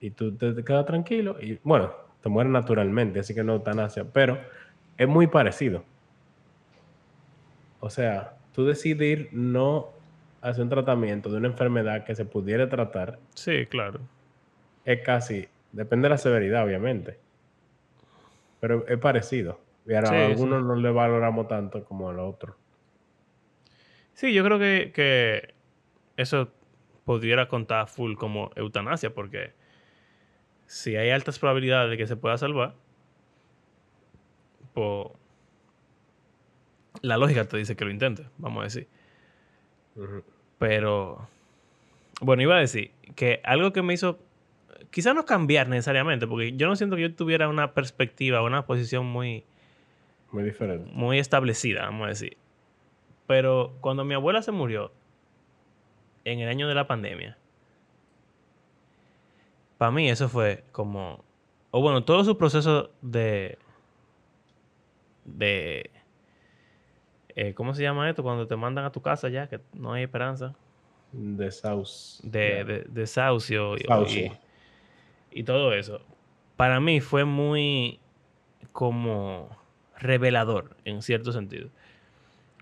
Y 0.00 0.10
tú 0.10 0.34
te, 0.36 0.52
te 0.52 0.62
quedas 0.64 0.84
tranquilo 0.84 1.36
y, 1.40 1.58
bueno, 1.62 1.92
te 2.20 2.28
mueres 2.28 2.52
naturalmente, 2.52 3.20
así 3.20 3.34
que 3.34 3.42
no 3.44 3.54
eutanasia. 3.54 4.04
Pero 4.12 4.38
es 4.98 5.08
muy 5.08 5.28
parecido. 5.28 5.82
O 7.80 7.88
sea, 7.88 8.36
tú 8.52 8.64
decidir 8.66 9.28
no 9.32 9.92
hacer 10.40 10.62
un 10.64 10.70
tratamiento 10.70 11.30
de 11.30 11.38
una 11.38 11.48
enfermedad 11.48 12.04
que 12.04 12.14
se 12.14 12.24
pudiera 12.24 12.68
tratar 12.68 13.18
Sí, 13.34 13.66
claro. 13.66 14.00
es 14.84 15.00
casi, 15.02 15.48
depende 15.72 16.06
de 16.06 16.10
la 16.10 16.18
severidad, 16.18 16.64
obviamente. 16.64 17.18
Pero 18.60 18.86
es 18.86 18.98
parecido. 18.98 19.60
Y 19.86 19.94
ahora 19.94 20.08
Sí, 20.10 20.14
a 20.14 20.18
sí. 20.18 20.32
algunos 20.32 20.64
no 20.64 20.74
le 20.76 20.90
valoramos 20.90 21.48
tanto 21.48 21.84
como 21.84 22.08
a 22.10 22.12
los 22.12 22.34
otros. 22.34 22.56
Sí, 24.14 24.32
yo 24.32 24.42
creo 24.44 24.58
que, 24.58 24.92
que 24.94 25.54
eso 26.16 26.50
pudiera 27.04 27.48
contar 27.48 27.86
full 27.88 28.14
como 28.16 28.50
eutanasia, 28.56 29.14
porque 29.14 29.52
si 30.66 30.96
hay 30.96 31.10
altas 31.10 31.38
probabilidades 31.38 31.90
de 31.90 31.96
que 31.96 32.06
se 32.06 32.16
pueda 32.16 32.36
salvar, 32.38 32.74
pues 34.74 35.08
la 37.02 37.16
lógica 37.18 37.44
te 37.46 37.56
dice 37.58 37.76
que 37.76 37.84
lo 37.84 37.90
intentes, 37.90 38.26
vamos 38.38 38.60
a 38.62 38.64
decir. 38.64 38.88
Pero, 40.58 41.28
bueno, 42.20 42.42
iba 42.42 42.56
a 42.56 42.60
decir 42.60 42.90
que 43.14 43.40
algo 43.44 43.72
que 43.72 43.82
me 43.82 43.94
hizo, 43.94 44.18
quizás 44.90 45.14
no 45.14 45.24
cambiar 45.24 45.68
necesariamente, 45.68 46.26
porque 46.26 46.56
yo 46.56 46.66
no 46.66 46.76
siento 46.76 46.96
que 46.96 47.02
yo 47.02 47.14
tuviera 47.14 47.48
una 47.48 47.72
perspectiva, 47.74 48.42
una 48.42 48.66
posición 48.66 49.06
muy, 49.06 49.44
Muy 50.32 50.44
diferente. 50.44 50.90
muy 50.92 51.18
establecida, 51.18 51.82
vamos 51.82 52.06
a 52.06 52.08
decir. 52.08 52.36
Pero 53.26 53.74
cuando 53.80 54.04
mi 54.04 54.14
abuela 54.14 54.42
se 54.42 54.52
murió, 54.52 54.92
en 56.24 56.40
el 56.40 56.48
año 56.48 56.66
de 56.68 56.74
la 56.74 56.86
pandemia, 56.86 57.38
para 59.78 59.90
mí 59.90 60.08
eso 60.08 60.28
fue 60.28 60.64
como, 60.72 61.24
o 61.70 61.80
bueno, 61.80 62.04
todo 62.04 62.24
su 62.24 62.36
proceso 62.38 62.90
de, 63.02 63.58
de, 65.24 65.90
eh, 67.36 67.54
¿cómo 67.54 67.74
se 67.74 67.82
llama 67.82 68.08
esto? 68.08 68.22
Cuando 68.22 68.46
te 68.46 68.56
mandan 68.56 68.84
a 68.84 68.92
tu 68.92 69.00
casa 69.02 69.28
ya, 69.28 69.48
que 69.48 69.60
no 69.74 69.92
hay 69.92 70.02
esperanza, 70.04 70.54
De 71.12 71.50
Saus. 71.52 72.20
de, 72.24 72.64
de, 72.64 72.84
desahucio 72.88 73.74
Desahucio. 73.76 74.32
y, 75.30 75.40
y 75.40 75.42
todo 75.44 75.72
eso. 75.72 76.00
Para 76.56 76.80
mí 76.80 77.00
fue 77.00 77.24
muy 77.24 78.00
como 78.72 79.48
revelador 79.98 80.76
en 80.84 81.02
cierto 81.02 81.32
sentido. 81.32 81.68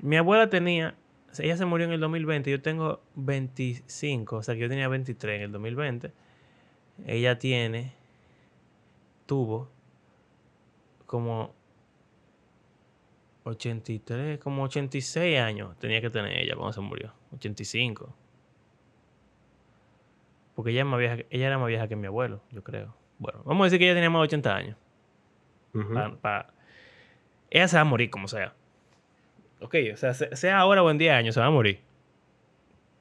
Mi 0.02 0.16
abuela 0.16 0.50
tenía, 0.50 0.94
ella 1.38 1.56
se 1.56 1.64
murió 1.64 1.86
en 1.86 1.92
el 1.92 2.00
2020, 2.00 2.50
yo 2.50 2.60
tengo 2.60 3.00
25, 3.14 4.36
o 4.36 4.42
sea 4.42 4.54
que 4.54 4.60
yo 4.62 4.68
tenía 4.68 4.88
23 4.88 5.36
en 5.36 5.42
el 5.42 5.52
2020. 5.52 6.12
Ella 7.06 7.38
tiene, 7.38 7.92
tuvo 9.26 9.68
como 11.06 11.54
83, 13.44 14.38
como 14.38 14.64
86 14.64 15.38
años 15.38 15.78
tenía 15.78 16.00
que 16.00 16.10
tener 16.10 16.36
ella 16.38 16.54
cuando 16.56 16.72
se 16.72 16.80
murió, 16.80 17.12
85. 17.34 18.14
Porque 20.54 20.70
ella, 20.70 20.80
es 20.80 20.86
más 20.86 20.98
vieja, 20.98 21.16
que- 21.16 21.26
ella 21.30 21.46
era 21.48 21.58
más 21.58 21.68
vieja 21.68 21.88
que 21.88 21.96
mi 21.96 22.06
abuelo, 22.06 22.40
yo 22.50 22.62
creo. 22.62 22.94
Bueno, 23.18 23.42
vamos 23.44 23.62
a 23.62 23.64
decir 23.64 23.78
que 23.78 23.86
ella 23.86 23.94
tenía 23.94 24.10
más 24.10 24.20
de 24.20 24.24
80 24.24 24.54
años. 24.56 24.76
Pa- 25.92 26.16
pa- 26.20 26.46
Ella 27.50 27.68
se 27.68 27.76
va 27.76 27.82
a 27.82 27.84
morir 27.84 28.10
como 28.10 28.26
sea. 28.28 28.54
Ok, 29.60 29.74
o 29.92 29.96
sea, 29.96 30.14
se- 30.14 30.34
sea 30.36 30.58
ahora 30.58 30.82
o 30.82 30.90
en 30.90 30.98
10 30.98 31.12
años, 31.12 31.34
se 31.34 31.40
va 31.40 31.46
a 31.46 31.50
morir. 31.50 31.80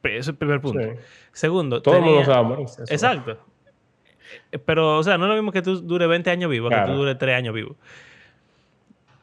Ese 0.04 0.18
es 0.18 0.28
el 0.28 0.36
primer 0.36 0.60
punto. 0.62 0.80
Sí. 0.84 0.90
Segundo, 1.32 1.82
Todo 1.82 1.96
el 1.96 2.02
mundo 2.02 2.14
tenía- 2.20 2.26
se 2.26 2.32
va 2.32 2.38
a 2.40 2.44
morir. 2.44 2.66
eso. 2.66 2.84
Exacto. 2.84 3.40
Eh, 4.52 4.60
Pero, 4.60 4.98
o 4.98 5.04
sea, 5.04 5.18
no 5.18 5.26
es 5.26 5.30
lo 5.30 5.36
mismo 5.36 5.52
que 5.52 5.62
tú 5.62 5.80
dures 5.82 6.08
20 6.08 6.30
años 6.32 6.50
vivo, 6.52 6.70
que 6.70 6.76
Claro. 6.76 6.92
tú 6.94 7.00
dures 7.00 7.18
3 7.18 7.36
años 7.36 7.54
vivo. 7.54 7.76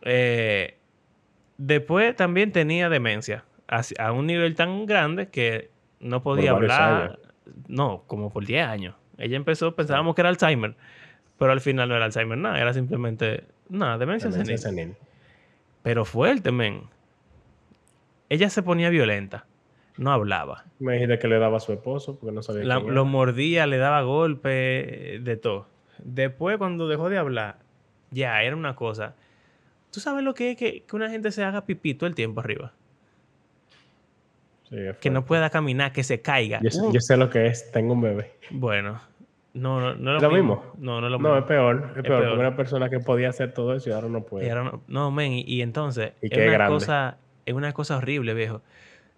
Eh, 0.02 0.76
después 1.60 2.16
también 2.16 2.52
tenía 2.52 2.88
demencia. 2.88 3.44
A, 3.98 4.10
un 4.12 4.26
nivel 4.26 4.56
tan 4.56 4.86
grande 4.86 5.28
que 5.28 5.70
no 6.00 6.22
podía 6.22 6.50
hablar. 6.52 7.18
No, 7.68 8.02
como 8.06 8.30
por 8.30 8.44
10 8.46 8.66
años. 8.66 8.96
Ella 9.18 9.36
empezó, 9.36 9.74
pensábamos 9.76 10.14
que 10.14 10.22
era 10.22 10.30
Alzheimer. 10.30 10.74
Pero 11.38 11.52
al 11.52 11.60
final 11.60 11.88
no 11.88 11.94
era 11.96 12.06
Alzheimer 12.06 12.36
nada. 12.38 12.60
Era 12.60 12.72
simplemente, 12.72 13.44
nada, 13.68 13.98
demencia, 13.98 14.30
Demencia 14.30 14.56
senil. 14.58 14.88
senil. 14.88 14.96
Pero 15.82 16.04
fuerte, 16.04 16.50
men. 16.50 16.82
Ella 18.28 18.50
se 18.50 18.62
ponía 18.62 18.90
violenta. 18.90 19.46
No 19.96 20.12
hablaba. 20.12 20.64
Me 20.78 20.94
dijiste 20.94 21.18
que 21.18 21.28
le 21.28 21.38
daba 21.38 21.58
a 21.58 21.60
su 21.60 21.72
esposo 21.72 22.18
porque 22.18 22.32
no 22.34 22.42
sabía 22.42 22.64
La- 22.64 22.78
lo 22.80 22.90
era. 22.92 23.02
mordía, 23.04 23.66
le 23.66 23.76
daba 23.78 24.02
golpes, 24.02 25.22
de 25.24 25.36
todo. 25.36 25.66
Después, 25.98 26.56
cuando 26.58 26.88
dejó 26.88 27.08
de 27.10 27.18
hablar, 27.18 27.58
ya 28.10 28.42
era 28.42 28.56
una 28.56 28.74
cosa. 28.76 29.14
¿Tú 29.92 30.00
sabes 30.00 30.22
lo 30.22 30.34
que 30.34 30.52
es 30.52 30.56
que, 30.56 30.82
que 30.84 30.96
una 30.96 31.10
gente 31.10 31.32
se 31.32 31.42
haga 31.44 31.64
pipí 31.66 31.94
todo 31.94 32.06
el 32.08 32.14
tiempo 32.14 32.40
arriba? 32.40 32.72
Sí, 34.68 34.76
Que 35.00 35.10
no 35.10 35.24
pueda 35.24 35.50
caminar, 35.50 35.92
que 35.92 36.04
se 36.04 36.20
caiga. 36.20 36.60
Yo, 36.62 36.70
sé- 36.70 36.80
Uh, 36.82 36.92
yo 36.92 37.00
sé 37.00 37.16
lo 37.16 37.28
que 37.28 37.46
es. 37.46 37.72
Tengo 37.72 37.94
un 37.94 38.02
bebé. 38.02 38.32
Bueno, 38.50 39.00
no, 39.52 39.80
no, 39.80 39.94
no 39.96 40.10
es 40.12 40.16
¿Es 40.18 40.22
lo 40.22 40.28
lo 40.28 40.34
mismo. 40.36 40.56
mismo? 40.56 40.72
No, 40.78 41.00
no 41.00 41.06
es 41.08 41.10
lo 41.10 41.18
No, 41.18 41.36
es 41.38 41.44
peor. 41.44 41.76
Es, 41.96 42.02
peor. 42.02 42.04
peor. 42.04 42.22
Porque 42.28 42.40
una 42.40 42.56
persona 42.56 42.88
que 42.88 43.00
podía 43.00 43.30
hacer 43.30 43.52
todo 43.52 43.74
eso 43.74 43.90
y 43.90 43.92
ahora 43.92 44.08
no 44.08 44.22
puede. 44.22 44.46
Y 44.46 44.48
ahora 44.50 44.64
no, 44.64 44.82
no, 44.86 45.10
men, 45.10 45.32
y, 45.32 45.40
y 45.42 45.62
entonces 45.62 46.12
Y 46.22 46.26
es 46.26 46.32
qué 46.32 46.42
una 46.44 46.52
grande. 46.52 46.72
cosa, 46.78 47.18
es 47.46 47.54
una 47.54 47.72
cosa 47.72 47.96
horrible, 47.96 48.32
viejo. 48.34 48.62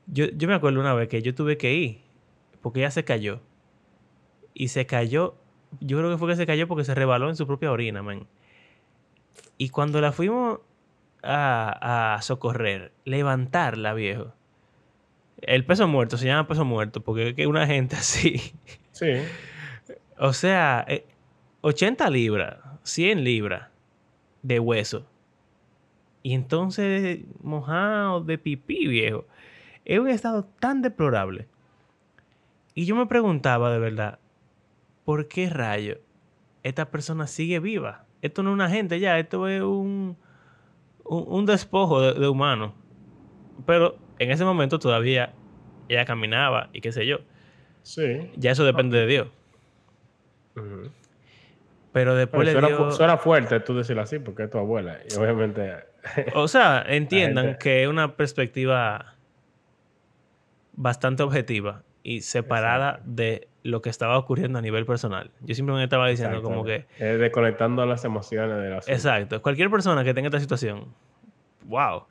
Yo, 0.07 0.25
yo 0.35 0.49
me 0.49 0.55
acuerdo 0.55 0.81
una 0.81 0.95
vez 0.95 1.09
que 1.09 1.21
yo 1.21 1.35
tuve 1.35 1.59
que 1.59 1.75
ir 1.75 1.99
porque 2.63 2.81
ella 2.81 2.91
se 2.91 3.05
cayó. 3.05 3.41
Y 4.55 4.69
se 4.69 4.87
cayó, 4.87 5.35
yo 5.81 5.99
creo 5.99 6.11
que 6.11 6.17
fue 6.19 6.29
que 6.31 6.37
se 6.37 6.47
cayó 6.47 6.67
porque 6.67 6.85
se 6.85 6.95
rebaló 6.95 7.29
en 7.29 7.37
su 7.37 7.47
propia 7.47 7.71
orina, 7.73 8.03
man. 8.03 8.27
Y 9.59 9.68
cuando 9.71 10.01
la 10.01 10.12
fuimos 10.12 10.61
a, 11.23 12.14
a 12.14 12.23
socorrer, 12.23 12.92
levantarla, 13.05 13.95
viejo. 13.95 14.33
El 15.40 15.64
peso 15.64 15.88
muerto, 15.88 16.16
se 16.16 16.27
llama 16.27 16.47
peso 16.47 16.64
muerto, 16.64 17.01
porque 17.03 17.31
es 17.31 17.35
que 17.35 17.47
una 17.47 17.66
gente 17.66 17.97
así. 17.97 18.55
Sí. 18.92 19.12
O 20.18 20.33
sea, 20.33 20.85
eh, 20.88 21.07
80 21.62 22.11
libras, 22.11 22.59
100 22.83 23.25
libras 23.25 23.68
de 24.42 24.59
hueso. 24.59 25.07
Y 26.23 26.35
entonces 26.35 27.21
mojado 27.42 28.23
de 28.23 28.38
pipí, 28.38 28.87
viejo. 28.87 29.27
Es 29.85 29.99
un 29.99 30.09
estado 30.09 30.45
tan 30.61 30.83
deplorable. 30.83 31.49
Y 32.75 32.85
yo 32.87 32.95
me 32.95 33.07
preguntaba 33.07 33.73
de 33.73 33.79
verdad, 33.79 34.18
¿por 35.05 35.29
qué 35.29 35.51
rayo 35.51 36.01
esta 36.62 36.90
persona 36.90 37.27
sigue 37.27 37.59
viva? 37.59 38.07
Esto 38.23 38.43
no 38.43 38.51
es 38.51 38.55
una 38.55 38.71
gente 38.71 38.99
ya, 39.01 39.19
esto 39.19 39.47
es 39.49 39.61
un, 39.61 40.17
un, 41.05 41.25
un 41.29 41.45
despojo 41.47 42.01
de, 42.01 42.15
de 42.19 42.29
humano. 42.29 42.73
Pero 43.67 43.97
en 44.19 44.31
ese 44.31 44.45
momento 44.45 44.79
todavía 44.79 45.33
ella 45.89 46.05
caminaba 46.07 46.71
y 46.73 46.81
qué 46.81 46.93
sé 46.93 47.05
yo. 47.07 47.19
Sí. 47.83 48.31
Ya 48.37 48.53
eso 48.53 48.65
depende 48.65 48.97
de 48.99 49.07
Dios. 49.07 49.29
Pero 51.93 52.15
después 52.15 52.53
Bueno, 52.53 52.69
le 52.69 52.75
dio... 52.77 52.91
suena 52.93 53.19
fuerte 53.19 53.61
tú 53.61 53.75
decirlo 53.77 54.03
así 54.03 54.19
porque 54.19 54.45
es 54.45 54.51
tu 54.51 54.59
abuela. 54.59 54.99
Y 55.11 55.15
obviamente. 55.19 55.75
O 56.35 56.49
sea, 56.49 56.85
entiendan 56.89 57.45
gente- 57.47 57.59
que 57.61 57.83
es 57.85 57.89
una 57.89 58.17
perspectiva 58.17 59.15
bastante 60.73 61.23
objetiva 61.23 61.83
y 62.03 62.23
separada 62.23 63.01
de 63.05 63.47
lo 63.62 63.81
que 63.83 63.90
estaba 63.90 64.18
ocurriendo 64.18 64.59
a 64.59 64.62
nivel 64.62 64.85
personal. 64.87 65.31
Yo 65.40 65.55
simplemente 65.55 65.85
estaba 65.85 66.09
diciendo 66.09 66.38
Exacto. 66.38 66.55
como 66.55 66.64
que, 66.64 66.87
Es 66.98 67.18
desconectando 67.18 67.87
las 67.87 68.05
emociones 68.05 68.57
de 68.57 68.70
la 68.70 68.79
exacto, 68.79 69.40
cualquier 69.40 69.70
persona 69.70 70.03
que 70.05 70.14
tenga 70.14 70.29
esta 70.29 70.40
situación, 70.40 70.87
wow. 71.66 72.05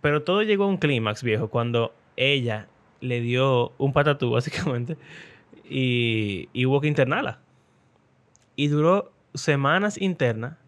Pero 0.00 0.22
todo 0.22 0.42
llegó 0.42 0.64
a 0.64 0.66
un 0.66 0.76
clímax, 0.76 1.22
viejo, 1.22 1.48
cuando 1.48 1.94
ella 2.16 2.68
le 3.00 3.20
dio 3.20 3.72
un 3.78 3.92
patatú, 3.92 4.30
básicamente, 4.32 4.96
y, 5.68 6.48
y 6.52 6.66
hubo 6.66 6.80
que 6.80 6.88
internarla. 6.88 7.38
Y 8.56 8.68
duró 8.68 9.12
semanas 9.34 10.00
interna 10.00 10.58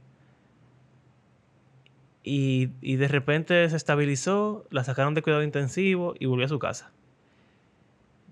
Y, 2.24 2.70
y 2.80 2.96
de 2.96 3.06
repente 3.08 3.68
se 3.70 3.76
estabilizó, 3.76 4.64
la 4.70 4.82
sacaron 4.82 5.14
de 5.14 5.22
cuidado 5.22 5.44
intensivo 5.44 6.14
y 6.18 6.26
volvió 6.26 6.46
a 6.46 6.48
su 6.48 6.58
casa. 6.58 6.90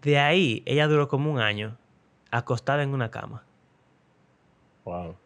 De 0.04 0.18
ahí, 0.18 0.62
ella 0.66 0.86
duró 0.86 1.08
como 1.08 1.32
un 1.32 1.40
año 1.40 1.78
acostada 2.30 2.82
en 2.82 2.90
una 2.90 3.10
cama. 3.10 3.42
Wow. 4.84 5.16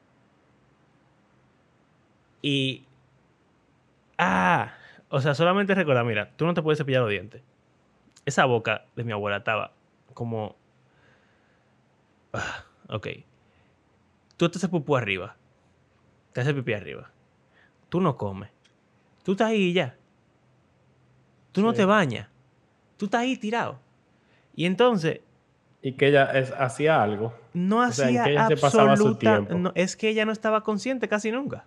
Y. 2.42 2.86
Ah, 4.16 4.72
o 5.08 5.20
sea, 5.20 5.34
solamente 5.34 5.74
recuerda, 5.74 6.04
mira, 6.04 6.30
tú 6.36 6.46
no 6.46 6.54
te 6.54 6.62
puedes 6.62 6.78
cepillar 6.78 7.02
los 7.02 7.10
dientes. 7.10 7.42
Esa 8.24 8.44
boca 8.44 8.84
de 8.94 9.02
mi 9.02 9.10
abuela 9.10 9.38
estaba 9.38 9.72
como. 10.14 10.54
Ah, 12.32 12.64
ok. 12.88 13.08
Tú 14.36 14.48
te 14.48 14.58
haces 14.58 14.70
pupú 14.70 14.96
arriba. 14.96 15.34
Te 16.32 16.42
haces 16.42 16.54
pipí 16.54 16.72
arriba. 16.72 17.10
Tú 17.88 18.00
no 18.00 18.16
comes. 18.16 18.50
Tú 19.24 19.32
estás 19.32 19.48
ahí 19.48 19.70
y 19.70 19.72
ya. 19.72 19.96
Tú 21.50 21.62
no 21.62 21.72
te 21.72 21.84
bañas. 21.84 22.28
Tú 22.96 23.06
estás 23.06 23.22
ahí 23.22 23.36
tirado. 23.36 23.87
Y 24.58 24.66
entonces, 24.66 25.20
Y 25.82 25.92
que 25.92 26.08
ella 26.08 26.24
es- 26.32 26.50
hacía 26.58 27.00
algo. 27.00 27.32
no 27.54 27.78
O 27.86 27.92
sea, 27.92 28.08
¿en 28.08 28.16
hacía 28.16 28.24
qué 28.24 28.30
ella 28.32 28.48
se 28.48 28.56
pasaba 28.56 28.96
su 28.96 29.02
absoluta. 29.04 29.20
tiempo? 29.20 29.54
no, 29.54 29.70
es 29.76 29.96
que 29.96 30.08
ella 30.08 30.24
no 30.24 30.32
estaba 30.32 30.64
consciente 30.64 31.06
casi 31.06 31.30
nunca. 31.30 31.64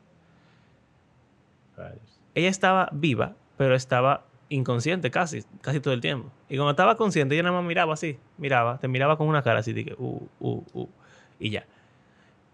Rayos. 1.77 2.19
ella 2.35 2.49
estaba 2.49 2.89
viva, 2.91 3.33
pero 3.57 3.75
estaba 3.75 4.25
inconsciente 4.49 5.09
casi, 5.09 5.43
casi 5.61 5.79
todo 5.79 5.93
el 5.93 6.01
tiempo. 6.01 6.29
Y 6.49 6.57
cuando 6.57 6.71
estaba 6.71 6.97
consciente, 6.97 7.33
ella 7.35 7.43
nada 7.43 7.55
más 7.55 7.65
miraba 7.65 7.93
así, 7.93 8.19
miraba, 8.37 8.77
te 8.77 8.89
miraba 8.89 9.17
con 9.17 9.27
una 9.29 9.41
cara 9.41 9.59
así, 9.59 9.71
de 9.71 9.85
que, 9.85 9.93
uh, 9.97 10.27
uh, 10.41 10.63
uh, 10.73 10.89
y 11.39 11.49
ya. 11.51 11.65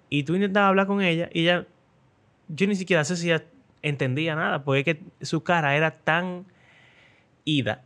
Y 0.09 0.21
tú 0.23 0.35
intentabas 0.35 0.69
hablar 0.69 0.85
con 0.85 1.01
ella 1.01 1.29
y 1.33 1.41
ella, 1.41 1.65
yo 2.47 2.67
ni 2.67 2.75
siquiera 2.75 3.03
sé 3.03 3.15
si 3.17 3.31
ella 3.31 3.43
entendía 3.81 4.35
nada, 4.35 4.63
porque 4.63 4.79
es 4.81 4.85
que 4.97 5.25
su 5.25 5.41
cara 5.41 5.75
era 5.75 5.89
tan 5.91 6.45
ida. 7.43 7.81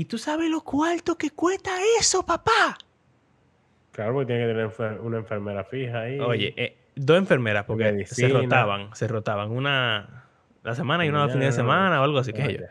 Y 0.00 0.06
tú 0.06 0.16
sabes 0.16 0.48
lo 0.48 0.62
cuarto 0.62 1.18
que 1.18 1.28
cuesta 1.28 1.72
eso, 1.98 2.24
papá. 2.24 2.78
Claro, 3.92 4.14
porque 4.14 4.32
tiene 4.32 4.46
que 4.46 4.54
tener 4.54 5.00
una 5.02 5.18
enfermera 5.18 5.62
fija 5.62 6.00
ahí. 6.00 6.18
Oye, 6.18 6.54
eh, 6.56 6.78
dos 6.94 7.18
enfermeras, 7.18 7.66
porque 7.66 8.06
se 8.06 8.28
rotaban, 8.28 8.94
se 8.94 9.06
rotaban. 9.06 9.50
Una 9.50 10.24
la 10.62 10.74
semana 10.74 11.04
y 11.04 11.10
una 11.10 11.24
los 11.24 11.32
fines 11.34 11.48
de 11.48 11.52
semana 11.52 12.00
o 12.00 12.04
algo 12.04 12.16
así, 12.16 12.32
yo. 12.32 12.64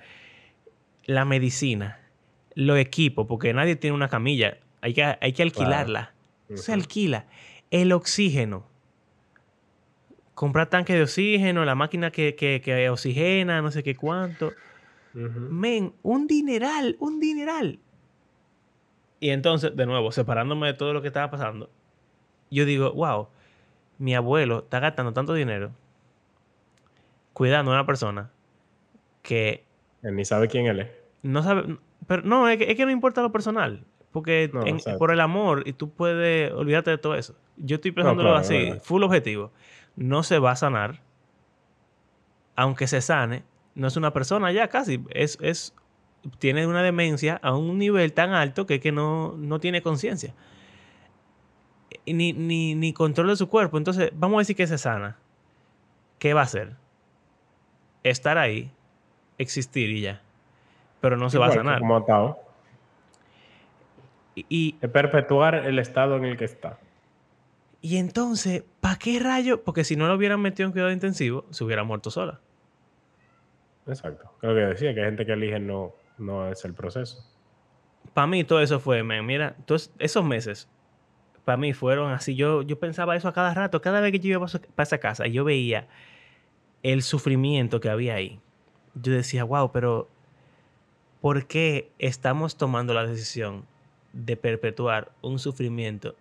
La 1.05 1.23
medicina, 1.23 1.99
los 2.55 2.79
equipos, 2.79 3.27
porque 3.27 3.53
nadie 3.53 3.75
tiene 3.75 3.95
una 3.95 4.07
camilla, 4.07 4.57
hay 4.81 4.95
que, 4.95 5.03
hay 5.03 5.31
que 5.31 5.43
alquilarla. 5.43 6.15
Se 6.55 6.73
alquila. 6.73 7.27
El 7.69 7.91
oxígeno. 7.91 8.65
Comprar 10.33 10.65
tanque 10.65 10.95
de 10.95 11.03
oxígeno, 11.03 11.63
la 11.63 11.75
máquina 11.75 12.09
que, 12.09 12.33
que, 12.33 12.59
que 12.59 12.89
oxigena, 12.89 13.61
no 13.61 13.69
sé 13.69 13.83
qué 13.83 13.95
cuánto. 13.95 14.51
Men, 15.13 15.93
un 16.03 16.27
dineral, 16.27 16.95
un 16.99 17.19
dineral. 17.19 17.79
Y 19.19 19.31
entonces, 19.31 19.75
de 19.75 19.85
nuevo, 19.85 20.11
separándome 20.11 20.67
de 20.67 20.73
todo 20.75 20.93
lo 20.93 21.01
que 21.01 21.07
estaba 21.07 21.29
pasando, 21.31 21.69
yo 22.51 22.65
digo, 22.65 22.91
wow, 22.93 23.27
mi 23.97 24.15
abuelo 24.15 24.59
está 24.59 24.79
gastando 24.79 25.11
tanto 25.13 25.33
dinero 25.33 25.71
cuidando 27.33 27.71
a 27.71 27.75
una 27.75 27.85
persona 27.85 28.29
que 29.21 29.63
Él 30.03 30.15
ni 30.15 30.25
sabe 30.25 30.47
quién 30.47 30.67
él 30.67 30.79
es. 30.81 30.87
no 31.23 31.43
sabe, 31.43 31.77
pero 32.07 32.21
no, 32.23 32.47
es 32.49 32.57
que, 32.57 32.71
es 32.71 32.77
que 32.77 32.85
no 32.85 32.91
importa 32.91 33.21
lo 33.21 33.31
personal, 33.31 33.83
porque 34.11 34.49
No, 34.53 34.65
en- 34.65 34.79
por 34.97 35.11
el 35.11 35.19
amor 35.19 35.63
y 35.65 35.73
tú 35.73 35.89
puedes 35.89 36.51
olvidarte 36.53 36.91
de 36.91 36.97
todo 36.97 37.15
eso. 37.15 37.35
Yo 37.57 37.75
estoy 37.75 37.91
pensándolo 37.91 38.29
claro, 38.29 38.39
así, 38.41 38.57
verdad. 38.57 38.81
full 38.83 39.03
objetivo. 39.03 39.51
No 39.95 40.23
se 40.23 40.39
va 40.39 40.51
a 40.51 40.55
sanar, 40.55 41.01
aunque 42.55 42.87
se 42.87 43.01
sane, 43.01 43.43
no 43.75 43.87
es 43.87 43.97
una 43.97 44.13
persona 44.13 44.51
ya 44.51 44.67
casi, 44.67 45.03
es, 45.11 45.37
es 45.41 45.73
tiene 46.39 46.67
una 46.67 46.83
demencia 46.83 47.39
a 47.41 47.55
un 47.55 47.77
nivel 47.77 48.13
tan 48.13 48.33
alto 48.33 48.65
que, 48.65 48.79
que 48.79 48.91
no, 48.91 49.35
no 49.37 49.59
tiene 49.59 49.81
conciencia. 49.81 50.33
Ni, 52.05 52.33
ni, 52.33 52.75
ni 52.75 52.93
control 52.93 53.27
de 53.27 53.35
su 53.35 53.49
cuerpo. 53.49 53.77
Entonces, 53.77 54.11
vamos 54.15 54.37
a 54.37 54.39
decir 54.39 54.55
que 54.55 54.67
se 54.67 54.77
sana. 54.77 55.17
¿Qué 56.17 56.33
va 56.33 56.41
a 56.41 56.43
hacer? 56.43 56.75
Estar 58.03 58.37
ahí, 58.37 58.71
existir 59.37 59.89
y 59.89 60.01
ya. 60.01 60.21
Pero 61.01 61.17
no 61.17 61.29
se 61.29 61.37
va 61.37 61.47
a 61.47 61.51
sanar. 61.51 61.79
Como 61.79 61.97
atado. 61.97 62.39
Y, 64.35 64.73
perpetuar 64.73 65.55
el 65.55 65.79
estado 65.79 66.15
en 66.15 66.25
el 66.25 66.37
que 66.37 66.45
está. 66.45 66.79
y 67.81 67.97
entonces, 67.97 68.63
¿para 68.79 68.97
qué 68.97 69.19
rayo? 69.19 69.63
Porque 69.63 69.83
si 69.83 69.95
no 69.95 70.07
lo 70.07 70.15
hubieran 70.15 70.41
metido 70.41 70.67
en 70.67 70.71
cuidado 70.71 70.91
intensivo, 70.91 71.45
se 71.49 71.63
hubiera 71.63 71.83
muerto 71.83 72.09
sola. 72.09 72.39
Exacto. 73.89 74.31
Creo 74.39 74.53
que 74.53 74.61
decía 74.61 74.93
que 74.93 75.01
hay 75.01 75.07
gente 75.07 75.25
que 75.25 75.33
elige 75.33 75.59
no, 75.59 75.93
no 76.17 76.47
es 76.47 76.63
el 76.65 76.73
proceso. 76.73 77.25
Para 78.13 78.27
mí 78.27 78.43
todo 78.43 78.61
eso 78.61 78.79
fue, 78.79 79.03
mira, 79.03 79.55
esos 79.99 80.23
meses, 80.23 80.69
para 81.43 81.57
mí 81.57 81.73
fueron 81.73 82.11
así. 82.11 82.35
Yo, 82.35 82.61
yo 82.61 82.79
pensaba 82.79 83.15
eso 83.15 83.27
a 83.27 83.33
cada 83.33 83.53
rato, 83.53 83.81
cada 83.81 83.99
vez 84.01 84.11
que 84.11 84.19
yo 84.19 84.29
iba 84.29 84.45
para 84.47 84.83
esa 84.83 84.97
casa, 84.99 85.27
yo 85.27 85.43
veía 85.43 85.87
el 86.83 87.01
sufrimiento 87.01 87.79
que 87.79 87.89
había 87.89 88.15
ahí. 88.15 88.39
Yo 88.95 89.11
decía, 89.11 89.43
wow, 89.43 89.71
pero 89.71 90.09
¿por 91.21 91.47
qué 91.47 91.91
estamos 91.99 92.57
tomando 92.57 92.93
la 92.93 93.05
decisión 93.05 93.65
de 94.13 94.37
perpetuar 94.37 95.11
un 95.21 95.39
sufrimiento 95.39 96.15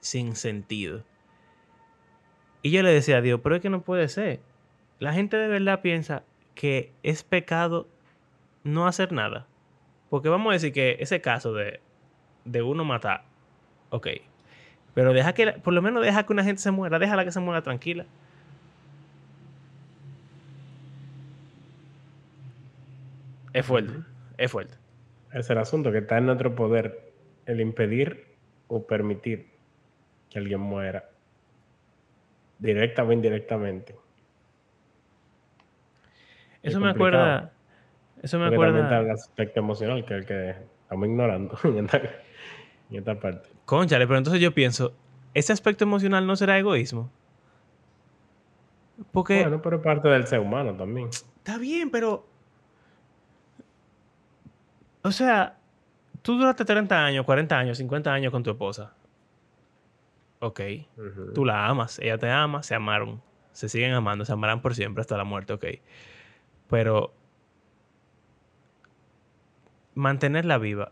sin 0.00 0.36
sentido? 0.36 1.02
Y 2.62 2.70
yo 2.70 2.82
le 2.82 2.92
decía 2.92 3.18
a 3.18 3.20
Dios, 3.20 3.40
pero 3.42 3.56
es 3.56 3.62
que 3.62 3.70
no 3.70 3.82
puede 3.82 4.08
ser. 4.08 4.40
La 4.98 5.12
gente 5.12 5.36
de 5.36 5.48
verdad 5.48 5.82
piensa 5.82 6.24
que 6.54 6.92
es 7.02 7.22
pecado 7.22 7.88
no 8.62 8.86
hacer 8.86 9.12
nada. 9.12 9.46
Porque 10.10 10.28
vamos 10.28 10.50
a 10.50 10.54
decir 10.54 10.72
que 10.72 10.96
ese 11.00 11.20
caso 11.20 11.52
de, 11.52 11.80
de 12.44 12.62
uno 12.62 12.84
matar, 12.84 13.24
ok. 13.90 14.08
Pero 14.94 15.12
deja 15.12 15.32
que, 15.32 15.52
por 15.52 15.74
lo 15.74 15.82
menos 15.82 16.04
deja 16.04 16.24
que 16.24 16.32
una 16.32 16.44
gente 16.44 16.62
se 16.62 16.70
muera, 16.70 16.98
déjala 16.98 17.24
que 17.24 17.32
se 17.32 17.40
muera 17.40 17.62
tranquila. 17.62 18.06
Es 23.52 23.64
fuerte, 23.66 23.92
es 24.36 24.50
fuerte. 24.50 24.76
Es 25.32 25.48
el 25.50 25.58
asunto, 25.58 25.92
que 25.92 25.98
está 25.98 26.18
en 26.18 26.26
nuestro 26.26 26.54
poder 26.54 27.12
el 27.46 27.60
impedir 27.60 28.26
o 28.68 28.86
permitir 28.86 29.48
que 30.30 30.38
alguien 30.38 30.60
muera. 30.60 31.08
Directa 32.58 33.04
o 33.04 33.12
indirectamente. 33.12 33.96
Es 36.64 36.70
Eso 36.70 36.80
me 36.80 36.88
acuerda, 36.88 37.52
eso 38.22 38.38
me 38.38 38.46
también 38.46 38.62
está 38.62 38.86
el 38.86 39.02
acuerda, 39.02 39.12
aspecto 39.12 39.60
emocional, 39.60 40.04
que 40.06 40.14
es 40.14 40.20
el 40.20 40.26
que 40.26 40.56
estamos 40.82 41.06
ignorando 41.06 41.58
en 41.64 41.84
esta, 41.84 41.98
en 41.98 42.96
esta 42.96 43.20
parte. 43.20 43.50
conchale, 43.66 44.06
pero 44.06 44.16
entonces 44.16 44.40
yo 44.40 44.54
pienso, 44.54 44.94
ese 45.34 45.52
aspecto 45.52 45.84
emocional 45.84 46.26
no 46.26 46.34
será 46.34 46.58
egoísmo. 46.58 47.10
Porque 49.12 49.42
Bueno, 49.42 49.60
pero 49.60 49.82
parte 49.82 50.08
del 50.08 50.26
ser 50.26 50.40
humano 50.40 50.74
también. 50.74 51.08
Está 51.08 51.58
bien, 51.58 51.90
pero. 51.90 52.26
O 55.02 55.12
sea, 55.12 55.58
tú 56.22 56.38
duraste 56.38 56.64
30 56.64 57.04
años, 57.04 57.26
40 57.26 57.58
años, 57.58 57.76
50 57.76 58.10
años 58.10 58.32
con 58.32 58.42
tu 58.42 58.50
esposa. 58.50 58.94
Ok. 60.38 60.60
Tú 61.34 61.44
la 61.44 61.66
amas, 61.66 61.98
ella 61.98 62.16
te 62.16 62.30
ama, 62.30 62.62
se 62.62 62.74
amaron. 62.74 63.20
Se 63.52 63.68
siguen 63.68 63.92
amando, 63.92 64.24
se 64.24 64.32
amarán 64.32 64.62
por 64.62 64.74
siempre 64.74 65.02
hasta 65.02 65.16
la 65.18 65.24
muerte, 65.24 65.52
ok. 65.52 65.64
Pero. 66.74 67.14
Mantenerla 69.94 70.58
viva. 70.58 70.90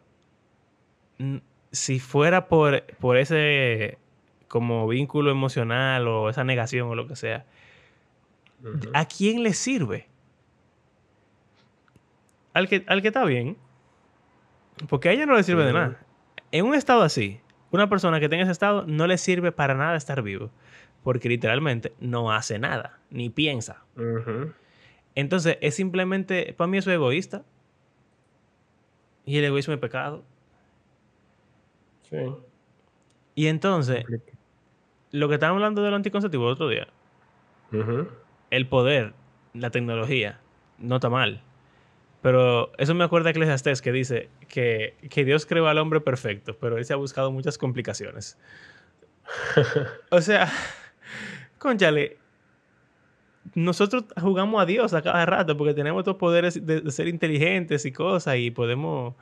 Si 1.73 1.99
fuera 1.99 2.47
por, 2.47 2.85
por 3.01 3.17
ese. 3.17 3.99
como 4.47 4.87
vínculo 4.87 5.33
emocional 5.33 6.07
o 6.07 6.31
esa 6.31 6.45
negación 6.45 6.89
o 6.89 6.95
lo 6.95 7.09
que 7.09 7.17
sea. 7.17 7.47
¿A 8.95 9.07
quién 9.07 9.43
le 9.43 9.55
sirve? 9.55 10.07
Al 12.55 12.69
que, 12.69 12.85
al 12.87 13.03
que 13.03 13.09
está 13.09 13.25
bien. 13.25 13.57
Porque 14.89 15.09
a 15.09 15.13
ella 15.13 15.27
no 15.27 15.35
le 15.35 15.43
sirve 15.43 15.65
de 15.65 15.73
nada. 15.73 16.01
En 16.53 16.65
un 16.65 16.77
estado 16.77 17.03
así, 17.03 17.41
una 17.73 17.89
persona 17.89 18.21
que 18.21 18.29
tenga 18.29 18.45
ese 18.45 18.53
estado 18.53 18.85
no 18.87 19.09
le 19.09 19.19
sirve 19.19 19.51
para 19.51 19.75
nada 19.75 19.97
estar 19.97 20.23
vivo. 20.23 20.53
Porque 21.03 21.29
literalmente 21.29 21.93
no 21.99 22.31
hace 22.31 22.61
nada, 22.61 23.01
ni 23.11 23.31
piensa. 23.31 23.83
Ujú. 23.97 24.53
Entonces, 25.15 25.59
es 25.61 25.75
simplemente, 25.75 26.55
para 26.57 26.69
mí 26.69 26.79
eso 26.79 26.91
es 26.91 26.95
egoísta. 26.95 27.45
Y 29.25 29.39
el 29.39 29.45
egoísmo 29.45 29.75
es 29.75 29.81
pecado. 29.81 30.25
Sí. 32.11 32.17
Y 33.35 33.47
entonces, 33.47 34.05
lo 35.11 35.29
que 35.29 35.35
estábamos 35.35 35.61
hablando 35.61 35.83
del 35.83 35.95
anticonceptivo 35.95 36.47
el 36.47 36.53
otro 36.53 36.69
día, 36.69 36.89
el 38.51 38.69
poder, 38.69 39.15
la 39.55 39.71
tecnología, 39.71 40.41
no 40.79 40.97
está 40.97 41.09
mal. 41.09 41.43
Pero 42.21 42.71
eso 42.79 42.95
me 42.95 43.05
acuerda 43.05 43.25
de 43.25 43.31
Eclesiastés 43.33 43.83
que 43.83 43.91
dice 43.91 44.29
que, 44.49 44.95
que 45.11 45.25
Dios 45.25 45.45
creó 45.45 45.67
al 45.67 45.79
hombre 45.79 46.01
perfecto, 46.01 46.57
pero 46.57 46.79
él 46.79 46.85
se 46.85 46.93
ha 46.93 46.97
buscado 46.97 47.33
muchas 47.33 47.59
complicaciones. 47.59 48.39
o 50.11 50.21
sea, 50.21 50.49
conchale, 51.59 52.19
nosotros 53.55 54.05
jugamos 54.21 54.63
a 54.63 54.67
Dios 54.67 54.95
a 54.95 55.03
cada 55.03 55.27
rato 55.27 55.57
porque 55.57 55.75
tenemos 55.75 56.01
estos 56.01 56.17
poderes 56.17 56.65
de, 56.65 56.91
ser 56.91 57.09
inteligentes 57.09 57.85
y 57.85 57.93
cosas 57.93 58.37
y 58.37 58.51
podemos 58.51 59.15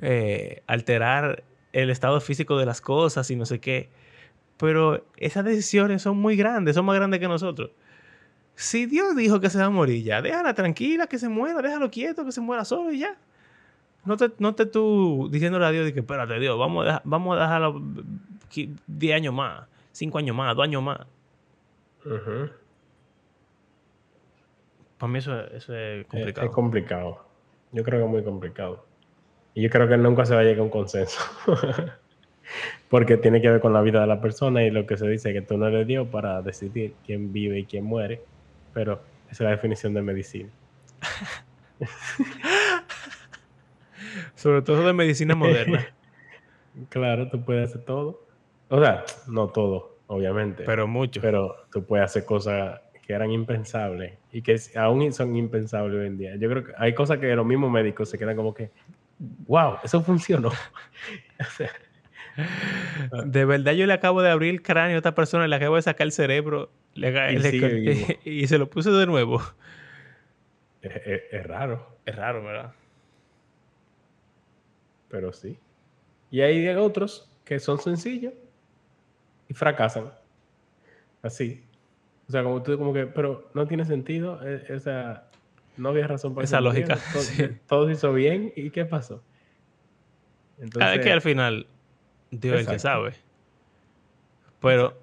eh, 0.00 0.62
alterar 0.66 1.42
el 1.72 1.90
estado 1.90 2.20
físico 2.20 2.58
de 2.58 2.66
las 2.66 2.80
cosas 2.80 3.30
y 3.30 3.36
no 3.36 3.46
sé 3.46 3.60
qué. 3.60 3.88
Pero 4.58 5.04
esas 5.16 5.44
decisiones 5.44 6.02
son 6.02 6.18
muy 6.18 6.36
grandes, 6.36 6.74
son 6.74 6.84
más 6.84 6.96
grandes 6.96 7.20
que 7.20 7.28
nosotros. 7.28 7.70
Si 8.54 8.86
Dios 8.86 9.16
dijo 9.16 9.40
que 9.40 9.48
se 9.48 9.58
va 9.58 9.64
a 9.64 9.70
morir 9.70 10.04
ya, 10.04 10.20
déjala 10.20 10.54
tranquila, 10.54 11.06
que 11.06 11.18
se 11.18 11.28
muera, 11.28 11.62
déjalo 11.62 11.90
quieto, 11.90 12.24
que 12.24 12.32
se 12.32 12.40
muera 12.40 12.64
solo 12.64 12.92
y 12.92 12.98
ya. 12.98 13.16
No 14.04 14.16
te, 14.16 14.30
no 14.38 14.54
te 14.54 14.66
tú 14.66 15.28
diciéndole 15.30 15.64
a 15.64 15.70
Dios 15.70 15.90
que 15.92 16.00
espérate, 16.00 16.38
Dios, 16.38 16.58
vamos 16.58 16.86
a, 16.86 17.00
vamos 17.04 17.38
a 17.38 17.42
dejarlo 17.42 17.80
10 18.86 19.16
años 19.16 19.32
más, 19.32 19.66
5 19.92 20.18
años 20.18 20.36
más, 20.36 20.54
2 20.56 20.64
años 20.64 20.82
más. 20.82 21.00
Para 25.02 25.12
mí 25.12 25.18
eso, 25.18 25.48
eso 25.48 25.74
es 25.74 26.06
complicado. 26.06 26.46
Es, 26.46 26.54
complicado. 26.54 27.24
Yo 27.72 27.82
creo 27.82 27.98
que 27.98 28.04
es 28.04 28.10
muy 28.12 28.22
complicado. 28.22 28.86
Y 29.52 29.62
yo 29.62 29.68
creo 29.68 29.88
que 29.88 29.96
nunca 29.96 30.24
se 30.24 30.32
va 30.32 30.42
a 30.42 30.44
llegar 30.44 30.60
a 30.60 30.62
un 30.62 30.70
consenso. 30.70 31.18
Porque 32.88 33.16
tiene 33.16 33.42
que 33.42 33.50
ver 33.50 33.60
con 33.60 33.72
la 33.72 33.80
vida 33.80 34.02
de 34.02 34.06
la 34.06 34.20
persona 34.20 34.62
y 34.62 34.70
lo 34.70 34.86
que 34.86 34.96
se 34.96 35.08
dice 35.08 35.32
que 35.32 35.42
tú 35.42 35.58
no 35.58 35.66
eres 35.66 35.88
Dios 35.88 36.06
para 36.06 36.40
decidir 36.40 36.94
quién 37.04 37.32
vive 37.32 37.58
y 37.58 37.64
quién 37.64 37.84
muere. 37.84 38.22
Pero 38.74 39.02
esa 39.24 39.32
es 39.32 39.40
la 39.40 39.50
definición 39.50 39.92
de 39.92 40.02
medicina. 40.02 40.50
Sobre 44.36 44.62
todo 44.62 44.86
de 44.86 44.92
medicina 44.92 45.34
moderna. 45.34 45.84
claro, 46.90 47.28
tú 47.28 47.44
puedes 47.44 47.70
hacer 47.70 47.84
todo. 47.84 48.24
O 48.68 48.78
sea, 48.78 49.02
no 49.26 49.48
todo, 49.48 49.96
obviamente. 50.06 50.62
Pero 50.62 50.86
mucho. 50.86 51.20
Pero 51.20 51.56
tú 51.72 51.84
puedes 51.84 52.04
hacer 52.04 52.24
cosas 52.24 52.81
que 53.02 53.12
eran 53.12 53.30
impensables 53.30 54.14
y 54.32 54.42
que 54.42 54.58
aún 54.76 55.12
son 55.12 55.36
impensables 55.36 56.00
hoy 56.00 56.06
en 56.06 56.18
día. 56.18 56.36
Yo 56.36 56.48
creo 56.48 56.64
que 56.64 56.72
hay 56.78 56.94
cosas 56.94 57.18
que 57.18 57.34
los 57.34 57.44
mismos 57.44 57.70
médicos 57.70 58.08
se 58.08 58.18
quedan 58.18 58.36
como 58.36 58.54
que, 58.54 58.70
wow, 59.18 59.76
eso 59.82 60.02
funcionó. 60.02 60.50
de 63.26 63.44
verdad 63.44 63.72
yo 63.72 63.86
le 63.86 63.92
acabo 63.92 64.22
de 64.22 64.30
abrir 64.30 64.54
el 64.54 64.62
cráneo 64.62 64.96
a 64.96 64.98
esta 64.98 65.14
persona, 65.14 65.46
le 65.48 65.56
acabo 65.56 65.76
de 65.76 65.82
sacar 65.82 66.06
el 66.06 66.12
cerebro 66.12 66.70
y, 68.24 68.46
se 68.46 68.58
lo 68.58 68.68
puse 68.68 68.90
de 68.90 69.06
nuevo. 69.06 69.40
Es, 70.82 71.46
raro. 71.46 71.96
Es 72.04 72.16
raro, 72.16 72.44
¿verdad? 72.44 72.72
Pero 75.08 75.32
sí. 75.32 75.58
Y 76.30 76.40
hay 76.40 76.68
otros 76.68 77.30
que 77.44 77.58
son 77.58 77.78
sencillos 77.78 78.34
y 79.48 79.54
fracasan. 79.54 80.12
Así. 81.22 81.64
O 82.32 82.34
sea, 82.34 82.44
como 82.44 82.62
tú, 82.62 82.78
como 82.78 82.94
que, 82.94 83.04
pero 83.04 83.50
no 83.52 83.66
tiene 83.66 83.84
sentido. 83.84 84.40
Esa, 84.42 85.24
no 85.76 85.90
había 85.90 86.06
razón 86.06 86.34
para 86.34 86.46
esa 86.46 86.62
lógica. 86.62 86.96
Todo, 87.68 87.86
se 87.88 87.92
hizo 87.92 88.10
bien. 88.14 88.54
¿Y 88.56 88.70
qué 88.70 88.86
pasó? 88.86 89.22
Entonces, 90.58 90.96
es 90.96 91.04
que 91.04 91.12
al 91.12 91.20
final, 91.20 91.66
Dios 92.30 92.54
es 92.54 92.60
el 92.62 92.72
que 92.72 92.78
sabe. 92.78 93.12
Pero 94.62 94.98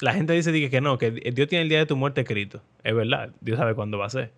la 0.00 0.12
gente 0.12 0.32
dice 0.32 0.68
que 0.68 0.80
no, 0.80 0.98
que 0.98 1.12
Dios 1.12 1.46
tiene 1.46 1.62
el 1.62 1.68
día 1.68 1.78
de 1.78 1.86
tu 1.86 1.94
muerte 1.94 2.22
escrito. 2.22 2.60
Es 2.82 2.96
verdad, 2.96 3.30
Dios 3.40 3.56
sabe 3.56 3.76
cuándo 3.76 3.98
va 3.98 4.06
a 4.06 4.10
ser. 4.10 4.32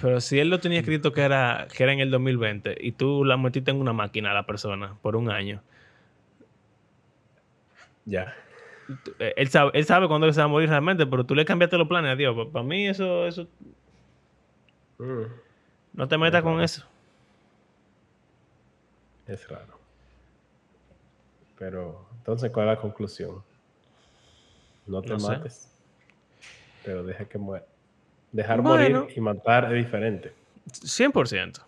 Pero 0.00 0.22
si 0.22 0.38
él 0.38 0.48
lo 0.48 0.60
tenía 0.60 0.80
escrito 0.80 1.12
que 1.12 1.20
era, 1.20 1.68
que 1.76 1.82
era 1.82 1.92
en 1.92 2.00
el 2.00 2.10
2020 2.10 2.74
y 2.80 2.92
tú 2.92 3.22
la 3.22 3.36
metiste 3.36 3.70
en 3.70 3.82
una 3.82 3.92
máquina 3.92 4.30
a 4.30 4.34
la 4.34 4.46
persona 4.46 4.96
por 5.02 5.14
un 5.14 5.30
año. 5.30 5.62
Ya. 8.06 8.34
Eh, 9.18 9.34
él 9.36 9.48
sabe, 9.48 9.70
él 9.74 9.84
sabe 9.84 10.08
cuándo 10.08 10.32
se 10.32 10.40
va 10.40 10.44
a 10.44 10.48
morir 10.48 10.68
realmente, 10.68 11.06
pero 11.06 11.24
tú 11.24 11.34
le 11.34 11.44
cambiaste 11.44 11.76
los 11.76 11.88
planes 11.88 12.12
a 12.12 12.16
Dios. 12.16 12.36
Para 12.52 12.64
mí 12.64 12.86
eso, 12.88 13.26
eso... 13.26 13.46
Mm. 14.98 15.22
No 15.94 16.08
te 16.08 16.18
metas 16.18 16.42
con 16.42 16.60
eso. 16.60 16.84
Es 19.26 19.48
raro. 19.48 19.78
Pero, 21.58 22.06
entonces, 22.18 22.50
¿cuál 22.50 22.68
es 22.68 22.74
la 22.74 22.80
conclusión? 22.80 23.42
No 24.86 25.02
te 25.02 25.16
mates, 25.16 25.72
pero 26.84 27.02
deja 27.02 27.24
que 27.24 27.38
muera. 27.38 27.64
Dejar 28.30 28.62
morir 28.62 29.06
y 29.14 29.20
matar 29.20 29.72
es 29.72 29.84
diferente. 29.84 30.32
100%. 30.68 31.64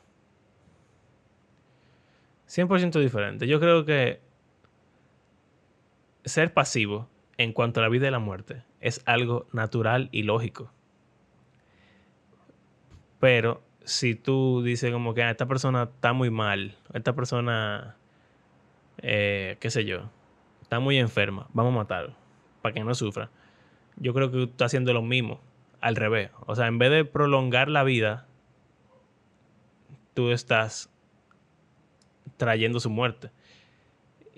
100% 2.49 3.01
diferente. 3.01 3.47
Yo 3.47 3.59
creo 3.59 3.85
que 3.85 4.21
ser 6.29 6.53
pasivo 6.53 7.09
en 7.37 7.53
cuanto 7.53 7.81
a 7.81 7.83
la 7.83 7.89
vida 7.89 8.09
y 8.09 8.11
la 8.11 8.19
muerte 8.19 8.63
es 8.81 9.03
algo 9.07 9.47
natural 9.53 10.09
y 10.13 10.23
lógico. 10.23 10.73
Pero 13.21 13.63
si 13.85 14.15
tú 14.15 14.63
dices 14.63 14.93
como 14.93 15.15
que 15.15 15.23
ah, 15.23 15.31
esta 15.31 15.47
persona 15.47 15.85
está 15.95 16.13
muy 16.13 16.31
mal, 16.31 16.77
esta 16.93 17.15
persona, 17.15 17.97
eh, 18.99 19.57
qué 19.61 19.71
sé 19.71 19.85
yo, 19.85 20.11
está 20.63 20.79
muy 20.79 20.99
enferma, 20.99 21.49
vamos 21.53 21.73
a 21.73 21.77
matarlo 21.77 22.15
para 22.63 22.75
que 22.75 22.85
no 22.85 22.95
sufra. 22.95 23.31
Yo 23.97 24.15
creo 24.15 24.31
que 24.31 24.37
tú 24.37 24.45
estás 24.45 24.67
haciendo 24.67 24.93
lo 24.93 25.03
mismo, 25.03 25.41
al 25.81 25.97
revés. 25.97 26.31
O 26.47 26.55
sea, 26.55 26.67
en 26.67 26.79
vez 26.79 26.91
de 26.91 27.05
prolongar 27.05 27.69
la 27.69 27.83
vida, 27.83 28.27
tú 30.15 30.31
estás 30.31 30.91
trayendo 32.37 32.81
su 32.81 32.91
muerte. 32.91 33.31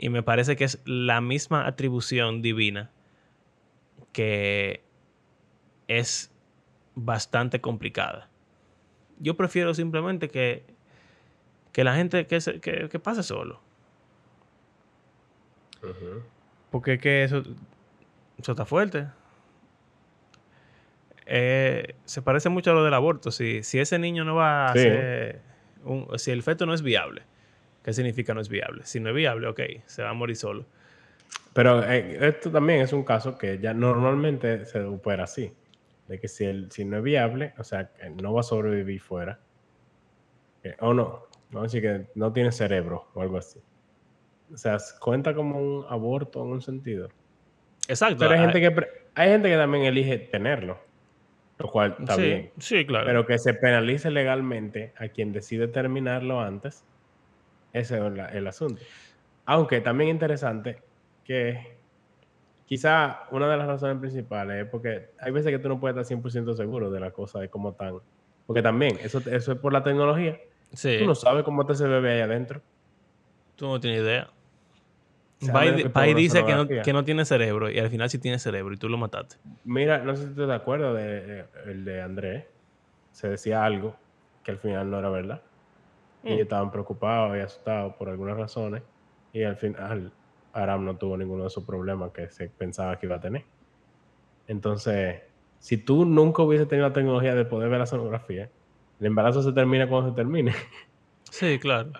Y 0.02 0.08
me 0.08 0.22
parece 0.22 0.56
que 0.56 0.64
es 0.64 0.80
la 0.86 1.20
misma 1.20 1.66
atribución 1.66 2.40
divina 2.40 2.90
que 4.14 4.82
es 5.88 6.32
bastante 6.94 7.60
complicada. 7.60 8.30
Yo 9.18 9.36
prefiero 9.36 9.74
simplemente 9.74 10.30
que, 10.30 10.64
que 11.72 11.84
la 11.84 11.94
gente 11.94 12.26
que, 12.26 12.40
que, 12.90 12.98
pase 12.98 13.22
solo. 13.22 13.60
Porque 16.70 16.94
es 16.94 17.00
que 17.02 17.24
eso, 17.24 17.42
eso 18.38 18.52
está 18.52 18.64
fuerte. 18.64 19.06
Eh, 21.26 21.94
se 22.06 22.22
parece 22.22 22.48
mucho 22.48 22.70
a 22.70 22.74
lo 22.74 22.84
del 22.84 22.94
aborto. 22.94 23.30
Si, 23.30 23.62
si 23.62 23.78
ese 23.78 23.98
niño 23.98 24.24
no 24.24 24.36
va 24.36 24.68
a 24.68 24.72
ser... 24.72 25.42
si 26.16 26.30
el 26.30 26.42
feto 26.42 26.64
no 26.64 26.72
es 26.72 26.80
viable, 26.80 27.22
¿Qué 27.82 27.92
significa 27.92 28.34
no 28.34 28.40
es 28.40 28.48
viable? 28.48 28.82
Si 28.84 29.00
no 29.00 29.08
es 29.10 29.14
viable, 29.14 29.46
ok, 29.46 29.60
se 29.86 30.02
va 30.02 30.10
a 30.10 30.14
morir 30.14 30.36
solo. 30.36 30.66
Pero 31.52 31.82
eh, 31.82 32.18
esto 32.28 32.50
también 32.50 32.80
es 32.80 32.92
un 32.92 33.04
caso 33.04 33.38
que 33.38 33.58
ya 33.58 33.72
normalmente 33.72 34.64
se 34.66 34.82
opera 34.82 35.24
así. 35.24 35.52
De 36.06 36.18
que 36.18 36.28
si, 36.28 36.44
el, 36.44 36.70
si 36.70 36.84
no 36.84 36.98
es 36.98 37.02
viable, 37.02 37.54
o 37.58 37.64
sea, 37.64 37.90
que 37.92 38.10
no 38.10 38.32
va 38.34 38.40
a 38.40 38.44
sobrevivir 38.44 39.00
fuera. 39.00 39.40
o 40.80 40.92
no, 40.92 41.26
no 41.50 41.62
decir 41.62 41.82
que 41.82 42.06
no 42.14 42.32
tiene 42.32 42.52
cerebro 42.52 43.08
o 43.14 43.22
algo 43.22 43.38
así. 43.38 43.60
O 44.52 44.56
sea, 44.56 44.76
cuenta 45.00 45.34
como 45.34 45.58
un 45.58 45.86
aborto 45.88 46.42
en 46.44 46.50
un 46.50 46.60
sentido. 46.60 47.08
Exacto. 47.88 48.18
Pero 48.18 48.32
hay, 48.32 48.40
gente, 48.40 48.60
que, 48.60 48.86
hay 49.14 49.30
gente 49.30 49.48
que 49.48 49.56
también 49.56 49.84
elige 49.84 50.18
tenerlo. 50.18 50.78
Lo 51.58 51.70
cual 51.70 51.96
está 51.98 52.16
bien. 52.16 52.50
Sí, 52.58 52.86
claro. 52.86 53.06
Pero 53.06 53.26
que 53.26 53.38
se 53.38 53.54
penalice 53.54 54.10
legalmente 54.10 54.92
a 54.96 55.08
quien 55.08 55.32
decide 55.32 55.68
terminarlo 55.68 56.40
antes 56.40 56.84
ese 57.72 57.98
es 57.98 58.34
el 58.34 58.46
asunto. 58.46 58.82
Aunque 59.46 59.80
también 59.80 60.10
interesante 60.10 60.82
que 61.24 61.76
quizá 62.66 63.24
una 63.30 63.48
de 63.48 63.56
las 63.56 63.66
razones 63.66 63.98
principales 63.98 64.64
es 64.64 64.70
porque 64.70 65.10
hay 65.18 65.32
veces 65.32 65.50
que 65.50 65.58
tú 65.58 65.68
no 65.68 65.80
puedes 65.80 65.96
estar 65.96 66.18
100% 66.18 66.54
seguro 66.54 66.90
de 66.90 67.00
la 67.00 67.10
cosa, 67.10 67.40
de 67.40 67.48
cómo 67.48 67.70
están. 67.70 67.96
Porque 68.46 68.62
también, 68.62 68.98
eso, 69.02 69.18
eso 69.30 69.52
es 69.52 69.58
por 69.58 69.72
la 69.72 69.82
tecnología. 69.82 70.38
Sí. 70.72 70.98
Tú 71.00 71.06
no 71.06 71.14
sabes 71.14 71.44
cómo 71.44 71.66
te 71.66 71.74
se 71.74 71.86
bebé 71.86 72.12
ahí 72.12 72.20
adentro. 72.20 72.60
Tú 73.56 73.66
no 73.66 73.80
tienes 73.80 74.02
idea. 74.02 74.30
Pai 75.92 76.14
dice 76.14 76.44
que 76.44 76.54
no, 76.54 76.68
que 76.68 76.92
no, 76.92 77.04
tiene 77.04 77.24
cerebro 77.24 77.70
y 77.70 77.78
al 77.78 77.88
final 77.88 78.10
sí 78.10 78.18
tiene 78.18 78.38
cerebro 78.38 78.74
y 78.74 78.76
tú 78.76 78.88
lo 78.88 78.98
mataste. 78.98 79.36
Mira, 79.64 79.98
no 79.98 80.14
sé 80.14 80.28
si 80.28 80.34
te 80.34 80.52
acuerdas 80.52 80.94
de, 80.94 81.44
el 81.66 81.84
de 81.84 82.02
Andrés. 82.02 82.44
Se 83.12 83.28
decía 83.28 83.64
algo 83.64 83.96
que 84.44 84.50
al 84.50 84.58
final 84.58 84.90
no 84.90 84.98
era 84.98 85.08
verdad. 85.08 85.42
Y 86.22 86.34
mm. 86.34 86.40
estaban 86.40 86.70
preocupados 86.70 87.36
y 87.36 87.40
asustados 87.40 87.94
por 87.94 88.08
algunas 88.08 88.36
razones. 88.36 88.82
Y 89.32 89.42
al 89.42 89.56
final, 89.56 90.12
Aram 90.52 90.84
no 90.84 90.96
tuvo 90.96 91.16
ninguno 91.16 91.42
de 91.42 91.48
esos 91.48 91.64
problemas 91.64 92.10
que 92.12 92.28
se 92.30 92.48
pensaba 92.48 92.98
que 92.98 93.06
iba 93.06 93.16
a 93.16 93.20
tener. 93.20 93.44
Entonces, 94.46 95.22
si 95.58 95.76
tú 95.78 96.04
nunca 96.04 96.42
hubiese 96.42 96.66
tenido 96.66 96.88
la 96.88 96.94
tecnología 96.94 97.34
de 97.34 97.44
poder 97.44 97.70
ver 97.70 97.78
la 97.78 97.86
sonografía, 97.86 98.50
el 98.98 99.06
embarazo 99.06 99.42
se 99.42 99.52
termina 99.52 99.88
cuando 99.88 100.10
se 100.10 100.16
termine. 100.16 100.54
Sí, 101.30 101.60
claro. 101.60 101.92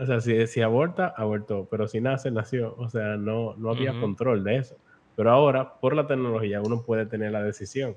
o 0.00 0.06
sea, 0.06 0.22
si, 0.22 0.46
si, 0.46 0.62
aborta, 0.62 1.12
abortó, 1.14 1.68
pero 1.70 1.86
si 1.88 2.00
nace, 2.00 2.30
nació. 2.30 2.74
O 2.78 2.88
sea, 2.88 3.18
no, 3.18 3.54
no 3.58 3.68
había 3.68 3.92
control 4.00 4.44
de 4.44 4.56
eso. 4.56 4.78
Pero 5.14 5.30
ahora, 5.30 5.74
por 5.74 5.94
la 5.94 6.06
tecnología, 6.06 6.62
uno 6.62 6.80
puede 6.80 7.04
tener 7.04 7.32
la 7.32 7.42
decisión 7.42 7.96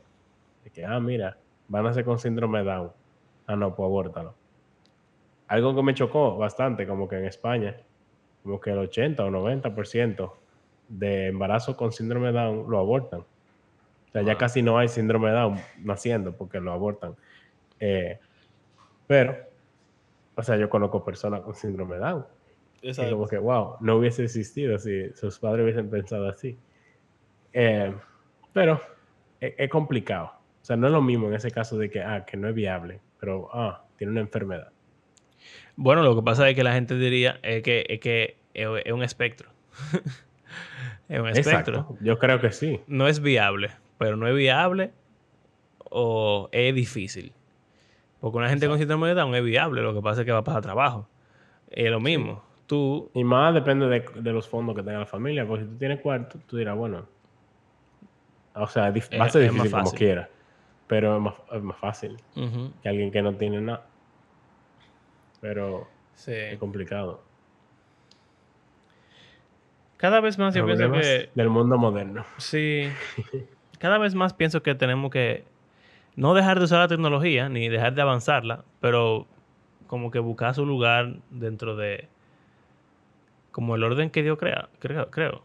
de 0.66 0.72
que, 0.72 0.84
ah, 0.84 1.00
mira, 1.00 1.38
van 1.70 1.86
a 1.86 1.90
nacer 1.90 2.04
con 2.04 2.20
síndrome 2.20 2.62
Down. 2.62 2.92
Ah, 3.48 3.56
no, 3.56 3.74
pues 3.74 3.86
abórtalo 3.86 4.36
algo 5.48 5.76
que 5.76 5.84
me 5.84 5.94
chocó 5.94 6.38
bastante, 6.38 6.88
como 6.88 7.08
que 7.08 7.18
en 7.18 7.26
España, 7.26 7.78
como 8.44 8.60
que 8.60 8.72
el 8.72 8.80
80 8.80 9.24
o 9.24 9.30
90% 9.30 10.34
de 10.88 11.28
embarazos 11.28 11.76
con 11.76 11.92
síndrome 11.92 12.28
de 12.28 12.34
Down 12.34 12.70
lo 12.70 12.80
abortan. 12.80 13.24
sea, 14.12 14.22
ya 14.22 14.34
Wow. 14.34 14.38
casi 14.38 14.62
no 14.62 14.78
hay 14.78 14.88
síndrome 14.88 15.30
de 15.30 15.36
Down 15.36 15.60
naciendo 15.84 16.36
porque 16.36 16.60
lo 16.60 16.72
abortan. 16.72 17.16
Eh, 17.80 18.20
pero, 19.08 19.36
o 20.36 20.44
sea, 20.44 20.58
yo 20.58 20.70
conozco 20.70 21.04
personas 21.04 21.42
con 21.42 21.56
síndrome 21.56 21.96
de 21.96 22.02
Down. 22.02 22.26
Y 22.82 23.10
como 23.10 23.28
que, 23.28 23.38
wow, 23.38 23.78
no 23.82 23.98
hubiese 23.98 24.24
existido 24.24 24.78
si 24.78 25.10
sus 25.14 25.40
padres 25.40 25.64
hubiesen 25.64 25.90
pensado 25.90 26.30
así. 26.30 26.58
Eh, 27.52 27.94
pero 28.54 28.80
es, 29.40 29.54
es 29.58 29.70
complicado. 29.70 30.32
O 30.62 30.66
sea, 30.66 30.76
no 30.76 30.88
es 30.88 30.94
lo 30.94 31.02
mismo 31.02 31.28
en 31.28 31.34
ese 31.34 31.52
caso 31.52 31.78
de 31.78 31.90
que, 31.90 32.02
ah, 32.02 32.26
que 32.26 32.38
no 32.38 32.48
es 32.48 32.56
viable, 32.56 33.00
pero, 33.20 33.50
ah, 33.54 33.84
tiene 33.98 34.12
una 34.12 34.22
enfermedad. 34.22 34.72
Bueno, 35.76 36.04
lo 36.04 36.16
que 36.16 36.22
pasa 36.22 36.50
es 36.50 36.56
que 36.56 36.64
la 36.64 36.74
gente 36.74 36.96
diría 36.98 37.40
es 37.44 37.64
que 37.64 37.86
es, 37.90 38.00
que 38.00 38.38
es, 38.54 38.92
un 38.92 39.04
espectro. 39.04 39.50
es 41.10 41.20
un 41.20 41.30
espectro. 41.30 41.80
Exacto. 41.80 41.98
Yo 42.02 42.18
creo 42.18 42.40
que 42.40 42.52
sí. 42.52 42.80
No 42.88 43.08
es 43.08 43.20
viable, 43.20 43.72
pero 43.98 44.16
no 44.16 44.28
es 44.28 44.36
viable 44.36 44.92
o 45.90 46.50
es 46.52 46.74
difícil. 46.74 47.34
Porque 48.20 48.38
una 48.38 48.50
gente 48.50 48.68
con 48.68 48.78
síndrome 48.78 49.10
de 49.10 49.14
Down 49.14 49.36
es 49.36 49.44
viable, 49.44 49.82
lo 49.82 49.94
que 49.94 50.02
pasa 50.02 50.22
es 50.22 50.26
que 50.26 50.32
va 50.32 50.40
a 50.40 50.44
pasar 50.44 50.62
trabajo. 50.62 51.08
Es 51.70 51.92
lo 51.92 52.00
mismo. 52.00 52.44
Tú, 52.66 53.12
Y 53.14 53.24
más 53.24 53.54
depende 53.54 53.88
de, 53.88 54.04
de 54.16 54.32
los 54.32 54.48
fondos 54.48 54.76
que 54.76 54.82
tenga 54.82 55.00
la 55.00 55.06
familia, 55.06 55.46
porque 55.46 55.66
si 55.66 55.70
tú 55.70 55.78
tienes 55.78 56.00
cuarto, 56.00 56.40
tú 56.48 56.58
dirás, 56.58 56.76
bueno, 56.76 57.06
o 58.56 58.68
sea, 58.68 58.88
es 58.90 59.10
va 59.20 59.26
a 59.26 59.30
ser 59.30 59.44
difícil 59.44 59.72
como 59.72 59.84
fácil. 59.84 60.00
quiera, 60.00 60.30
pero 60.88 61.16
es 61.18 61.22
más, 61.22 61.34
es 61.52 61.62
más 61.62 61.78
fácil 61.78 62.18
que 62.82 62.90
alguien 62.90 63.12
que 63.12 63.22
no 63.22 63.34
tiene 63.36 63.62
nada. 63.62 63.86
Pero 65.46 65.88
sí. 66.16 66.32
es 66.34 66.58
complicado. 66.58 67.22
Cada 69.98 70.20
vez 70.20 70.40
más 70.40 70.56
yo 70.56 70.66
pienso 70.66 70.92
que 70.92 71.30
del 71.36 71.50
mundo 71.52 71.78
moderno. 71.78 72.26
Sí. 72.38 72.90
Cada 73.80 74.00
vez 74.00 74.16
más 74.16 74.34
pienso 74.34 74.64
que 74.64 74.74
tenemos 74.74 75.12
que 75.12 75.44
no 76.16 76.34
dejar 76.34 76.58
de 76.58 76.66
usar 76.66 76.80
la 76.80 76.88
tecnología 76.88 77.48
ni 77.48 77.70
dejar 77.70 77.94
de 77.94 78.02
avanzarla, 78.02 78.66
pero 78.82 79.28
como 79.86 80.10
que 80.10 80.18
buscar 80.18 80.56
su 80.56 80.66
lugar 80.66 81.18
dentro 81.30 81.76
de 81.76 82.08
como 83.52 83.76
el 83.76 83.84
orden 83.84 84.10
que 84.10 84.24
Dios 84.24 84.40
crea, 84.40 84.70
creo, 84.80 85.12
creo. 85.12 85.44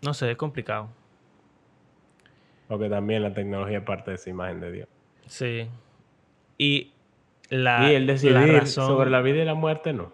No 0.00 0.14
sé, 0.14 0.30
es 0.30 0.38
complicado. 0.38 0.88
Porque 2.66 2.88
también 2.88 3.24
la 3.24 3.34
tecnología 3.34 3.80
es 3.80 3.84
parte 3.84 4.12
de 4.12 4.14
esa 4.14 4.30
imagen 4.30 4.60
de 4.60 4.72
Dios. 4.72 4.88
Sí. 5.26 5.68
Y 6.56 6.92
la, 7.52 7.90
y 7.90 7.94
el 7.94 8.06
la 8.06 8.12
decidir 8.14 8.34
razón- 8.54 8.86
sobre 8.86 9.10
la 9.10 9.20
vida 9.20 9.42
y 9.42 9.44
la 9.44 9.54
muerte, 9.54 9.92
no. 9.92 10.12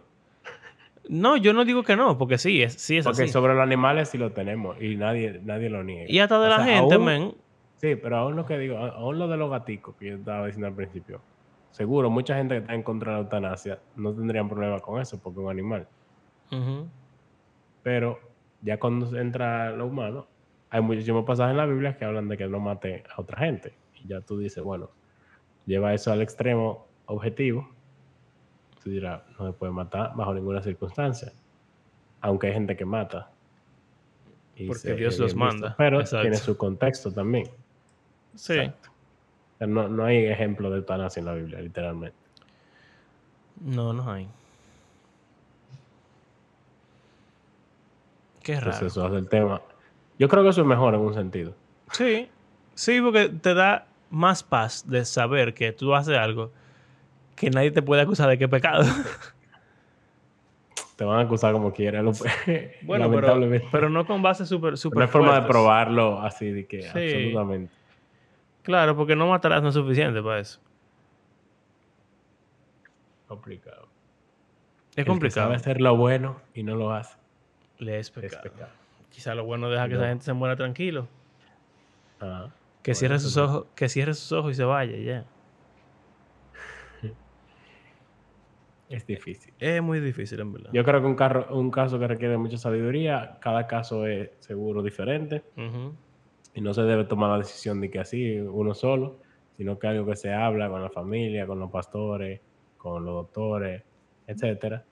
No, 1.09 1.37
yo 1.39 1.53
no 1.55 1.65
digo 1.65 1.83
que 1.85 1.97
no, 1.97 2.19
porque 2.19 2.37
sí, 2.37 2.63
es, 2.63 2.75
sí 2.75 2.99
es 2.99 3.05
Porque 3.07 3.23
así. 3.23 3.33
sobre 3.33 3.55
los 3.55 3.63
animales 3.63 4.11
sí 4.11 4.19
lo 4.19 4.33
tenemos 4.33 4.81
y 4.83 4.97
nadie, 4.97 5.41
nadie 5.43 5.71
lo 5.71 5.83
niega. 5.83 6.05
Y 6.11 6.19
hasta 6.19 6.39
de 6.39 6.47
O 6.47 6.51
la 6.51 6.57
sea, 6.57 6.65
gente, 6.67 6.95
aún- 6.97 7.05
men. 7.05 7.35
Sí, 7.77 7.95
pero 7.97 8.17
aún 8.19 8.37
lo 8.37 8.45
que 8.45 8.59
digo, 8.59 8.77
aún 8.77 9.19
lo 9.19 9.29
de 9.29 9.37
los 9.37 9.51
gaticos 9.51 9.95
que 9.97 10.07
yo 10.11 10.17
estaba 10.17 10.45
diciendo 10.47 10.67
al 10.67 10.75
principio, 10.75 11.23
seguro 11.71 12.11
mucha 12.11 12.37
gente 12.37 12.55
que 12.57 12.61
está 12.63 12.75
en 12.75 12.83
contra 12.83 13.13
de 13.13 13.19
la 13.19 13.23
eutanasia 13.23 13.79
no 13.97 14.13
tendrían 14.13 14.49
problema 14.49 14.81
con 14.81 15.01
eso 15.01 15.19
porque 15.23 15.39
es 15.41 15.45
un 15.45 15.51
animal. 15.51 15.87
Pero 17.83 18.19
ya 18.61 18.79
cuando 18.79 19.17
entra 19.17 19.71
lo 19.71 19.87
humano, 19.87 20.27
hay 20.71 20.83
muchísimos 20.83 21.25
pasajes 21.25 21.53
en 21.53 21.57
la 21.57 21.67
Biblia 21.67 21.97
que 21.97 22.05
hablan 22.05 22.29
de 22.29 22.37
que 22.37 22.47
no 22.49 22.61
mate 22.61 23.05
a 23.17 23.21
otra 23.21 23.39
gente. 23.39 23.75
Y 23.95 24.09
ya 24.09 24.21
tú 24.21 24.39
dices, 24.39 24.63
bueno, 24.63 24.91
lleva 25.65 25.95
eso 25.95 26.13
al 26.13 26.21
extremo 26.21 26.88
objetivo. 27.09 27.69
Tú 28.83 28.91
dirás, 28.91 29.23
no 29.39 29.47
se 29.47 29.53
puede 29.53 29.73
matar 29.73 30.13
bajo 30.15 30.33
ninguna 30.33 30.63
circunstancia. 30.63 31.33
Aunque 32.21 32.49
hay 32.49 32.53
gente 32.53 32.77
que 32.77 32.85
mata. 32.85 33.31
Y 34.55 34.67
Porque 34.67 34.95
Dios 34.95 35.19
los 35.19 35.35
manda. 35.35 35.75
Pero 35.77 36.01
Exacto. 36.01 36.23
tiene 36.23 36.37
su 36.37 36.57
contexto 36.57 37.13
también. 37.13 37.49
Sí. 38.35 38.55
Exacto. 38.55 38.91
No, 39.61 39.89
no 39.89 40.05
hay 40.05 40.27
ejemplo 40.27 40.71
de 40.71 40.79
eutanasia 40.79 41.21
en 41.21 41.27
la 41.27 41.35
Biblia, 41.35 41.61
literalmente. 41.61 42.17
No, 43.61 43.93
no 43.93 44.11
hay. 44.11 44.29
Qué 48.43 48.55
raro. 48.55 48.67
Entonces 48.67 48.93
eso 48.93 49.05
hace 49.05 49.17
el 49.17 49.29
tema. 49.29 49.61
Yo 50.19 50.29
creo 50.29 50.43
que 50.45 50.51
eso 50.51 50.61
es 50.61 50.67
mejor 50.67 50.95
en 50.95 51.01
un 51.01 51.15
sentido. 51.15 51.55
Sí, 51.91 52.29
sí, 52.75 53.01
porque 53.01 53.29
te 53.29 53.55
da 53.55 53.89
más 54.11 54.43
paz 54.43 54.89
de 54.89 55.05
saber 55.05 55.55
que 55.55 55.73
tú 55.73 55.95
haces 55.95 56.17
algo 56.17 56.53
que 57.39 57.51
nadie 57.51 57.71
te 57.71 57.83
puede 57.83 58.03
acusar 58.03 58.29
de 58.29 58.39
que 58.39 58.45
es 58.45 58.51
pecado. 58.51 58.85
Te 60.97 61.05
van 61.05 61.19
a 61.21 61.23
acusar 61.23 61.53
como 61.53 61.73
quieran. 61.73 62.05
lo- 62.05 62.13
bueno, 62.83 63.09
pero, 63.09 63.09
lamentablemente. 63.11 63.69
pero 63.71 63.89
no 63.89 64.05
con 64.07 64.21
bases 64.23 64.49
súper 64.49 64.77
super 64.77 64.99
no 64.99 65.05
hay 65.05 65.09
forma 65.11 65.41
de 65.41 65.47
probarlo 65.47 66.21
así 66.21 66.51
de 66.51 66.67
que 66.67 66.83
Sí. 66.83 66.89
absolutamente. 66.89 67.73
Claro, 68.63 68.97
porque 68.97 69.15
no 69.17 69.29
matarás 69.29 69.63
no 69.63 69.69
es 69.69 69.75
suficiente 69.75 70.21
para 70.23 70.41
eso. 70.41 70.61
Complicado. 73.27 73.89
Es 74.93 74.99
El 74.99 75.05
que 75.05 75.09
complicado. 75.09 75.47
sabe 75.47 75.57
hacer 75.57 75.81
lo 75.81 75.97
bueno 75.97 76.41
y 76.55 76.63
no 76.63 76.75
lo 76.75 76.93
hace. 76.93 77.17
Le 77.79 77.99
es 77.99 78.09
Es 78.09 78.11
pecado. 78.11 78.43
pecado. 78.43 78.71
Quizá 79.11 79.35
lo 79.35 79.45
bueno 79.45 79.71
deja 79.71 79.87
que 79.89 79.95
No. 79.95 80.01
esa 80.01 80.09
gente 80.09 80.25
se 80.25 80.33
muera 80.33 80.57
tranquilo. 80.57 81.07
Que 82.19 82.25
Bueno, 82.27 82.53
cierre 82.95 83.19
sus 83.21 83.37
ojos, 83.37 83.67
que 83.77 83.89
cierre 83.89 84.15
sus 84.15 84.33
ojos 84.33 84.53
y 84.53 84.55
se 84.55 84.65
vaya, 84.65 84.97
ya. 84.97 85.25
Es 88.89 89.07
difícil. 89.07 89.53
Es 89.59 89.83
muy 89.83 90.01
difícil, 90.01 90.41
en 90.41 90.53
verdad. 90.53 90.71
Yo 90.73 90.83
creo 90.85 91.01
que 91.01 91.07
un, 91.07 91.15
carro, 91.15 91.55
un 91.55 91.71
caso 91.71 91.99
que 91.99 92.07
requiere 92.07 92.39
mucha 92.39 92.57
sabiduría, 92.57 93.39
cada 93.41 93.67
caso 93.67 94.07
es 94.07 94.31
seguro 94.39 94.83
diferente 94.83 95.43
y 96.55 96.61
no 96.61 96.73
se 96.73 96.83
debe 96.83 97.05
tomar 97.05 97.31
la 97.31 97.39
decisión 97.39 97.81
de 97.81 97.91
que 97.91 98.01
así 98.01 98.39
uno 98.39 98.75
solo, 98.75 99.19
sino 99.57 99.79
que 99.79 99.87
algo 99.89 100.07
que 100.07 100.17
se 100.17 100.33
habla 100.33 100.69
con 100.69 100.83
la 100.83 100.91
familia, 100.91 101.47
con 101.47 101.59
los 101.59 101.71
pastores, 101.71 102.41
con 102.77 103.05
los 103.05 103.15
doctores, 103.15 103.83
etcétera, 104.27 104.85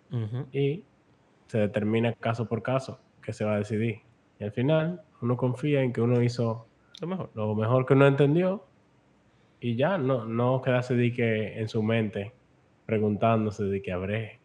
y 0.53 0.85
se 1.47 1.59
determina 1.59 2.13
caso 2.13 2.49
por 2.49 2.63
caso 2.63 3.01
que 3.23 3.33
se 3.33 3.45
va 3.45 3.55
a 3.55 3.59
decidir. 3.59 4.01
Y 4.39 4.45
al 4.45 4.53
final 4.53 5.03
uno 5.23 5.37
confía 5.37 5.83
en 5.83 5.93
que 5.93 6.03
uno 6.03 6.23
hizo 6.23 6.67
Lo 7.01 7.07
mejor. 7.07 7.31
lo 7.35 7.55
mejor 7.55 7.87
que 7.87 7.95
uno 7.95 8.07
entendió 8.07 8.67
y 9.61 9.77
ya 9.77 9.97
no, 9.97 10.27
no 10.27 10.61
quedarse 10.61 10.95
de 10.95 11.13
que 11.13 11.59
en 11.59 11.69
su 11.69 11.83
mente 11.83 12.33
preguntándose 12.87 13.65
de 13.65 13.83
que 13.83 13.93
habré, 13.93 14.39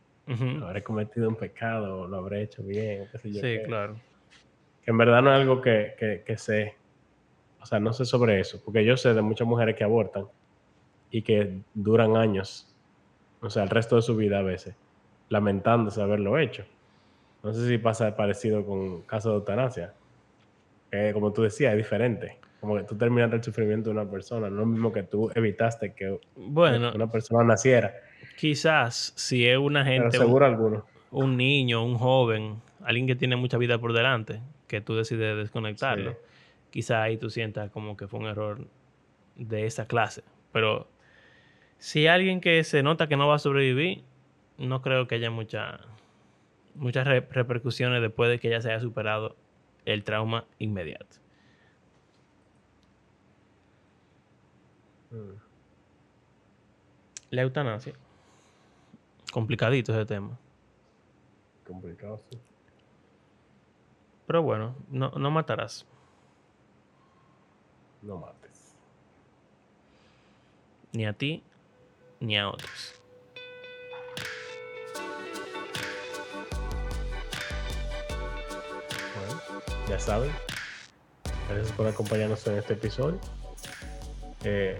habré 0.61 0.83
cometido 0.83 1.29
un 1.29 1.35
pecado 1.35 2.01
o 2.01 2.07
lo 2.07 2.17
habré 2.17 2.43
hecho 2.43 2.63
bien, 2.63 3.07
qué 3.11 3.17
sé 3.19 3.31
yo 3.31 3.41
Sí, 3.41 3.59
claro. 3.65 3.95
Que 4.83 4.91
en 4.91 4.97
verdad 4.97 5.21
no 5.21 5.33
es 5.33 5.39
algo 5.39 5.61
que, 5.61 5.93
que, 5.97 6.23
que 6.25 6.37
sé, 6.37 6.75
o 7.61 7.65
sea, 7.65 7.79
no 7.79 7.93
sé 7.93 8.05
sobre 8.05 8.39
eso, 8.39 8.61
porque 8.65 8.83
yo 8.83 8.97
sé 8.97 9.13
de 9.13 9.21
muchas 9.21 9.47
mujeres 9.47 9.75
que 9.75 9.83
abortan 9.83 10.25
y 11.11 11.21
que 11.21 11.61
duran 11.73 12.17
años, 12.17 12.75
o 13.41 13.49
sea, 13.49 13.63
el 13.63 13.69
resto 13.69 13.95
de 13.95 14.01
su 14.01 14.15
vida 14.15 14.39
a 14.39 14.43
veces, 14.43 14.75
lamentándose 15.29 16.01
haberlo 16.01 16.37
hecho. 16.39 16.65
No 17.43 17.53
sé 17.53 17.67
si 17.67 17.77
pasa 17.77 18.15
parecido 18.15 18.65
con 18.65 19.01
casos 19.03 19.33
de 19.33 19.37
eutanasia, 19.37 19.93
que 20.89 21.11
como 21.13 21.31
tú 21.31 21.43
decías, 21.43 21.71
es 21.71 21.77
diferente. 21.77 22.39
Como 22.62 22.78
que 22.78 22.84
tú 22.84 22.95
terminaste 22.95 23.36
el 23.38 23.43
sufrimiento 23.43 23.89
de 23.89 23.95
una 23.99 24.09
persona, 24.09 24.47
no 24.49 24.53
es 24.55 24.59
lo 24.59 24.66
mismo 24.68 24.91
que 24.93 25.03
tú 25.03 25.30
evitaste 25.36 25.93
que 25.93 26.18
Bueno, 26.36 26.91
una 26.95 27.12
persona 27.12 27.43
naciera, 27.43 27.93
quizás 28.38 29.14
si 29.18 29.45
es 29.47 29.57
una 29.57 29.84
pero 29.84 30.03
gente, 30.03 30.18
un, 30.20 30.24
seguro 30.26 30.45
alguno. 30.45 30.86
un 31.09 31.36
niño, 31.38 31.84
un 31.84 31.97
joven, 31.97 32.62
alguien 32.84 33.07
que 33.07 33.16
tiene 33.16 33.36
mucha 33.36 33.57
vida 33.57 33.78
por 33.80 33.93
delante, 33.93 34.41
que 34.68 34.80
tú 34.80 34.95
decides 34.95 35.36
desconectarlo, 35.38 36.12
Sí. 36.12 36.18
quizás 36.70 36.97
ahí 36.99 37.18
tú 37.18 37.30
sientas 37.32 37.70
como 37.72 37.97
que 37.97 38.07
fue 38.07 38.20
un 38.20 38.28
error 38.28 38.68
de 39.36 39.66
esa 39.66 39.88
clase. 39.88 40.24
Pero 40.53 40.88
si 41.80 42.05
alguien 42.07 42.41
que 42.41 42.64
se 42.64 42.84
nota 42.84 43.07
que 43.07 43.18
no 43.18 43.28
va 43.28 43.36
a 43.36 43.39
sobrevivir, 43.39 44.03
no 44.59 44.84
creo 44.84 45.07
que 45.07 45.16
haya 45.16 45.32
mucha, 45.32 45.80
muchas 46.76 47.07
re- 47.07 47.28
repercusiones 47.32 48.01
después 48.03 48.30
de 48.30 48.38
que 48.39 48.49
ya 48.51 48.62
se 48.62 48.70
haya 48.70 48.80
superado 48.80 49.36
el 49.86 50.03
trauma 50.03 50.45
inmediato. 50.59 51.18
Mm. 55.12 55.36
La 57.32 57.41
eutanasia. 57.41 57.93
Complicadito 59.32 59.93
ese 59.93 60.05
tema. 60.05 60.38
Complicado, 61.66 62.22
sí. 62.30 62.39
Pero 64.28 64.43
bueno, 64.43 64.76
no, 64.89 65.12
no 65.12 65.32
matarás. 65.32 65.86
No 68.01 68.18
mates. 68.18 68.76
Ni 70.93 71.05
a 71.05 71.14
ti, 71.14 71.43
ni 72.20 72.38
a 72.38 72.49
otros. 72.49 73.01
Bueno, 79.16 79.62
ya 79.88 79.99
saben. 79.99 80.32
Gracias 81.47 81.72
por 81.74 81.88
acompañarnos 81.88 82.45
en 82.47 82.57
este 82.57 82.74
episodio. 82.74 83.20
Eh, 84.43 84.80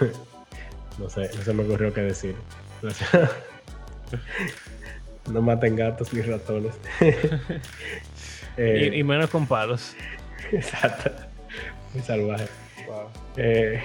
no 0.98 1.08
sé, 1.10 1.30
no 1.36 1.42
se 1.42 1.52
me 1.54 1.62
ocurrió 1.64 1.92
qué 1.92 2.02
decir. 2.02 2.34
No 5.30 5.40
maten 5.40 5.74
gatos 5.74 6.12
ni 6.12 6.20
ratones. 6.22 6.74
Eh, 8.56 8.90
Y, 8.92 9.00
y 9.00 9.02
menos 9.02 9.30
con 9.30 9.48
palos. 9.48 9.96
Exacto. 10.52 11.10
muy 11.92 12.02
salvaje. 12.04 12.46
Wow. 12.86 13.08
Eh, 13.36 13.82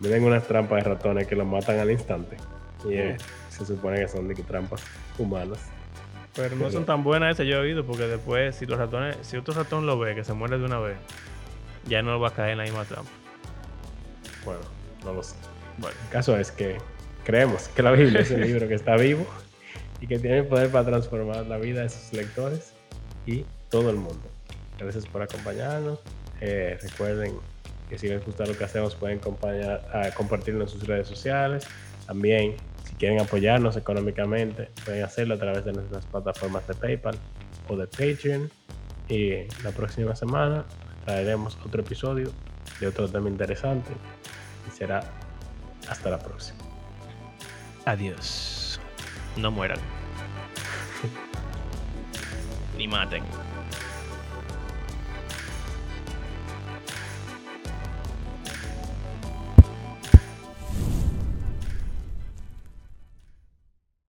Miren 0.00 0.24
unas 0.24 0.48
trampas 0.48 0.82
de 0.82 0.88
ratones 0.90 1.26
que 1.26 1.36
los 1.36 1.46
matan 1.46 1.78
al 1.80 1.90
instante. 1.90 2.38
Y 2.88 2.94
eh, 2.94 3.16
se 3.50 3.66
supone 3.66 4.00
que 4.00 4.08
son 4.08 4.26
de 4.26 4.34
que 4.34 4.42
trampas 4.42 4.82
humanas. 5.18 5.58
Pero 6.34 6.56
no 6.56 6.70
son 6.70 6.86
tan 6.86 7.04
buenas 7.04 7.32
esas, 7.34 7.46
yo 7.46 7.56
he 7.56 7.60
oído, 7.60 7.84
porque 7.84 8.06
después, 8.06 8.56
si 8.56 8.64
los 8.64 8.78
ratones, 8.78 9.18
si 9.20 9.36
otro 9.36 9.52
ratón 9.52 9.84
lo 9.84 9.98
ve, 9.98 10.14
que 10.14 10.24
se 10.24 10.32
muere 10.32 10.56
de 10.56 10.64
una 10.64 10.78
vez, 10.78 10.96
ya 11.86 12.00
no 12.00 12.18
va 12.18 12.28
a 12.28 12.32
caer 12.34 12.52
en 12.52 12.58
la 12.58 12.64
misma 12.64 12.84
trampa. 12.86 13.10
Bueno, 14.44 14.60
no 15.04 15.12
lo 15.14 15.22
sé. 15.22 15.34
Bueno, 15.78 15.96
El 16.04 16.10
caso 16.10 16.36
es 16.36 16.50
que 16.50 16.76
creemos 17.24 17.68
que 17.68 17.82
la 17.82 17.90
Biblia 17.92 18.20
es 18.20 18.30
un 18.30 18.40
libro 18.46 18.68
que 18.68 18.74
está 18.74 18.96
vivo 18.96 19.26
y 20.00 20.06
que 20.06 20.18
tiene 20.18 20.38
el 20.38 20.46
poder 20.46 20.70
para 20.70 20.84
transformar 20.86 21.46
la 21.46 21.56
vida 21.58 21.82
de 21.82 21.88
sus 21.88 22.12
lectores 22.12 22.72
y 23.26 23.44
todo 23.70 23.90
el 23.90 23.96
mundo. 23.96 24.22
Gracias 24.78 25.06
por 25.06 25.22
acompañarnos. 25.22 26.00
Eh, 26.40 26.78
recuerden 26.82 27.32
que 27.88 27.98
si 27.98 28.08
les 28.08 28.24
gusta 28.24 28.44
lo 28.46 28.56
que 28.56 28.64
hacemos 28.64 28.94
pueden 28.94 29.20
acompañar- 29.20 29.82
ah, 29.92 30.10
compartirlo 30.16 30.62
en 30.62 30.68
sus 30.68 30.86
redes 30.86 31.08
sociales. 31.08 31.66
También, 32.06 32.56
si 32.84 32.94
quieren 32.96 33.20
apoyarnos 33.20 33.76
económicamente, 33.76 34.68
pueden 34.84 35.04
hacerlo 35.04 35.34
a 35.34 35.38
través 35.38 35.64
de 35.64 35.72
nuestras 35.72 36.04
plataformas 36.06 36.66
de 36.68 36.74
PayPal 36.74 37.16
o 37.68 37.76
de 37.76 37.86
Patreon. 37.86 38.50
Y 39.08 39.44
la 39.62 39.70
próxima 39.74 40.14
semana 40.16 40.64
traeremos 41.04 41.56
otro 41.64 41.82
episodio 41.82 42.30
de 42.80 42.86
otro 42.86 43.08
tema 43.08 43.28
interesante. 43.28 43.92
Y 44.68 44.70
será 44.76 45.02
hasta 45.88 46.10
la 46.10 46.18
próxima. 46.18 46.58
adiós. 47.84 48.80
No 49.36 49.50
mueran. 49.50 49.78
Ni 52.78 52.88
maten. 52.88 53.22